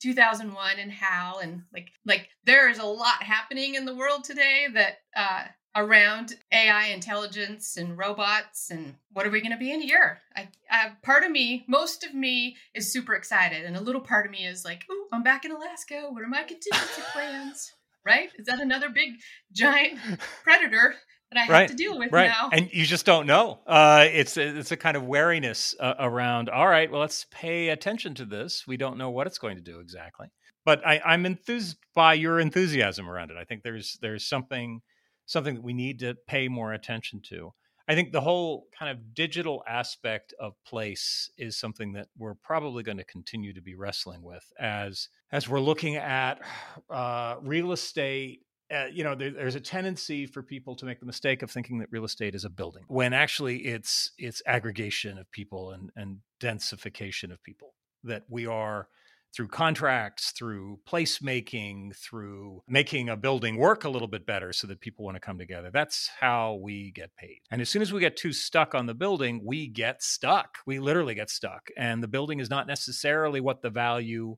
2001 0.00 0.78
and 0.78 0.92
HAL 0.92 1.38
and 1.38 1.62
like 1.72 1.88
like 2.04 2.28
there 2.44 2.68
is 2.68 2.78
a 2.78 2.84
lot 2.84 3.22
happening 3.22 3.74
in 3.74 3.84
the 3.84 3.94
world 3.94 4.22
today 4.22 4.66
that 4.74 4.98
uh 5.16 5.44
around 5.76 6.36
AI 6.52 6.86
intelligence 6.88 7.76
and 7.76 7.98
robots 7.98 8.70
and 8.70 8.94
what 9.12 9.26
are 9.26 9.30
we 9.30 9.40
going 9.40 9.52
to 9.52 9.58
be 9.58 9.72
in 9.72 9.82
a 9.82 9.86
year? 9.86 10.18
I, 10.36 10.48
I, 10.70 10.92
part 11.02 11.24
of 11.24 11.30
me, 11.30 11.64
most 11.68 12.04
of 12.04 12.14
me 12.14 12.56
is 12.74 12.92
super 12.92 13.14
excited, 13.14 13.64
and 13.64 13.76
a 13.76 13.80
little 13.80 14.00
part 14.00 14.26
of 14.26 14.32
me 14.32 14.46
is 14.46 14.64
like, 14.64 14.84
"Oh, 14.90 15.06
I'm 15.12 15.22
back 15.22 15.44
in 15.44 15.52
Alaska. 15.52 16.08
What 16.10 16.22
are 16.22 16.28
my 16.28 16.42
contingency 16.42 17.02
plans?" 17.12 17.72
Right? 18.04 18.28
Is 18.38 18.46
that 18.46 18.60
another 18.60 18.90
big 18.90 19.14
giant 19.52 19.98
predator 20.44 20.94
that 21.32 21.40
I 21.40 21.60
have 21.60 21.70
to 21.70 21.76
deal 21.76 21.98
with 21.98 22.12
right. 22.12 22.28
now? 22.28 22.50
And 22.52 22.68
you 22.72 22.84
just 22.84 23.06
don't 23.06 23.26
know. 23.26 23.60
Uh, 23.66 24.06
it's 24.12 24.36
a, 24.36 24.58
it's 24.58 24.72
a 24.72 24.76
kind 24.76 24.96
of 24.96 25.04
wariness 25.04 25.74
uh, 25.80 25.94
around. 25.98 26.50
All 26.50 26.68
right, 26.68 26.90
well, 26.90 27.00
let's 27.00 27.26
pay 27.30 27.70
attention 27.70 28.14
to 28.16 28.26
this. 28.26 28.64
We 28.66 28.76
don't 28.76 28.98
know 28.98 29.10
what 29.10 29.26
it's 29.26 29.38
going 29.38 29.56
to 29.56 29.62
do 29.62 29.80
exactly, 29.80 30.28
but 30.64 30.86
I, 30.86 31.00
I'm 31.04 31.24
enthused 31.24 31.78
by 31.94 32.14
your 32.14 32.40
enthusiasm 32.40 33.08
around 33.08 33.30
it. 33.30 33.36
I 33.38 33.44
think 33.44 33.62
there's 33.62 33.98
there's 34.02 34.28
something 34.28 34.80
something 35.26 35.54
that 35.54 35.64
we 35.64 35.72
need 35.72 35.98
to 36.00 36.14
pay 36.26 36.48
more 36.48 36.72
attention 36.72 37.20
to. 37.28 37.52
I 37.86 37.94
think 37.94 38.12
the 38.12 38.20
whole 38.22 38.68
kind 38.78 38.90
of 38.90 39.14
digital 39.14 39.62
aspect 39.68 40.32
of 40.40 40.54
place 40.64 41.30
is 41.36 41.56
something 41.56 41.92
that 41.92 42.08
we're 42.16 42.34
probably 42.34 42.82
going 42.82 42.96
to 42.96 43.04
continue 43.04 43.52
to 43.52 43.60
be 43.60 43.74
wrestling 43.74 44.22
with 44.22 44.44
as 44.58 45.08
as 45.32 45.48
we're 45.48 45.60
looking 45.60 45.96
at 45.96 46.40
uh, 46.90 47.36
real 47.42 47.72
estate. 47.72 48.40
Uh, 48.74 48.86
you 48.90 49.04
know, 49.04 49.14
there, 49.14 49.30
there's 49.30 49.54
a 49.54 49.60
tendency 49.60 50.24
for 50.24 50.42
people 50.42 50.74
to 50.74 50.86
make 50.86 50.98
the 50.98 51.04
mistake 51.04 51.42
of 51.42 51.50
thinking 51.50 51.78
that 51.78 51.88
real 51.92 52.04
estate 52.04 52.34
is 52.34 52.46
a 52.46 52.50
building, 52.50 52.82
when 52.88 53.12
actually 53.12 53.58
it's 53.66 54.12
it's 54.18 54.40
aggregation 54.46 55.18
of 55.18 55.30
people 55.30 55.70
and 55.72 55.90
and 55.94 56.18
densification 56.40 57.30
of 57.30 57.42
people. 57.42 57.74
That 58.02 58.24
we 58.28 58.46
are 58.46 58.88
through 59.34 59.48
contracts, 59.48 60.30
through 60.30 60.78
placemaking, 60.88 61.96
through 61.96 62.62
making 62.68 63.08
a 63.08 63.16
building 63.16 63.56
work 63.56 63.84
a 63.84 63.88
little 63.88 64.08
bit 64.08 64.26
better 64.26 64.52
so 64.52 64.66
that 64.66 64.80
people 64.80 65.04
want 65.04 65.16
to 65.16 65.20
come 65.20 65.38
together. 65.38 65.70
That's 65.72 66.10
how 66.20 66.54
we 66.62 66.92
get 66.92 67.16
paid. 67.16 67.40
And 67.50 67.60
as 67.60 67.68
soon 67.68 67.82
as 67.82 67.92
we 67.92 68.00
get 68.00 68.16
too 68.16 68.32
stuck 68.32 68.74
on 68.74 68.86
the 68.86 68.94
building, 68.94 69.40
we 69.44 69.66
get 69.66 70.02
stuck. 70.02 70.58
We 70.66 70.78
literally 70.78 71.14
get 71.14 71.30
stuck. 71.30 71.68
And 71.76 72.02
the 72.02 72.08
building 72.08 72.40
is 72.40 72.50
not 72.50 72.66
necessarily 72.66 73.40
what 73.40 73.62
the 73.62 73.70
value 73.70 74.36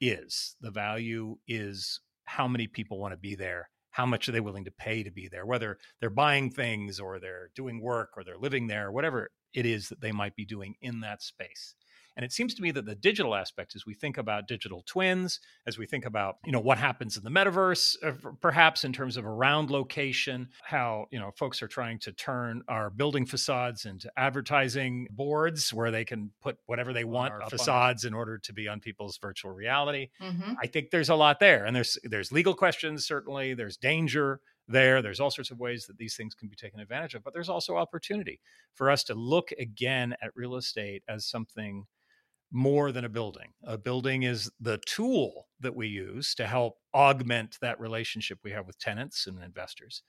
is. 0.00 0.54
The 0.60 0.70
value 0.70 1.38
is 1.48 2.00
how 2.24 2.46
many 2.46 2.66
people 2.66 3.00
want 3.00 3.12
to 3.12 3.18
be 3.18 3.34
there 3.34 3.70
how 3.90 4.06
much 4.06 4.28
are 4.28 4.32
they 4.32 4.40
willing 4.40 4.64
to 4.64 4.70
pay 4.70 5.02
to 5.02 5.10
be 5.10 5.28
there 5.28 5.46
whether 5.46 5.78
they're 5.98 6.10
buying 6.10 6.50
things 6.50 7.00
or 7.00 7.18
they're 7.18 7.50
doing 7.56 7.80
work 7.80 8.10
or 8.16 8.22
they're 8.22 8.38
living 8.38 8.66
there 8.66 8.92
whatever 8.92 9.30
it 9.54 9.66
is 9.66 9.88
that 9.88 10.00
they 10.00 10.12
might 10.12 10.36
be 10.36 10.44
doing 10.44 10.74
in 10.80 11.00
that 11.00 11.22
space 11.22 11.74
and 12.18 12.24
it 12.24 12.32
seems 12.32 12.52
to 12.54 12.62
me 12.62 12.72
that 12.72 12.84
the 12.84 12.96
digital 12.96 13.32
aspect, 13.32 13.76
as 13.76 13.86
we 13.86 13.94
think 13.94 14.18
about 14.18 14.48
digital 14.48 14.82
twins, 14.86 15.38
as 15.68 15.78
we 15.78 15.86
think 15.86 16.04
about 16.04 16.38
you 16.44 16.50
know 16.50 16.58
what 16.58 16.76
happens 16.76 17.16
in 17.16 17.22
the 17.22 17.30
metaverse, 17.30 17.94
uh, 18.02 18.10
perhaps 18.40 18.82
in 18.82 18.92
terms 18.92 19.16
of 19.16 19.24
around 19.24 19.70
location, 19.70 20.48
how 20.64 21.06
you 21.12 21.20
know 21.20 21.30
folks 21.36 21.62
are 21.62 21.68
trying 21.68 22.00
to 22.00 22.12
turn 22.12 22.62
our 22.66 22.90
building 22.90 23.24
facades 23.24 23.86
into 23.86 24.10
advertising 24.16 25.06
boards 25.12 25.72
where 25.72 25.92
they 25.92 26.04
can 26.04 26.32
put 26.42 26.58
whatever 26.66 26.92
they 26.92 27.04
want 27.04 27.32
facades 27.50 28.04
in 28.04 28.14
order 28.14 28.36
to 28.36 28.52
be 28.52 28.66
on 28.66 28.80
people's 28.80 29.16
virtual 29.18 29.52
reality. 29.52 30.08
Mm-hmm. 30.20 30.54
I 30.60 30.66
think 30.66 30.90
there's 30.90 31.10
a 31.10 31.14
lot 31.14 31.38
there, 31.38 31.66
and 31.66 31.76
there's 31.76 31.96
there's 32.02 32.32
legal 32.32 32.54
questions 32.54 33.06
certainly. 33.06 33.54
There's 33.54 33.76
danger 33.76 34.40
there. 34.66 35.02
There's 35.02 35.20
all 35.20 35.30
sorts 35.30 35.52
of 35.52 35.60
ways 35.60 35.86
that 35.86 35.98
these 35.98 36.16
things 36.16 36.34
can 36.34 36.48
be 36.48 36.56
taken 36.56 36.80
advantage 36.80 37.14
of, 37.14 37.22
but 37.22 37.32
there's 37.32 37.48
also 37.48 37.76
opportunity 37.76 38.40
for 38.74 38.90
us 38.90 39.04
to 39.04 39.14
look 39.14 39.50
again 39.56 40.16
at 40.20 40.34
real 40.34 40.56
estate 40.56 41.04
as 41.08 41.24
something 41.24 41.86
more 42.50 42.92
than 42.92 43.04
a 43.04 43.08
building. 43.08 43.52
A 43.64 43.76
building 43.76 44.22
is 44.22 44.50
the 44.60 44.78
tool 44.86 45.48
that 45.60 45.74
we 45.74 45.88
use 45.88 46.34
to 46.36 46.46
help 46.46 46.78
augment 46.94 47.58
that 47.60 47.80
relationship 47.80 48.38
we 48.42 48.52
have 48.52 48.66
with 48.66 48.78
tenants 48.78 49.26
and 49.26 49.42
investors. 49.42 50.02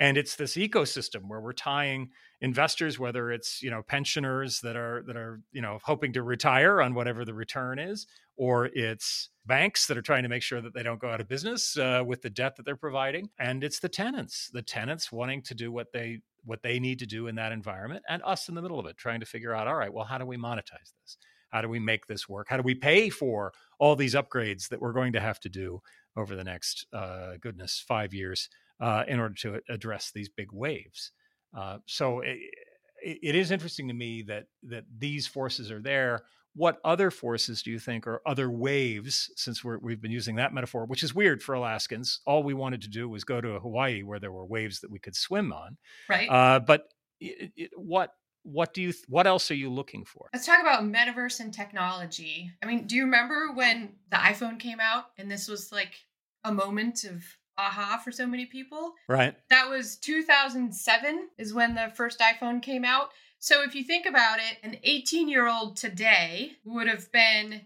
And 0.00 0.16
it's 0.16 0.34
this 0.34 0.56
ecosystem 0.56 1.28
where 1.28 1.40
we're 1.40 1.52
tying 1.52 2.10
investors, 2.40 2.98
whether 2.98 3.30
it's 3.30 3.62
you 3.62 3.70
know 3.70 3.82
pensioners 3.82 4.60
that 4.62 4.74
are 4.74 5.04
that 5.06 5.16
are 5.16 5.40
you 5.52 5.62
know 5.62 5.78
hoping 5.84 6.12
to 6.14 6.22
retire 6.22 6.80
on 6.80 6.94
whatever 6.94 7.24
the 7.24 7.34
return 7.34 7.78
is, 7.78 8.06
or 8.36 8.66
it's 8.72 9.28
banks 9.46 9.86
that 9.86 9.96
are 9.96 10.02
trying 10.02 10.22
to 10.22 10.28
make 10.28 10.42
sure 10.42 10.60
that 10.60 10.74
they 10.74 10.82
don't 10.82 11.00
go 11.00 11.08
out 11.08 11.20
of 11.20 11.28
business 11.28 11.76
uh, 11.76 12.02
with 12.04 12.22
the 12.22 12.30
debt 12.30 12.56
that 12.56 12.64
they're 12.64 12.74
providing, 12.74 13.28
and 13.38 13.62
it's 13.62 13.78
the 13.78 13.88
tenants, 13.88 14.50
the 14.52 14.62
tenants 14.62 15.12
wanting 15.12 15.42
to 15.42 15.54
do 15.54 15.70
what 15.70 15.92
they 15.92 16.20
what 16.44 16.62
they 16.62 16.80
need 16.80 16.98
to 16.98 17.06
do 17.06 17.28
in 17.28 17.36
that 17.36 17.52
environment, 17.52 18.02
and 18.08 18.22
us 18.24 18.48
in 18.48 18.54
the 18.54 18.62
middle 18.62 18.80
of 18.80 18.86
it, 18.86 18.96
trying 18.96 19.20
to 19.20 19.26
figure 19.26 19.54
out, 19.54 19.68
all 19.68 19.76
right, 19.76 19.92
well, 19.92 20.04
how 20.04 20.18
do 20.18 20.26
we 20.26 20.36
monetize 20.36 20.92
this? 21.02 21.16
How 21.52 21.60
do 21.60 21.68
we 21.68 21.78
make 21.78 22.06
this 22.06 22.28
work? 22.28 22.46
How 22.48 22.56
do 22.56 22.62
we 22.62 22.74
pay 22.74 23.10
for 23.10 23.52
all 23.78 23.94
these 23.94 24.14
upgrades 24.14 24.68
that 24.68 24.80
we're 24.80 24.92
going 24.92 25.12
to 25.12 25.20
have 25.20 25.38
to 25.40 25.48
do 25.48 25.80
over 26.16 26.34
the 26.34 26.44
next, 26.44 26.86
uh, 26.92 27.34
goodness, 27.40 27.84
five 27.86 28.14
years 28.14 28.48
uh, 28.80 29.04
in 29.06 29.20
order 29.20 29.34
to 29.34 29.60
address 29.68 30.10
these 30.14 30.28
big 30.28 30.52
waves? 30.52 31.12
Uh, 31.56 31.78
so 31.86 32.20
it, 32.20 32.38
it 33.02 33.34
is 33.34 33.50
interesting 33.50 33.88
to 33.88 33.94
me 33.94 34.22
that 34.22 34.46
that 34.62 34.84
these 34.98 35.26
forces 35.26 35.70
are 35.70 35.82
there. 35.82 36.22
What 36.54 36.78
other 36.84 37.10
forces 37.10 37.62
do 37.62 37.70
you 37.70 37.78
think 37.78 38.06
are 38.06 38.20
other 38.26 38.50
waves? 38.50 39.30
Since 39.36 39.64
we 39.64 39.92
have 39.92 40.02
been 40.02 40.10
using 40.10 40.36
that 40.36 40.52
metaphor, 40.52 40.84
which 40.84 41.02
is 41.02 41.14
weird 41.14 41.42
for 41.42 41.54
Alaskans, 41.54 42.20
all 42.26 42.42
we 42.42 42.54
wanted 42.54 42.82
to 42.82 42.90
do 42.90 43.08
was 43.08 43.24
go 43.24 43.40
to 43.40 43.58
Hawaii 43.58 44.02
where 44.02 44.20
there 44.20 44.32
were 44.32 44.44
waves 44.44 44.80
that 44.80 44.90
we 44.90 44.98
could 44.98 45.16
swim 45.16 45.52
on. 45.52 45.78
Right. 46.08 46.28
Uh, 46.28 46.60
but 46.60 46.88
it, 47.20 47.52
it, 47.56 47.70
what 47.76 48.10
what 48.42 48.74
do 48.74 48.82
you 48.82 48.92
what 49.08 49.26
else 49.26 49.50
are 49.50 49.56
you 49.56 49.70
looking 49.70 50.04
for? 50.04 50.28
Let's 50.32 50.46
talk 50.46 50.60
about 50.60 50.82
metaverse 50.82 51.40
and 51.40 51.52
technology. 51.52 52.50
I 52.62 52.66
mean 52.66 52.86
do 52.86 52.96
you 52.96 53.04
remember 53.04 53.52
when 53.52 53.90
the 54.10 54.16
iphone 54.16 54.58
came 54.58 54.80
out 54.80 55.06
and 55.18 55.30
this 55.30 55.48
was 55.48 55.72
like 55.72 55.94
a 56.44 56.52
moment 56.52 57.04
of 57.04 57.24
aha 57.58 58.00
for 58.02 58.10
so 58.12 58.26
many 58.26 58.46
people? 58.46 58.94
Right. 59.08 59.34
That 59.50 59.68
was 59.68 59.96
2007 59.96 61.28
is 61.38 61.54
when 61.54 61.74
the 61.74 61.92
first 61.94 62.20
iphone 62.20 62.62
came 62.62 62.84
out. 62.84 63.10
So 63.38 63.62
if 63.62 63.74
you 63.74 63.84
think 63.84 64.06
about 64.06 64.38
it 64.38 64.58
an 64.62 64.78
18 64.82 65.28
year 65.28 65.48
old 65.48 65.76
today 65.76 66.52
would 66.64 66.88
have 66.88 67.10
been 67.12 67.62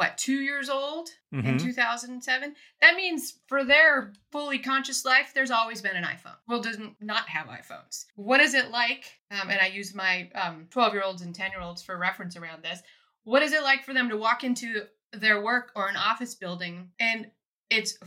what 0.00 0.16
two 0.16 0.40
years 0.40 0.70
old 0.70 1.10
mm-hmm. 1.32 1.46
in 1.46 1.58
2007 1.58 2.54
that 2.80 2.96
means 2.96 3.34
for 3.48 3.64
their 3.64 4.14
fully 4.32 4.58
conscious 4.58 5.04
life 5.04 5.32
there's 5.34 5.50
always 5.50 5.82
been 5.82 5.94
an 5.94 6.04
iphone. 6.04 6.36
Well 6.48 6.62
doesn't 6.62 6.94
not 7.02 7.28
have 7.28 7.48
iphones. 7.48 8.06
What 8.16 8.40
is 8.40 8.54
it 8.54 8.70
like 8.70 9.04
um, 9.30 9.50
and 9.50 9.60
i 9.60 9.66
use 9.66 9.94
my 9.94 10.30
12 10.70 10.88
um, 10.88 10.94
year 10.94 11.04
olds 11.04 11.20
and 11.20 11.34
10 11.34 11.50
year 11.50 11.60
olds 11.60 11.82
for 11.82 11.98
reference 11.98 12.34
around 12.34 12.64
this. 12.64 12.80
What 13.24 13.42
is 13.42 13.52
it 13.52 13.62
like 13.62 13.84
for 13.84 13.92
them 13.92 14.08
to 14.08 14.16
walk 14.16 14.42
into 14.42 14.84
their 15.12 15.42
work 15.42 15.70
or 15.76 15.90
an 15.90 15.96
office 15.96 16.34
building 16.34 16.88
and 16.98 17.26
it's 17.68 17.98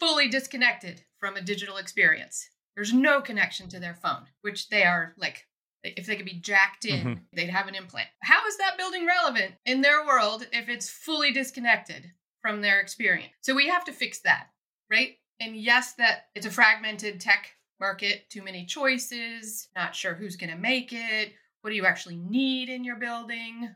fully 0.00 0.28
disconnected 0.28 1.02
from 1.20 1.36
a 1.36 1.42
digital 1.42 1.76
experience? 1.76 2.48
There's 2.74 2.94
no 2.94 3.20
connection 3.20 3.68
to 3.68 3.78
their 3.78 3.94
phone 3.94 4.24
which 4.40 4.70
they 4.70 4.84
are 4.84 5.12
like 5.18 5.46
if 5.84 6.06
they 6.06 6.16
could 6.16 6.26
be 6.26 6.40
jacked 6.40 6.84
in, 6.84 7.00
mm-hmm. 7.00 7.20
they'd 7.32 7.50
have 7.50 7.68
an 7.68 7.74
implant. 7.74 8.08
How 8.22 8.46
is 8.46 8.56
that 8.56 8.78
building 8.78 9.06
relevant 9.06 9.54
in 9.66 9.82
their 9.82 10.06
world 10.06 10.46
if 10.52 10.68
it's 10.68 10.88
fully 10.88 11.32
disconnected 11.32 12.10
from 12.40 12.60
their 12.60 12.80
experience? 12.80 13.32
So 13.42 13.54
we 13.54 13.68
have 13.68 13.84
to 13.84 13.92
fix 13.92 14.20
that, 14.20 14.46
right? 14.90 15.16
And 15.40 15.56
yes, 15.56 15.94
that 15.94 16.26
it's 16.34 16.46
a 16.46 16.50
fragmented 16.50 17.20
tech 17.20 17.50
market, 17.80 18.30
too 18.30 18.42
many 18.42 18.64
choices, 18.64 19.68
not 19.76 19.94
sure 19.94 20.14
who's 20.14 20.36
going 20.36 20.50
to 20.50 20.56
make 20.56 20.92
it, 20.92 21.32
what 21.60 21.70
do 21.70 21.76
you 21.76 21.86
actually 21.86 22.16
need 22.16 22.68
in 22.68 22.84
your 22.84 22.96
building, 22.96 23.70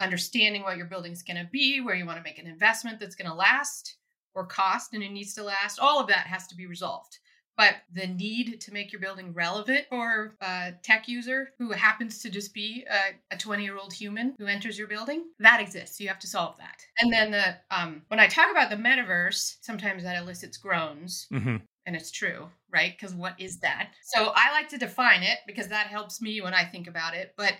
understanding 0.00 0.62
what 0.62 0.76
your 0.76 0.86
building's 0.86 1.22
going 1.22 1.36
to 1.36 1.48
be, 1.50 1.80
where 1.80 1.94
you 1.94 2.06
want 2.06 2.18
to 2.18 2.24
make 2.24 2.38
an 2.38 2.46
investment 2.46 3.00
that's 3.00 3.14
going 3.14 3.30
to 3.30 3.36
last 3.36 3.96
or 4.34 4.46
cost 4.46 4.94
and 4.94 5.02
it 5.02 5.12
needs 5.12 5.34
to 5.34 5.42
last. 5.42 5.78
All 5.78 6.00
of 6.00 6.08
that 6.08 6.26
has 6.26 6.46
to 6.48 6.56
be 6.56 6.66
resolved. 6.66 7.18
But 7.56 7.74
the 7.92 8.06
need 8.06 8.60
to 8.62 8.72
make 8.72 8.90
your 8.90 9.00
building 9.00 9.34
relevant 9.34 9.86
for 9.90 10.34
a 10.40 10.72
tech 10.82 11.08
user 11.08 11.50
who 11.58 11.72
happens 11.72 12.20
to 12.22 12.30
just 12.30 12.54
be 12.54 12.86
a 13.30 13.36
20 13.36 13.62
year 13.62 13.76
old 13.76 13.92
human 13.92 14.34
who 14.38 14.46
enters 14.46 14.78
your 14.78 14.88
building, 14.88 15.24
that 15.40 15.60
exists. 15.60 16.00
You 16.00 16.08
have 16.08 16.18
to 16.20 16.26
solve 16.26 16.56
that. 16.58 16.86
And 17.00 17.12
then 17.12 17.30
the 17.30 17.56
um, 17.70 18.02
when 18.08 18.20
I 18.20 18.28
talk 18.28 18.50
about 18.50 18.70
the 18.70 18.76
metaverse, 18.76 19.56
sometimes 19.60 20.04
that 20.04 20.16
elicits 20.16 20.56
groans. 20.56 21.26
Mm-hmm 21.32 21.56
and 21.86 21.96
it's 21.96 22.10
true, 22.10 22.48
right? 22.72 22.96
Because 22.96 23.14
what 23.14 23.34
is 23.38 23.58
that? 23.60 23.90
So 24.04 24.32
I 24.34 24.52
like 24.52 24.68
to 24.68 24.78
define 24.78 25.22
it 25.22 25.38
because 25.46 25.68
that 25.68 25.88
helps 25.88 26.20
me 26.20 26.40
when 26.40 26.54
I 26.54 26.64
think 26.64 26.86
about 26.86 27.14
it. 27.14 27.34
But 27.36 27.54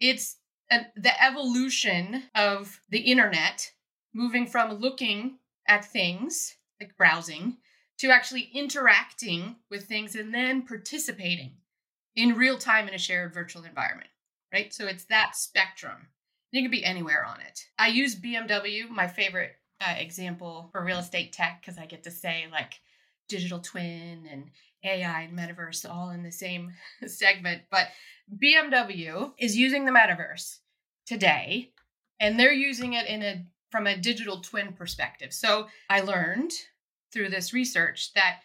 it's 0.00 0.36
a, 0.70 0.80
the 0.96 1.22
evolution 1.22 2.24
of 2.34 2.80
the 2.90 2.98
internet 2.98 3.70
moving 4.14 4.46
from 4.46 4.72
looking 4.74 5.38
at 5.68 5.84
things 5.84 6.56
like 6.80 6.96
browsing 6.96 7.58
to 7.98 8.10
actually 8.10 8.50
interacting 8.54 9.56
with 9.70 9.84
things 9.84 10.14
and 10.14 10.32
then 10.32 10.62
participating 10.62 11.52
in 12.14 12.36
real 12.36 12.58
time 12.58 12.88
in 12.88 12.94
a 12.94 12.98
shared 12.98 13.34
virtual 13.34 13.64
environment, 13.64 14.10
right? 14.52 14.72
So 14.72 14.86
it's 14.86 15.04
that 15.06 15.36
spectrum. 15.36 16.08
You 16.52 16.62
can 16.62 16.70
be 16.70 16.84
anywhere 16.84 17.24
on 17.24 17.40
it. 17.40 17.60
I 17.78 17.88
use 17.88 18.16
BMW, 18.16 18.88
my 18.88 19.06
favorite 19.06 19.52
uh, 19.80 19.94
example 19.98 20.68
for 20.72 20.84
real 20.84 20.98
estate 20.98 21.32
tech, 21.32 21.60
because 21.60 21.78
I 21.78 21.86
get 21.86 22.04
to 22.04 22.10
say 22.10 22.46
like 22.50 22.74
digital 23.28 23.60
twin 23.60 24.26
and 24.30 24.50
AI 24.84 25.22
and 25.22 25.38
metaverse 25.38 25.88
all 25.88 26.10
in 26.10 26.22
the 26.22 26.32
same 26.32 26.72
segment. 27.06 27.62
But 27.70 27.88
BMW 28.42 29.32
is 29.38 29.56
using 29.56 29.84
the 29.84 29.92
metaverse 29.92 30.58
today, 31.06 31.72
and 32.20 32.38
they're 32.38 32.52
using 32.52 32.94
it 32.94 33.06
in 33.06 33.22
a 33.22 33.44
from 33.70 33.86
a 33.86 33.96
digital 33.96 34.40
twin 34.40 34.72
perspective. 34.72 35.32
So 35.32 35.66
I 35.90 36.00
learned 36.00 36.52
through 37.12 37.30
this 37.30 37.52
research 37.52 38.12
that 38.14 38.40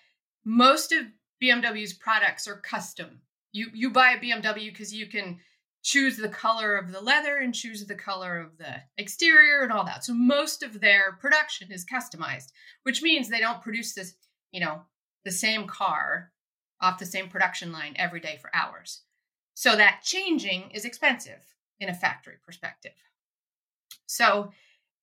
most 0.46 0.92
of 0.92 1.06
BMW's 1.42 1.94
products 1.94 2.48
are 2.48 2.58
custom. 2.58 3.22
You 3.52 3.68
you 3.74 3.92
buy 3.92 4.12
a 4.12 4.20
BMW 4.20 4.72
because 4.72 4.94
you 4.94 5.08
can 5.08 5.40
choose 5.84 6.16
the 6.16 6.30
color 6.30 6.78
of 6.78 6.92
the 6.92 7.02
leather 7.02 7.38
and 7.38 7.54
choose 7.54 7.86
the 7.86 7.96
color 7.96 8.40
of 8.40 8.58
the 8.58 8.76
exterior 8.98 9.64
and 9.64 9.72
all 9.72 9.84
that. 9.84 10.06
So 10.06 10.14
most 10.14 10.64
of 10.64 10.80
their 10.80 11.18
production 11.20 11.72
is 11.72 11.86
customized, 11.86 12.52
which 12.84 13.02
means 13.02 13.28
they 13.28 13.42
don't 13.42 13.62
produce 13.62 13.94
this, 13.94 14.16
you 14.52 14.62
know, 14.62 14.84
the 15.26 15.32
same 15.32 15.68
car 15.68 16.32
off 16.80 17.00
the 17.00 17.06
same 17.06 17.28
production 17.28 17.74
line 17.74 17.94
every 17.98 18.22
day 18.22 18.38
for 18.42 18.50
hours. 18.56 19.02
So 19.56 19.76
that 19.76 20.02
changing 20.04 20.72
is 20.72 20.86
expensive 20.86 21.44
in 21.80 21.90
a 21.90 21.94
factory 21.94 22.36
perspective. 22.46 22.94
So 24.06 24.52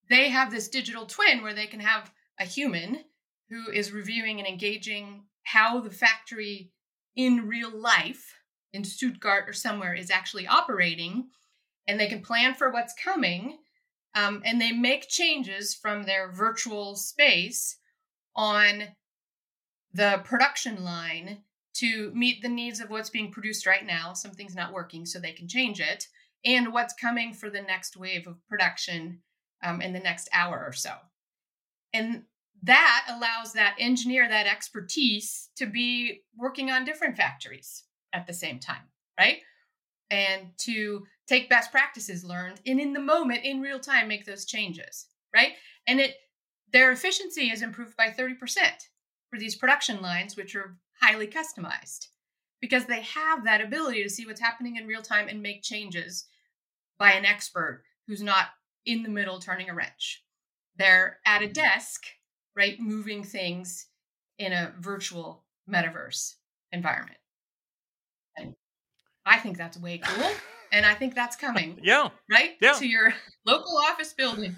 they 0.09 0.31
have 0.31 0.51
this 0.51 0.69
digital 0.69 1.07
twin 1.07 1.43
where 1.43 1.55
they 1.55 1.67
can 1.67 1.81
have 1.81 2.11
a 2.39 2.45
human 2.45 3.05
who 3.51 3.71
is 3.71 3.93
reviewing 3.93 4.39
and 4.39 4.49
engaging 4.49 5.25
how 5.43 5.81
the 5.81 5.91
factory 5.91 6.71
in 7.17 7.49
real 7.49 7.71
life 7.71 8.35
in 8.73 8.85
Stuttgart 8.85 9.49
or 9.49 9.53
somewhere 9.53 9.95
is 9.95 10.11
actually 10.11 10.47
operating, 10.47 11.29
and 11.89 11.99
they 11.99 12.07
can 12.07 12.23
plan 12.23 12.55
for 12.55 12.71
what's 12.71 12.95
coming. 12.95 13.59
Um, 14.15 14.43
and 14.45 14.61
they 14.61 14.73
make 14.73 15.09
changes 15.09 15.75
from 15.75 16.03
their 16.03 16.33
virtual 16.33 16.97
space 16.97 17.77
on 18.35 18.85
the 19.93 20.21
production 20.25 20.83
line 20.85 21.43
to 21.75 22.13
meet 22.13 22.43
the 22.43 22.49
needs 22.49 22.81
of 22.81 22.91
what's 22.91 23.11
being 23.11 23.31
produced 23.31 23.67
right 23.67 23.87
now. 23.87 24.13
Something's 24.13 24.57
not 24.57 24.73
working, 24.73 25.07
so 25.07 25.19
they 25.19 25.33
can 25.33 25.49
change 25.49 25.81
it, 25.81 26.07
and 26.45 26.73
what's 26.73 26.95
coming 26.95 27.33
for 27.33 27.51
the 27.51 27.63
next 27.63 27.97
wave 27.97 28.27
of 28.27 28.45
production 28.49 29.21
um, 29.63 29.81
in 29.81 29.93
the 29.93 30.01
next 30.01 30.29
hour 30.33 30.65
or 30.67 30.73
so. 30.73 30.93
And 31.93 32.25
that 32.63 33.07
allows 33.09 33.53
that 33.53 33.77
engineer, 33.79 34.29
that 34.29 34.47
expertise 34.47 35.51
to 35.57 35.67
be 35.67 36.23
working 36.37 36.71
on 36.71 36.85
different 36.85 37.17
factories 37.17 37.85
at 38.13 38.27
the 38.27 38.33
same 38.33 38.59
time, 38.59 38.83
right? 39.19 39.39
And 40.11 40.49
to 40.59 41.07
take 41.29 41.49
best 41.49 41.71
practices 41.71 42.25
learned 42.25 42.61
and 42.67 42.81
in 42.81 42.93
the 42.93 43.01
moment, 43.01 43.45
in 43.45 43.61
real 43.61 43.79
time, 43.79 44.09
make 44.09 44.27
those 44.27 44.45
changes, 44.45 45.07
right? 45.35 45.53
And 45.87 46.01
it 46.01 46.15
their 46.73 46.93
efficiency 46.93 47.51
is 47.51 47.63
improved 47.63 47.97
by 47.97 48.11
30% 48.11 48.37
for 49.29 49.39
these 49.39 49.57
production 49.57 50.01
lines, 50.01 50.37
which 50.37 50.55
are 50.55 50.77
highly 51.01 51.27
customized 51.27 52.07
because 52.61 52.85
they 52.85 53.01
have 53.01 53.45
that 53.45 53.61
ability 53.61 54.03
to 54.03 54.11
see 54.11 54.27
what's 54.27 54.41
happening 54.41 54.77
in 54.77 54.87
real 54.87 55.03
time 55.03 55.29
and 55.29 55.43
make 55.43 55.63
changes 55.63 56.27
by 56.99 57.13
an 57.13 57.25
expert 57.25 57.83
who's 58.07 58.23
not 58.23 58.49
in 58.85 59.03
the 59.03 59.09
middle 59.09 59.41
turning 59.41 59.71
a 59.71 59.75
wrench. 59.75 60.23
They're 60.77 61.19
at 61.27 61.43
a 61.43 61.49
desk 61.49 62.05
right? 62.57 62.79
Moving 62.81 63.23
things 63.23 63.87
in 64.39 64.53
a 64.53 64.73
virtual 64.79 65.45
metaverse 65.69 66.35
environment. 66.73 67.19
And 68.39 68.55
I 69.27 69.39
think 69.39 69.57
that's 69.57 69.79
way 69.79 69.99
cool. 69.99 70.31
And 70.73 70.87
I 70.87 70.95
think 70.95 71.15
that's 71.15 71.37
coming. 71.47 71.79
yeah. 71.83 72.09
Right? 72.31 72.53
Yeah. 72.61 72.73
To 72.73 72.87
your 72.87 73.15
local 73.47 73.77
office 73.79 74.13
building. 74.13 74.57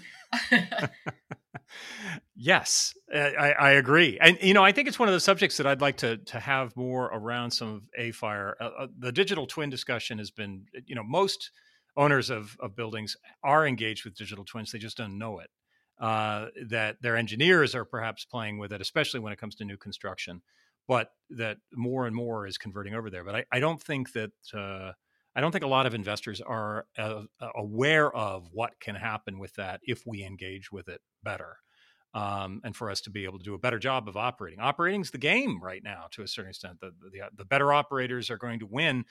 yes, 2.35 2.93
I, 3.13 3.53
I, 3.59 3.71
agree, 3.73 4.17
and 4.19 4.35
you 4.41 4.55
know, 4.55 4.63
I 4.63 4.71
think 4.71 4.87
it's 4.87 4.97
one 4.97 5.07
of 5.07 5.13
the 5.13 5.19
subjects 5.19 5.57
that 5.57 5.67
I'd 5.67 5.81
like 5.81 5.97
to 5.97 6.17
to 6.17 6.39
have 6.39 6.75
more 6.75 7.05
around 7.13 7.51
some 7.51 7.67
of 7.75 7.81
AFIRE. 7.99 8.55
Uh, 8.59 8.69
uh, 8.79 8.87
the 8.97 9.11
digital 9.11 9.45
twin 9.45 9.69
discussion 9.69 10.17
has 10.17 10.31
been, 10.31 10.65
you 10.87 10.95
know, 10.95 11.03
most 11.03 11.51
owners 11.95 12.31
of 12.31 12.57
of 12.59 12.75
buildings 12.75 13.15
are 13.43 13.67
engaged 13.67 14.05
with 14.05 14.15
digital 14.15 14.43
twins; 14.43 14.71
they 14.71 14.79
just 14.79 14.97
don't 14.97 15.19
know 15.19 15.37
it 15.39 15.51
uh, 15.99 16.47
that 16.67 17.01
their 17.01 17.15
engineers 17.15 17.75
are 17.75 17.85
perhaps 17.85 18.25
playing 18.25 18.57
with 18.57 18.73
it, 18.73 18.81
especially 18.81 19.19
when 19.19 19.33
it 19.33 19.39
comes 19.39 19.55
to 19.55 19.65
new 19.65 19.77
construction. 19.77 20.41
But 20.87 21.11
that 21.29 21.57
more 21.73 22.05
and 22.07 22.15
more 22.15 22.45
is 22.45 22.57
converting 22.57 22.93
over 22.93 23.09
there. 23.09 23.23
But 23.23 23.35
I, 23.35 23.45
I 23.53 23.59
don't 23.59 23.81
think 23.81 24.11
that 24.13 24.31
uh, 24.53 24.91
I 25.35 25.41
don't 25.41 25.51
think 25.51 25.63
a 25.63 25.67
lot 25.67 25.85
of 25.85 25.93
investors 25.93 26.41
are 26.41 26.85
uh, 26.97 27.23
aware 27.55 28.13
of 28.13 28.49
what 28.51 28.79
can 28.81 28.95
happen 28.95 29.39
with 29.39 29.53
that 29.53 29.79
if 29.83 30.03
we 30.05 30.23
engage 30.23 30.71
with 30.71 30.89
it 30.89 31.01
better 31.23 31.57
um, 32.13 32.61
and 32.63 32.75
for 32.75 32.91
us 32.91 33.01
to 33.01 33.09
be 33.09 33.25
able 33.25 33.39
to 33.39 33.43
do 33.43 33.55
a 33.55 33.57
better 33.57 33.79
job 33.79 34.07
of 34.07 34.15
operating. 34.15 34.59
Operating's 34.59 35.09
the 35.09 35.17
game 35.17 35.59
right 35.61 35.83
now 35.83 36.05
to 36.11 36.21
a 36.21 36.27
certain 36.27 36.49
extent. 36.49 36.79
The, 36.79 36.91
the, 37.11 37.21
the 37.35 37.45
better 37.45 37.73
operators 37.73 38.29
are 38.29 38.37
going 38.37 38.59
to 38.59 38.67
win, 38.67 39.05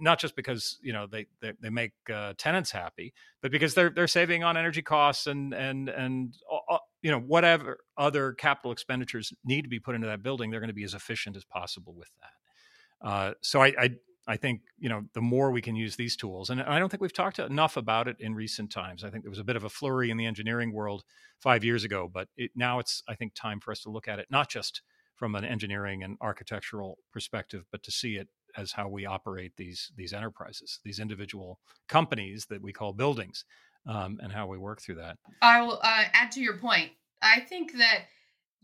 not 0.00 0.18
just 0.18 0.34
because 0.34 0.78
you 0.82 0.92
know 0.92 1.06
they 1.06 1.26
they, 1.40 1.52
they 1.60 1.70
make 1.70 1.92
uh, 2.12 2.32
tenants 2.38 2.70
happy, 2.70 3.12
but 3.42 3.50
because 3.50 3.74
they're 3.74 3.90
they're 3.90 4.08
saving 4.08 4.42
on 4.42 4.56
energy 4.56 4.82
costs 4.82 5.26
and 5.26 5.52
and 5.52 5.88
and 5.88 6.34
uh, 6.70 6.78
you 7.02 7.10
know 7.10 7.20
whatever 7.20 7.78
other 7.98 8.32
capital 8.32 8.72
expenditures 8.72 9.32
need 9.44 9.62
to 9.62 9.68
be 9.68 9.78
put 9.78 9.94
into 9.94 10.06
that 10.06 10.22
building, 10.22 10.50
they're 10.50 10.60
going 10.60 10.68
to 10.68 10.74
be 10.74 10.84
as 10.84 10.94
efficient 10.94 11.36
as 11.36 11.44
possible 11.44 11.94
with 11.94 12.10
that. 12.20 13.06
Uh, 13.06 13.34
so 13.42 13.62
I, 13.62 13.74
I 13.78 13.90
I 14.26 14.36
think 14.36 14.62
you 14.78 14.88
know 14.88 15.04
the 15.14 15.20
more 15.20 15.50
we 15.50 15.62
can 15.62 15.76
use 15.76 15.96
these 15.96 16.16
tools, 16.16 16.50
and 16.50 16.60
I 16.60 16.78
don't 16.78 16.88
think 16.88 17.00
we've 17.00 17.12
talked 17.12 17.38
enough 17.38 17.76
about 17.76 18.08
it 18.08 18.16
in 18.18 18.34
recent 18.34 18.70
times. 18.70 19.04
I 19.04 19.10
think 19.10 19.22
there 19.24 19.30
was 19.30 19.38
a 19.38 19.44
bit 19.44 19.56
of 19.56 19.64
a 19.64 19.68
flurry 19.68 20.10
in 20.10 20.16
the 20.16 20.26
engineering 20.26 20.72
world 20.72 21.04
five 21.38 21.64
years 21.64 21.84
ago, 21.84 22.10
but 22.12 22.28
it, 22.36 22.50
now 22.54 22.78
it's 22.78 23.02
I 23.08 23.14
think 23.14 23.34
time 23.34 23.60
for 23.60 23.70
us 23.70 23.82
to 23.82 23.90
look 23.90 24.08
at 24.08 24.18
it 24.18 24.26
not 24.30 24.48
just 24.50 24.82
from 25.14 25.34
an 25.34 25.44
engineering 25.44 26.02
and 26.02 26.18
architectural 26.20 26.98
perspective, 27.12 27.64
but 27.72 27.82
to 27.82 27.90
see 27.90 28.16
it 28.16 28.28
as 28.56 28.72
how 28.72 28.88
we 28.88 29.06
operate 29.06 29.52
these 29.56 29.92
these 29.96 30.12
enterprises, 30.12 30.80
these 30.84 30.98
individual 30.98 31.60
companies 31.88 32.46
that 32.46 32.62
we 32.62 32.72
call 32.72 32.92
buildings, 32.92 33.44
um, 33.86 34.18
and 34.22 34.32
how 34.32 34.46
we 34.46 34.58
work 34.58 34.80
through 34.80 34.96
that. 34.96 35.18
I 35.42 35.62
will 35.62 35.78
uh, 35.82 36.04
add 36.12 36.32
to 36.32 36.40
your 36.40 36.58
point. 36.58 36.90
I 37.22 37.40
think 37.40 37.78
that 37.78 38.06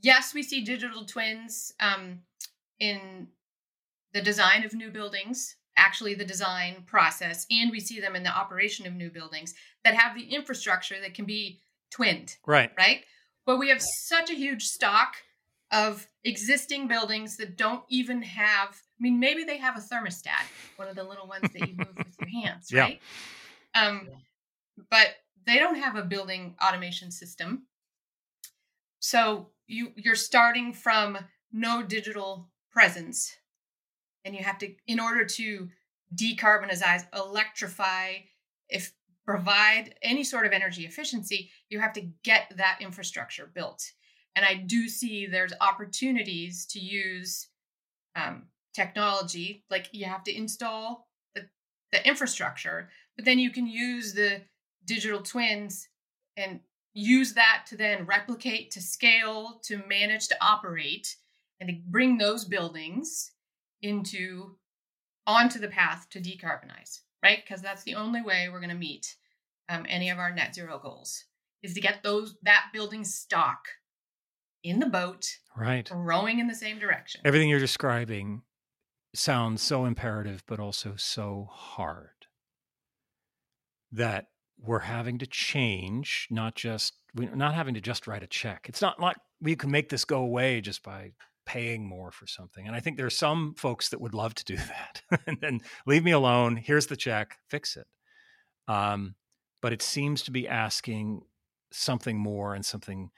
yes, 0.00 0.34
we 0.34 0.42
see 0.42 0.62
digital 0.62 1.04
twins 1.04 1.72
um, 1.80 2.20
in 2.78 3.28
the 4.12 4.22
design 4.22 4.64
of 4.64 4.74
new 4.74 4.90
buildings, 4.90 5.56
actually 5.76 6.14
the 6.14 6.24
design 6.24 6.82
process, 6.86 7.46
and 7.50 7.70
we 7.70 7.80
see 7.80 8.00
them 8.00 8.14
in 8.14 8.22
the 8.22 8.30
operation 8.30 8.86
of 8.86 8.94
new 8.94 9.10
buildings 9.10 9.54
that 9.84 9.94
have 9.94 10.14
the 10.14 10.34
infrastructure 10.34 11.00
that 11.00 11.14
can 11.14 11.24
be 11.24 11.60
twinned. 11.90 12.36
Right. 12.46 12.70
Right. 12.76 13.04
But 13.46 13.58
we 13.58 13.68
have 13.70 13.82
such 13.82 14.30
a 14.30 14.34
huge 14.34 14.64
stock 14.64 15.16
of 15.72 16.06
existing 16.24 16.86
buildings 16.86 17.36
that 17.38 17.56
don't 17.56 17.82
even 17.88 18.22
have, 18.22 18.68
I 18.68 19.00
mean, 19.00 19.18
maybe 19.18 19.42
they 19.42 19.56
have 19.56 19.76
a 19.76 19.80
thermostat, 19.80 20.44
one 20.76 20.88
of 20.88 20.94
the 20.94 21.02
little 21.02 21.26
ones 21.26 21.50
that 21.52 21.66
you 21.66 21.74
move 21.74 21.96
with 21.96 22.14
your 22.20 22.28
hands, 22.42 22.72
right? 22.72 23.00
Yeah. 23.74 23.88
Um, 23.88 24.08
but 24.90 25.08
they 25.46 25.58
don't 25.58 25.76
have 25.76 25.96
a 25.96 26.02
building 26.02 26.54
automation 26.62 27.10
system. 27.10 27.66
So 29.00 29.48
you 29.66 29.92
you're 29.96 30.14
starting 30.14 30.72
from 30.72 31.18
no 31.52 31.82
digital 31.82 32.50
presence 32.70 33.34
and 34.24 34.34
you 34.34 34.42
have 34.42 34.58
to 34.58 34.74
in 34.86 35.00
order 35.00 35.24
to 35.24 35.68
decarbonize 36.14 37.06
electrify 37.14 38.14
if 38.68 38.92
provide 39.24 39.94
any 40.02 40.24
sort 40.24 40.46
of 40.46 40.52
energy 40.52 40.84
efficiency 40.84 41.50
you 41.68 41.78
have 41.80 41.92
to 41.92 42.08
get 42.24 42.52
that 42.56 42.78
infrastructure 42.80 43.50
built. 43.54 43.82
And 44.34 44.44
i 44.44 44.54
do 44.54 44.88
see 44.88 45.26
there's 45.26 45.52
opportunities 45.60 46.66
to 46.66 46.80
use 46.80 47.48
um, 48.16 48.44
technology 48.74 49.64
like 49.70 49.88
you 49.92 50.06
have 50.06 50.24
to 50.24 50.34
install 50.34 51.08
the, 51.34 51.42
the 51.92 52.06
infrastructure 52.06 52.88
but 53.16 53.24
then 53.24 53.38
you 53.38 53.50
can 53.50 53.66
use 53.66 54.14
the 54.14 54.40
digital 54.86 55.20
twins 55.20 55.88
and 56.36 56.60
use 56.94 57.34
that 57.34 57.64
to 57.68 57.76
then 57.76 58.04
replicate 58.06 58.70
to 58.70 58.80
scale 58.80 59.60
to 59.64 59.82
manage 59.88 60.28
to 60.28 60.36
operate 60.40 61.16
and 61.60 61.68
to 61.68 61.76
bring 61.88 62.18
those 62.18 62.44
buildings 62.44 63.31
into 63.82 64.56
onto 65.26 65.58
the 65.58 65.68
path 65.68 66.06
to 66.10 66.20
decarbonize, 66.20 67.00
right? 67.22 67.38
Because 67.44 67.62
that's 67.62 67.82
the 67.82 67.94
only 67.94 68.22
way 68.22 68.48
we're 68.48 68.60
going 68.60 68.70
to 68.70 68.76
meet 68.76 69.16
um, 69.68 69.86
any 69.88 70.10
of 70.10 70.18
our 70.18 70.34
net 70.34 70.54
zero 70.54 70.78
goals 70.78 71.24
is 71.62 71.74
to 71.74 71.80
get 71.80 72.02
those 72.02 72.36
that 72.42 72.66
building 72.72 73.04
stock 73.04 73.64
in 74.64 74.78
the 74.78 74.86
boat, 74.86 75.26
right, 75.56 75.90
rowing 75.92 76.38
in 76.38 76.46
the 76.46 76.54
same 76.54 76.78
direction. 76.78 77.20
Everything 77.24 77.48
you're 77.48 77.58
describing 77.58 78.42
sounds 79.14 79.62
so 79.62 79.84
imperative, 79.84 80.42
but 80.46 80.60
also 80.60 80.94
so 80.96 81.48
hard 81.50 82.26
that 83.90 84.26
we're 84.58 84.80
having 84.80 85.18
to 85.18 85.26
change, 85.26 86.28
not 86.30 86.54
just 86.54 86.94
we're 87.14 87.34
not 87.34 87.54
having 87.54 87.74
to 87.74 87.80
just 87.80 88.06
write 88.06 88.22
a 88.22 88.28
check. 88.28 88.66
It's 88.68 88.80
not 88.80 89.00
like 89.00 89.16
we 89.40 89.56
can 89.56 89.70
make 89.70 89.88
this 89.88 90.04
go 90.04 90.18
away 90.22 90.60
just 90.60 90.82
by 90.82 91.12
paying 91.47 91.88
more 91.88 92.11
for 92.11 92.26
something. 92.26 92.66
And 92.66 92.76
I 92.76 92.80
think 92.80 92.97
there 92.97 93.07
are 93.07 93.11
some 93.11 93.55
folks 93.55 93.88
that 93.88 94.01
would 94.01 94.14
love 94.14 94.34
to 94.34 94.45
do 94.45 94.57
that 94.57 95.03
and 95.26 95.38
then 95.40 95.61
leave 95.86 96.05
me 96.05 96.12
alone. 96.12 96.57
Here's 96.57 96.86
the 96.86 96.97
check, 96.97 97.38
fix 97.49 97.76
it. 97.76 97.86
Um, 98.68 99.14
but 99.61 99.72
it 99.72 99.82
seems 99.82 100.22
to 100.22 100.30
be 100.30 100.49
asking 100.49 101.22
something 101.72 102.18
more 102.18 102.55
and 102.55 102.64
something 102.64 103.11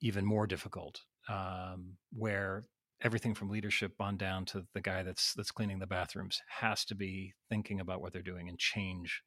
even 0.00 0.24
more 0.24 0.46
difficult, 0.46 1.00
um, 1.28 1.96
where 2.12 2.64
everything 3.02 3.34
from 3.34 3.50
leadership 3.50 3.92
on 4.00 4.16
down 4.16 4.44
to 4.46 4.64
the 4.74 4.80
guy 4.80 5.02
that's 5.02 5.34
that's 5.34 5.50
cleaning 5.50 5.78
the 5.78 5.86
bathrooms 5.86 6.40
has 6.48 6.84
to 6.84 6.94
be 6.94 7.34
thinking 7.48 7.80
about 7.80 8.00
what 8.00 8.12
they're 8.12 8.22
doing 8.22 8.48
and 8.48 8.58
change 8.58 9.22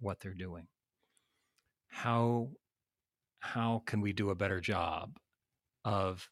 what 0.00 0.20
they're 0.20 0.34
doing. 0.34 0.66
How 1.88 2.50
how 3.40 3.82
can 3.86 4.00
we 4.00 4.12
do 4.12 4.30
a 4.30 4.34
better 4.34 4.60
job 4.60 5.18
of 5.84 6.28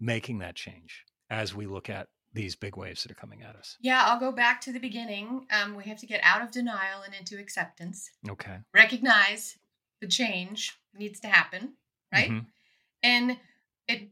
making 0.00 0.38
that 0.38 0.54
change 0.54 1.04
as 1.30 1.54
we 1.54 1.66
look 1.66 1.90
at 1.90 2.08
these 2.32 2.54
big 2.54 2.76
waves 2.76 3.02
that 3.02 3.12
are 3.12 3.16
coming 3.16 3.42
at 3.42 3.56
us? 3.56 3.76
Yeah, 3.80 4.02
I'll 4.04 4.20
go 4.20 4.32
back 4.32 4.60
to 4.62 4.72
the 4.72 4.78
beginning. 4.78 5.46
Um, 5.50 5.74
we 5.74 5.84
have 5.84 5.98
to 5.98 6.06
get 6.06 6.20
out 6.22 6.42
of 6.42 6.50
denial 6.50 7.02
and 7.04 7.14
into 7.14 7.38
acceptance. 7.38 8.10
Okay. 8.28 8.58
Recognize 8.74 9.58
the 10.00 10.06
change 10.06 10.78
needs 10.94 11.20
to 11.20 11.28
happen, 11.28 11.74
right? 12.12 12.30
Mm-hmm. 12.30 12.46
And 13.02 13.36
it 13.86 14.10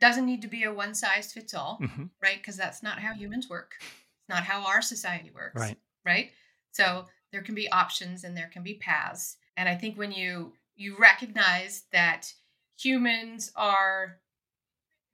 doesn't 0.00 0.26
need 0.26 0.42
to 0.42 0.48
be 0.48 0.64
a 0.64 0.72
one 0.72 0.94
size 0.94 1.32
fits 1.32 1.54
all, 1.54 1.78
mm-hmm. 1.82 2.04
right? 2.22 2.38
Because 2.38 2.56
that's 2.56 2.82
not 2.82 3.00
how 3.00 3.12
humans 3.12 3.48
work. 3.48 3.74
It's 3.80 4.28
not 4.28 4.44
how 4.44 4.64
our 4.66 4.82
society 4.82 5.30
works. 5.34 5.60
Right. 5.60 5.76
Right. 6.04 6.30
So 6.70 7.06
there 7.32 7.42
can 7.42 7.54
be 7.54 7.70
options 7.70 8.24
and 8.24 8.36
there 8.36 8.50
can 8.52 8.62
be 8.62 8.74
paths. 8.74 9.36
And 9.56 9.68
I 9.68 9.74
think 9.74 9.98
when 9.98 10.12
you 10.12 10.52
you 10.76 10.96
recognize 10.96 11.84
that 11.92 12.32
humans 12.78 13.50
are 13.56 14.18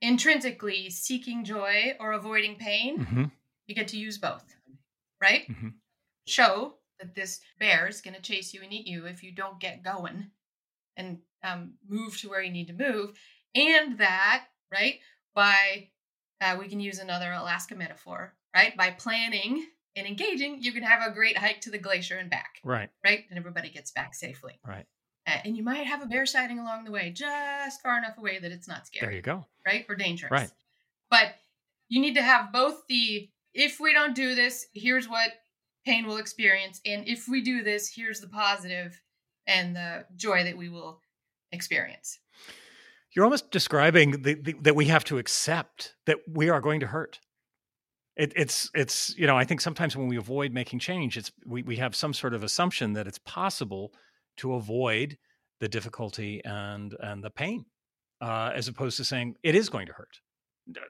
intrinsically 0.05 0.89
seeking 0.89 1.43
joy 1.43 1.93
or 1.99 2.13
avoiding 2.13 2.55
pain, 2.55 2.99
mm-hmm. 2.99 3.23
you 3.67 3.75
get 3.75 3.87
to 3.89 3.97
use 3.97 4.17
both, 4.17 4.55
right? 5.21 5.47
Mm-hmm. 5.49 5.69
Show 6.27 6.75
that 6.99 7.15
this 7.15 7.41
bear 7.59 7.87
is 7.87 8.01
going 8.01 8.15
to 8.15 8.21
chase 8.21 8.53
you 8.53 8.61
and 8.61 8.71
eat 8.71 8.87
you 8.87 9.05
if 9.05 9.23
you 9.23 9.31
don't 9.31 9.59
get 9.59 9.83
going 9.83 10.31
and 10.95 11.19
um, 11.43 11.73
move 11.87 12.19
to 12.21 12.29
where 12.29 12.41
you 12.41 12.51
need 12.51 12.67
to 12.67 12.73
move. 12.73 13.17
And 13.53 13.97
that, 13.97 14.45
right, 14.71 14.99
by 15.33 15.89
uh, 16.41 16.55
we 16.59 16.67
can 16.67 16.79
use 16.79 16.99
another 16.99 17.31
Alaska 17.31 17.75
metaphor, 17.75 18.33
right? 18.55 18.75
By 18.77 18.91
planning 18.91 19.65
and 19.95 20.05
engaging, 20.05 20.61
you 20.61 20.71
can 20.71 20.83
have 20.83 21.01
a 21.05 21.13
great 21.13 21.37
hike 21.37 21.61
to 21.61 21.71
the 21.71 21.77
glacier 21.77 22.17
and 22.17 22.29
back. 22.29 22.59
Right. 22.63 22.89
Right. 23.03 23.25
And 23.29 23.39
everybody 23.39 23.69
gets 23.69 23.91
back 23.91 24.13
safely. 24.13 24.59
Right. 24.65 24.85
And 25.25 25.57
you 25.57 25.63
might 25.63 25.87
have 25.87 26.01
a 26.01 26.05
bear 26.05 26.25
sighting 26.25 26.59
along 26.59 26.85
the 26.85 26.91
way, 26.91 27.11
just 27.11 27.81
far 27.81 27.97
enough 27.97 28.17
away 28.17 28.39
that 28.39 28.51
it's 28.51 28.67
not 28.67 28.85
scary. 28.85 29.07
There 29.07 29.15
you 29.15 29.21
go. 29.21 29.45
Right? 29.65 29.85
Or 29.89 29.95
dangerous. 29.95 30.31
Right. 30.31 30.51
But 31.09 31.35
you 31.89 32.01
need 32.01 32.15
to 32.15 32.23
have 32.23 32.51
both 32.51 32.83
the 32.87 33.29
if 33.53 33.79
we 33.79 33.93
don't 33.93 34.15
do 34.15 34.35
this, 34.35 34.67
here's 34.73 35.07
what 35.07 35.29
pain 35.85 36.05
we'll 36.05 36.17
experience. 36.17 36.81
And 36.85 37.07
if 37.07 37.27
we 37.27 37.41
do 37.41 37.63
this, 37.63 37.89
here's 37.95 38.19
the 38.19 38.27
positive 38.27 39.01
and 39.47 39.75
the 39.75 40.05
joy 40.15 40.43
that 40.43 40.57
we 40.57 40.67
will 40.67 40.99
experience. 41.51 42.19
You're 43.15 43.23
almost 43.23 43.49
describing 43.51 44.23
the, 44.23 44.33
the, 44.33 44.55
that 44.61 44.75
we 44.75 44.85
have 44.85 45.05
to 45.05 45.17
accept 45.17 45.95
that 46.05 46.17
we 46.27 46.49
are 46.49 46.59
going 46.59 46.81
to 46.81 46.87
hurt. 46.87 47.19
It, 48.17 48.33
it's 48.35 48.69
it's 48.73 49.15
you 49.17 49.27
know 49.27 49.37
I 49.37 49.43
think 49.43 49.61
sometimes 49.61 49.95
when 49.95 50.07
we 50.07 50.17
avoid 50.17 50.53
making 50.53 50.79
change, 50.79 51.17
it's 51.17 51.31
we 51.45 51.63
we 51.63 51.77
have 51.77 51.95
some 51.95 52.13
sort 52.13 52.33
of 52.33 52.43
assumption 52.43 52.93
that 52.93 53.07
it's 53.07 53.19
possible 53.19 53.93
to 54.37 54.53
avoid 54.53 55.17
the 55.59 55.67
difficulty 55.67 56.43
and 56.43 56.95
and 56.99 57.23
the 57.23 57.29
pain, 57.29 57.65
uh, 58.21 58.51
as 58.53 58.67
opposed 58.67 58.97
to 58.97 59.03
saying 59.03 59.35
it 59.43 59.55
is 59.55 59.69
going 59.69 59.87
to 59.87 59.93
hurt, 59.93 60.19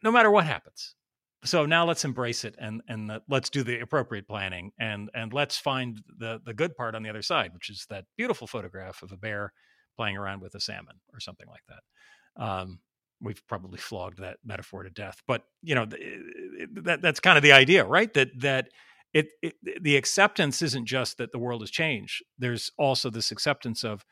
no 0.04 0.12
matter 0.12 0.32
what 0.32 0.46
happens. 0.46 0.96
So 1.44 1.66
now 1.68 1.86
let's 1.86 2.06
embrace 2.06 2.44
it 2.44 2.56
and 2.58 2.82
and 2.88 3.10
the, 3.10 3.22
let's 3.30 3.50
do 3.50 3.64
the 3.64 3.80
appropriate 3.80 4.28
planning 4.28 4.72
and 4.80 5.10
and 5.14 5.32
let's 5.32 5.58
find 5.58 6.02
the 6.18 6.42
the 6.44 6.54
good 6.54 6.76
part 6.76 6.96
on 6.96 7.04
the 7.04 7.10
other 7.10 7.22
side, 7.22 7.54
which 7.54 7.70
is 7.70 7.86
that 7.90 8.06
beautiful 8.18 8.48
photograph 8.48 9.04
of 9.04 9.12
a 9.12 9.18
bear 9.18 9.54
playing 9.96 10.18
around 10.18 10.42
with 10.42 10.56
a 10.56 10.60
salmon 10.60 10.96
or 11.14 11.20
something 11.20 11.48
like 11.48 11.64
that. 11.70 12.44
Um, 12.44 12.80
we've 13.22 13.46
probably 13.48 13.78
flogged 13.78 14.20
that 14.20 14.38
metaphor 14.44 14.84
to 14.84 14.90
death, 14.90 15.22
but 15.28 15.44
you 15.62 15.76
know 15.76 15.86
that 15.86 17.02
that's 17.02 17.20
kind 17.20 17.38
of 17.38 17.44
the 17.44 17.54
idea, 17.54 17.86
right? 17.86 18.14
That 18.14 18.30
that 18.40 18.70
it, 19.16 19.30
it, 19.42 19.56
the 19.82 19.96
acceptance 19.96 20.62
isn't 20.62 20.86
just 20.86 21.18
that 21.18 21.32
the 21.32 21.40
world 21.40 21.62
has 21.62 21.72
changed. 21.72 22.22
There's 22.38 22.70
also 22.78 23.10
this 23.10 23.32
acceptance 23.32 23.86
of 23.86 24.06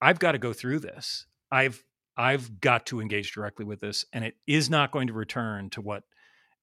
I've 0.00 0.18
got 0.18 0.32
to 0.32 0.38
go 0.38 0.54
through 0.54 0.78
this. 0.78 1.26
I've 1.52 1.84
I've 2.16 2.58
got 2.58 2.86
to 2.86 3.02
engage 3.02 3.32
directly 3.32 3.66
with 3.66 3.80
this, 3.80 4.06
and 4.14 4.24
it 4.24 4.36
is 4.46 4.70
not 4.70 4.92
going 4.92 5.08
to 5.08 5.12
return 5.12 5.68
to 5.70 5.82
what 5.82 6.04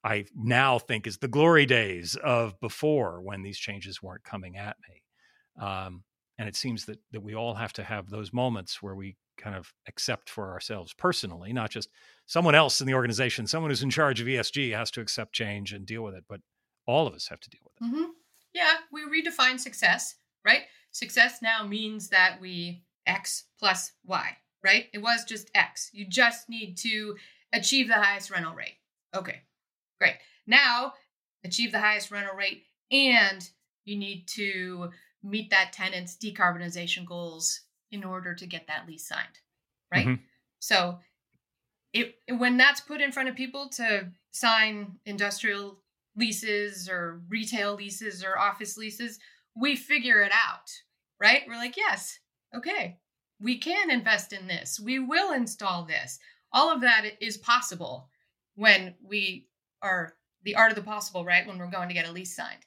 I 0.03 0.25
now 0.35 0.79
think 0.79 1.05
is 1.05 1.19
the 1.19 1.27
glory 1.27 1.67
days 1.67 2.15
of 2.15 2.59
before 2.59 3.21
when 3.21 3.43
these 3.43 3.59
changes 3.59 4.01
weren't 4.01 4.23
coming 4.23 4.57
at 4.57 4.75
me. 4.89 5.63
Um, 5.63 6.03
and 6.39 6.49
it 6.49 6.55
seems 6.55 6.85
that 6.85 6.97
that 7.11 7.21
we 7.21 7.35
all 7.35 7.53
have 7.53 7.73
to 7.73 7.83
have 7.83 8.09
those 8.09 8.33
moments 8.33 8.81
where 8.81 8.95
we 8.95 9.17
kind 9.37 9.55
of 9.55 9.71
accept 9.87 10.31
for 10.31 10.51
ourselves 10.51 10.95
personally, 10.95 11.53
not 11.53 11.69
just 11.69 11.89
someone 12.25 12.55
else 12.55 12.81
in 12.81 12.87
the 12.87 12.95
organization, 12.95 13.45
someone 13.45 13.69
who's 13.69 13.83
in 13.83 13.91
charge 13.91 14.19
of 14.19 14.25
ESG 14.25 14.75
has 14.75 14.89
to 14.89 15.01
accept 15.01 15.33
change 15.33 15.73
and 15.73 15.85
deal 15.85 16.01
with 16.01 16.15
it, 16.15 16.23
but 16.27 16.41
all 16.86 17.07
of 17.07 17.13
us 17.13 17.27
have 17.27 17.39
to 17.41 17.49
deal 17.49 17.61
with 17.63 17.73
it. 17.81 17.95
Mm-hmm. 17.95 18.09
Yeah, 18.53 18.73
we 18.91 19.01
redefine 19.03 19.59
success, 19.59 20.15
right? 20.45 20.61
Success 20.91 21.41
now 21.41 21.65
means 21.65 22.09
that 22.09 22.39
we 22.39 22.84
X 23.07 23.45
plus 23.59 23.91
Y, 24.05 24.38
right? 24.63 24.86
It 24.93 24.99
was 24.99 25.23
just 25.25 25.49
X. 25.55 25.89
You 25.93 26.05
just 26.07 26.49
need 26.49 26.77
to 26.77 27.15
achieve 27.51 27.88
the 27.88 27.95
highest 27.95 28.29
rental 28.29 28.53
rate. 28.53 28.77
Okay, 29.15 29.41
great. 29.99 30.15
Now, 30.45 30.93
achieve 31.43 31.71
the 31.71 31.79
highest 31.79 32.11
rental 32.11 32.36
rate 32.36 32.63
and 32.91 33.47
you 33.86 33.97
need 33.97 34.27
to 34.27 34.91
meet 35.23 35.49
that 35.49 35.73
tenant's 35.73 36.15
decarbonization 36.15 37.05
goals 37.05 37.61
in 37.91 38.03
order 38.03 38.34
to 38.34 38.45
get 38.45 38.67
that 38.67 38.88
lease 38.88 39.07
signed, 39.07 39.39
right? 39.91 40.07
Mm-hmm. 40.07 40.23
So, 40.59 40.99
it 41.93 42.15
when 42.27 42.57
that's 42.57 42.81
put 42.81 43.01
in 43.01 43.11
front 43.11 43.29
of 43.29 43.36
people 43.36 43.69
to 43.69 44.09
sign 44.31 44.93
industrial 45.05 45.82
leases 46.16 46.89
or 46.89 47.22
retail 47.30 47.76
leases 47.76 48.24
or 48.24 48.38
office 48.38 48.78
leases, 48.78 49.20
we 49.55 49.76
figure 49.76 50.22
it 50.22 50.32
out, 50.32 50.70
right? 51.20 51.43
We're 51.47 51.55
like, 51.55 51.78
yes, 51.78 52.20
okay, 52.55 52.97
we 53.39 53.57
can 53.57 53.89
invest 53.89 54.34
in 54.34 54.47
this. 54.47 54.80
We 54.80 54.99
will 54.99 55.34
install 55.34 55.86
this. 55.86 56.20
All 56.51 56.72
of 56.72 56.82
that 56.82 57.05
is 57.20 57.38
possible 57.38 58.09
when 58.55 58.95
we 59.03 59.47
are 59.82 60.14
the 60.43 60.55
art 60.55 60.72
of 60.72 60.76
the 60.76 60.84
possible, 60.84 61.26
right? 61.26 61.47
When 61.47 61.57
we're 61.57 61.68
going 61.68 61.88
to 61.88 61.93
get 61.95 62.07
a 62.07 62.11
lease 62.11 62.36
signed. 62.36 62.66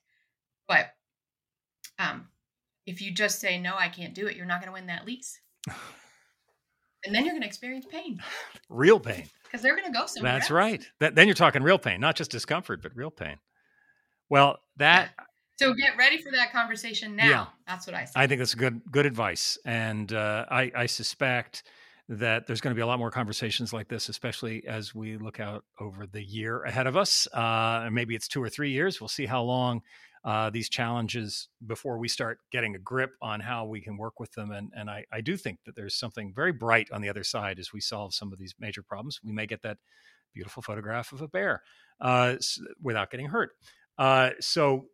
But 0.66 0.86
um, 1.98 2.28
if 2.86 3.00
you 3.00 3.12
just 3.12 3.40
say, 3.40 3.58
no, 3.58 3.74
I 3.76 3.88
can't 3.88 4.14
do 4.14 4.26
it, 4.26 4.36
you're 4.36 4.46
not 4.46 4.60
going 4.60 4.68
to 4.68 4.74
win 4.74 4.86
that 4.86 5.06
lease. 5.06 5.40
and 5.68 7.14
then 7.14 7.24
you're 7.24 7.34
going 7.34 7.42
to 7.42 7.48
experience 7.48 7.86
pain. 7.86 8.20
Real 8.68 8.98
pain 8.98 9.28
because 9.46 9.62
they're 9.62 9.76
going 9.76 9.92
to 9.92 9.98
go 9.98 10.06
somewhere. 10.06 10.32
That's 10.32 10.46
else. 10.46 10.50
right. 10.50 10.86
That, 11.00 11.14
then 11.14 11.26
you're 11.28 11.34
talking 11.34 11.62
real 11.62 11.78
pain, 11.78 12.00
not 12.00 12.16
just 12.16 12.30
discomfort, 12.30 12.82
but 12.82 12.92
real 12.94 13.10
pain. 13.10 13.36
Well, 14.28 14.58
that. 14.76 15.10
Yeah. 15.16 15.24
So 15.58 15.72
get 15.72 15.96
ready 15.96 16.18
for 16.18 16.30
that 16.32 16.52
conversation 16.52 17.16
now. 17.16 17.28
Yeah, 17.30 17.46
that's 17.66 17.86
what 17.86 17.96
I 17.96 18.04
say. 18.04 18.12
I 18.14 18.26
think 18.26 18.40
that's 18.40 18.54
good 18.54 18.82
good 18.90 19.06
advice, 19.06 19.56
and 19.64 20.12
uh, 20.12 20.44
I, 20.50 20.70
I 20.76 20.84
suspect 20.84 21.62
that 22.08 22.46
there's 22.46 22.60
going 22.60 22.72
to 22.72 22.74
be 22.74 22.82
a 22.82 22.86
lot 22.86 22.98
more 22.98 23.10
conversations 23.10 23.72
like 23.72 23.88
this, 23.88 24.08
especially 24.08 24.66
as 24.66 24.94
we 24.94 25.16
look 25.16 25.40
out 25.40 25.64
over 25.80 26.06
the 26.06 26.22
year 26.22 26.62
ahead 26.64 26.86
of 26.86 26.96
us. 26.96 27.26
Uh, 27.32 27.88
maybe 27.90 28.14
it's 28.14 28.28
two 28.28 28.42
or 28.42 28.48
three 28.48 28.70
years. 28.70 29.00
We'll 29.00 29.08
see 29.08 29.26
how 29.26 29.42
long 29.42 29.82
uh, 30.26 30.50
these 30.50 30.68
challenges 30.68 31.48
before 31.64 31.98
we 31.98 32.08
start 32.08 32.40
getting 32.50 32.74
a 32.74 32.80
grip 32.80 33.12
on 33.22 33.38
how 33.38 33.64
we 33.64 33.80
can 33.80 33.96
work 33.96 34.18
with 34.18 34.32
them. 34.32 34.50
And, 34.50 34.72
and 34.76 34.90
I, 34.90 35.04
I 35.12 35.20
do 35.20 35.36
think 35.36 35.60
that 35.64 35.76
there's 35.76 35.94
something 35.94 36.32
very 36.34 36.50
bright 36.50 36.90
on 36.90 37.00
the 37.00 37.08
other 37.08 37.22
side 37.22 37.60
as 37.60 37.72
we 37.72 37.80
solve 37.80 38.12
some 38.12 38.32
of 38.32 38.38
these 38.38 38.52
major 38.58 38.82
problems. 38.82 39.20
We 39.22 39.32
may 39.32 39.46
get 39.46 39.62
that 39.62 39.78
beautiful 40.34 40.64
photograph 40.64 41.12
of 41.12 41.22
a 41.22 41.28
bear 41.28 41.62
uh, 42.00 42.34
without 42.82 43.12
getting 43.12 43.26
hurt. 43.26 43.52
Uh, 43.98 44.30
so 44.40 44.86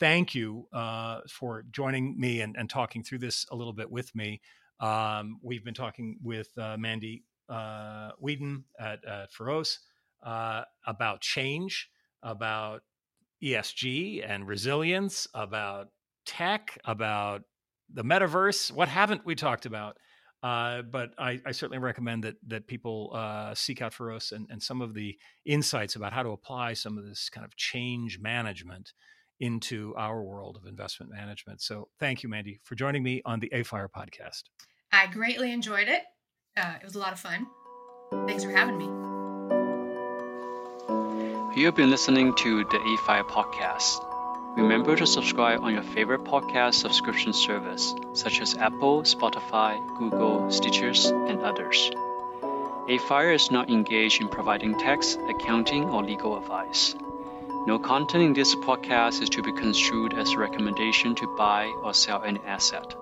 thank 0.00 0.34
you 0.34 0.66
uh, 0.72 1.20
for 1.28 1.66
joining 1.70 2.18
me 2.18 2.40
and, 2.40 2.56
and, 2.56 2.68
talking 2.70 3.02
through 3.04 3.18
this 3.18 3.44
a 3.52 3.56
little 3.56 3.74
bit 3.74 3.90
with 3.90 4.14
me. 4.14 4.40
Um, 4.80 5.38
we've 5.42 5.64
been 5.64 5.74
talking 5.74 6.16
with 6.22 6.48
uh, 6.56 6.76
Mandi 6.78 7.22
uh, 7.50 8.12
Wedin 8.20 8.64
at, 8.80 9.04
at 9.04 9.30
Feroce 9.30 9.78
uh, 10.22 10.62
about 10.86 11.20
change, 11.20 11.90
about 12.22 12.82
ESG 13.42 14.28
and 14.28 14.46
resilience, 14.46 15.26
about 15.34 15.88
tech, 16.26 16.78
about 16.84 17.42
the 17.92 18.04
metaverse. 18.04 18.72
What 18.72 18.88
haven't 18.88 19.24
we 19.24 19.34
talked 19.34 19.66
about? 19.66 19.96
Uh, 20.42 20.82
but 20.82 21.10
I, 21.18 21.40
I, 21.46 21.52
certainly 21.52 21.78
recommend 21.78 22.24
that 22.24 22.34
that 22.48 22.66
people 22.66 23.12
uh, 23.14 23.54
seek 23.54 23.80
out 23.80 23.94
Feroce 23.94 24.30
and, 24.30 24.46
and, 24.50 24.62
some 24.62 24.82
of 24.82 24.92
the 24.92 25.16
insights 25.46 25.96
about 25.96 26.12
how 26.12 26.22
to 26.22 26.30
apply 26.30 26.74
some 26.74 26.98
of 26.98 27.06
this 27.06 27.30
kind 27.30 27.46
of 27.46 27.56
change 27.56 28.18
management 28.20 28.92
into 29.40 29.94
our 29.96 30.22
world 30.22 30.58
of 30.60 30.68
investment 30.68 31.10
management. 31.10 31.62
So 31.62 31.88
thank 31.98 32.22
you, 32.22 32.28
Mandi, 32.28 32.60
for 32.62 32.74
joining 32.74 33.02
me 33.02 33.22
on 33.24 33.40
the 33.40 33.50
AFIRE 33.54 33.88
podcast. 33.88 34.42
I 34.92 35.06
greatly 35.06 35.50
enjoyed 35.50 35.88
it. 35.88 36.02
Uh, 36.58 36.74
it 36.78 36.84
was 36.84 36.94
a 36.94 36.98
lot 36.98 37.14
of 37.14 37.20
fun. 37.20 37.46
Thanks 38.26 38.44
for 38.44 38.50
having 38.50 38.76
me. 38.76 39.13
You 41.56 41.66
have 41.66 41.76
been 41.76 41.90
listening 41.90 42.34
to 42.34 42.64
the 42.64 42.80
AFIRE 42.80 43.22
podcast. 43.22 44.04
Remember 44.56 44.96
to 44.96 45.06
subscribe 45.06 45.62
on 45.62 45.72
your 45.72 45.84
favorite 45.84 46.24
podcast 46.24 46.74
subscription 46.74 47.32
service, 47.32 47.94
such 48.12 48.40
as 48.40 48.56
Apple, 48.56 49.04
Spotify, 49.04 49.78
Google, 49.96 50.40
Stitchers, 50.48 51.12
and 51.30 51.40
others. 51.42 51.92
AFIRE 52.88 53.34
is 53.34 53.52
not 53.52 53.70
engaged 53.70 54.20
in 54.20 54.28
providing 54.28 54.76
tax, 54.76 55.16
accounting, 55.28 55.84
or 55.84 56.02
legal 56.02 56.36
advice. 56.36 56.96
No 57.68 57.78
content 57.78 58.24
in 58.24 58.32
this 58.32 58.56
podcast 58.56 59.22
is 59.22 59.30
to 59.30 59.42
be 59.44 59.52
construed 59.52 60.12
as 60.12 60.32
a 60.32 60.38
recommendation 60.38 61.14
to 61.14 61.36
buy 61.36 61.66
or 61.84 61.94
sell 61.94 62.24
any 62.24 62.40
asset. 62.44 62.96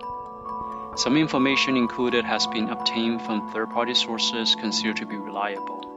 Some 0.95 1.17
information 1.17 1.75
included 1.75 2.23
has 2.23 2.45
been 2.45 2.69
obtained 2.69 3.23
from 3.23 3.51
third 3.51 3.71
party 3.71 3.95
sources 3.95 4.53
considered 4.53 4.97
to 4.97 5.07
be 5.07 5.15
reliable 5.15 5.92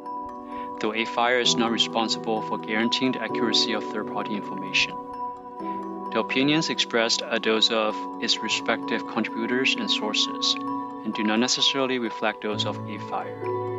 though 0.81 0.93
AFIRE 0.93 1.41
is 1.41 1.57
not 1.57 1.71
responsible 1.71 2.43
for 2.43 2.59
guaranteeing 2.59 3.13
the 3.13 3.23
accuracy 3.23 3.73
of 3.73 3.85
third 3.85 4.13
party 4.13 4.35
information. 4.35 4.95
The 6.13 6.21
opinions 6.21 6.71
expressed 6.71 7.23
are 7.23 7.39
those 7.39 7.71
of 7.71 7.95
its 8.23 8.39
respective 8.39 9.07
contributors 9.07 9.75
and 9.75 9.91
sources, 9.91 10.55
and 11.05 11.13
do 11.15 11.23
not 11.23 11.39
necessarily 11.39 11.99
reflect 11.99 12.43
those 12.43 12.65
of 12.65 12.79
AFIRE. 12.89 13.76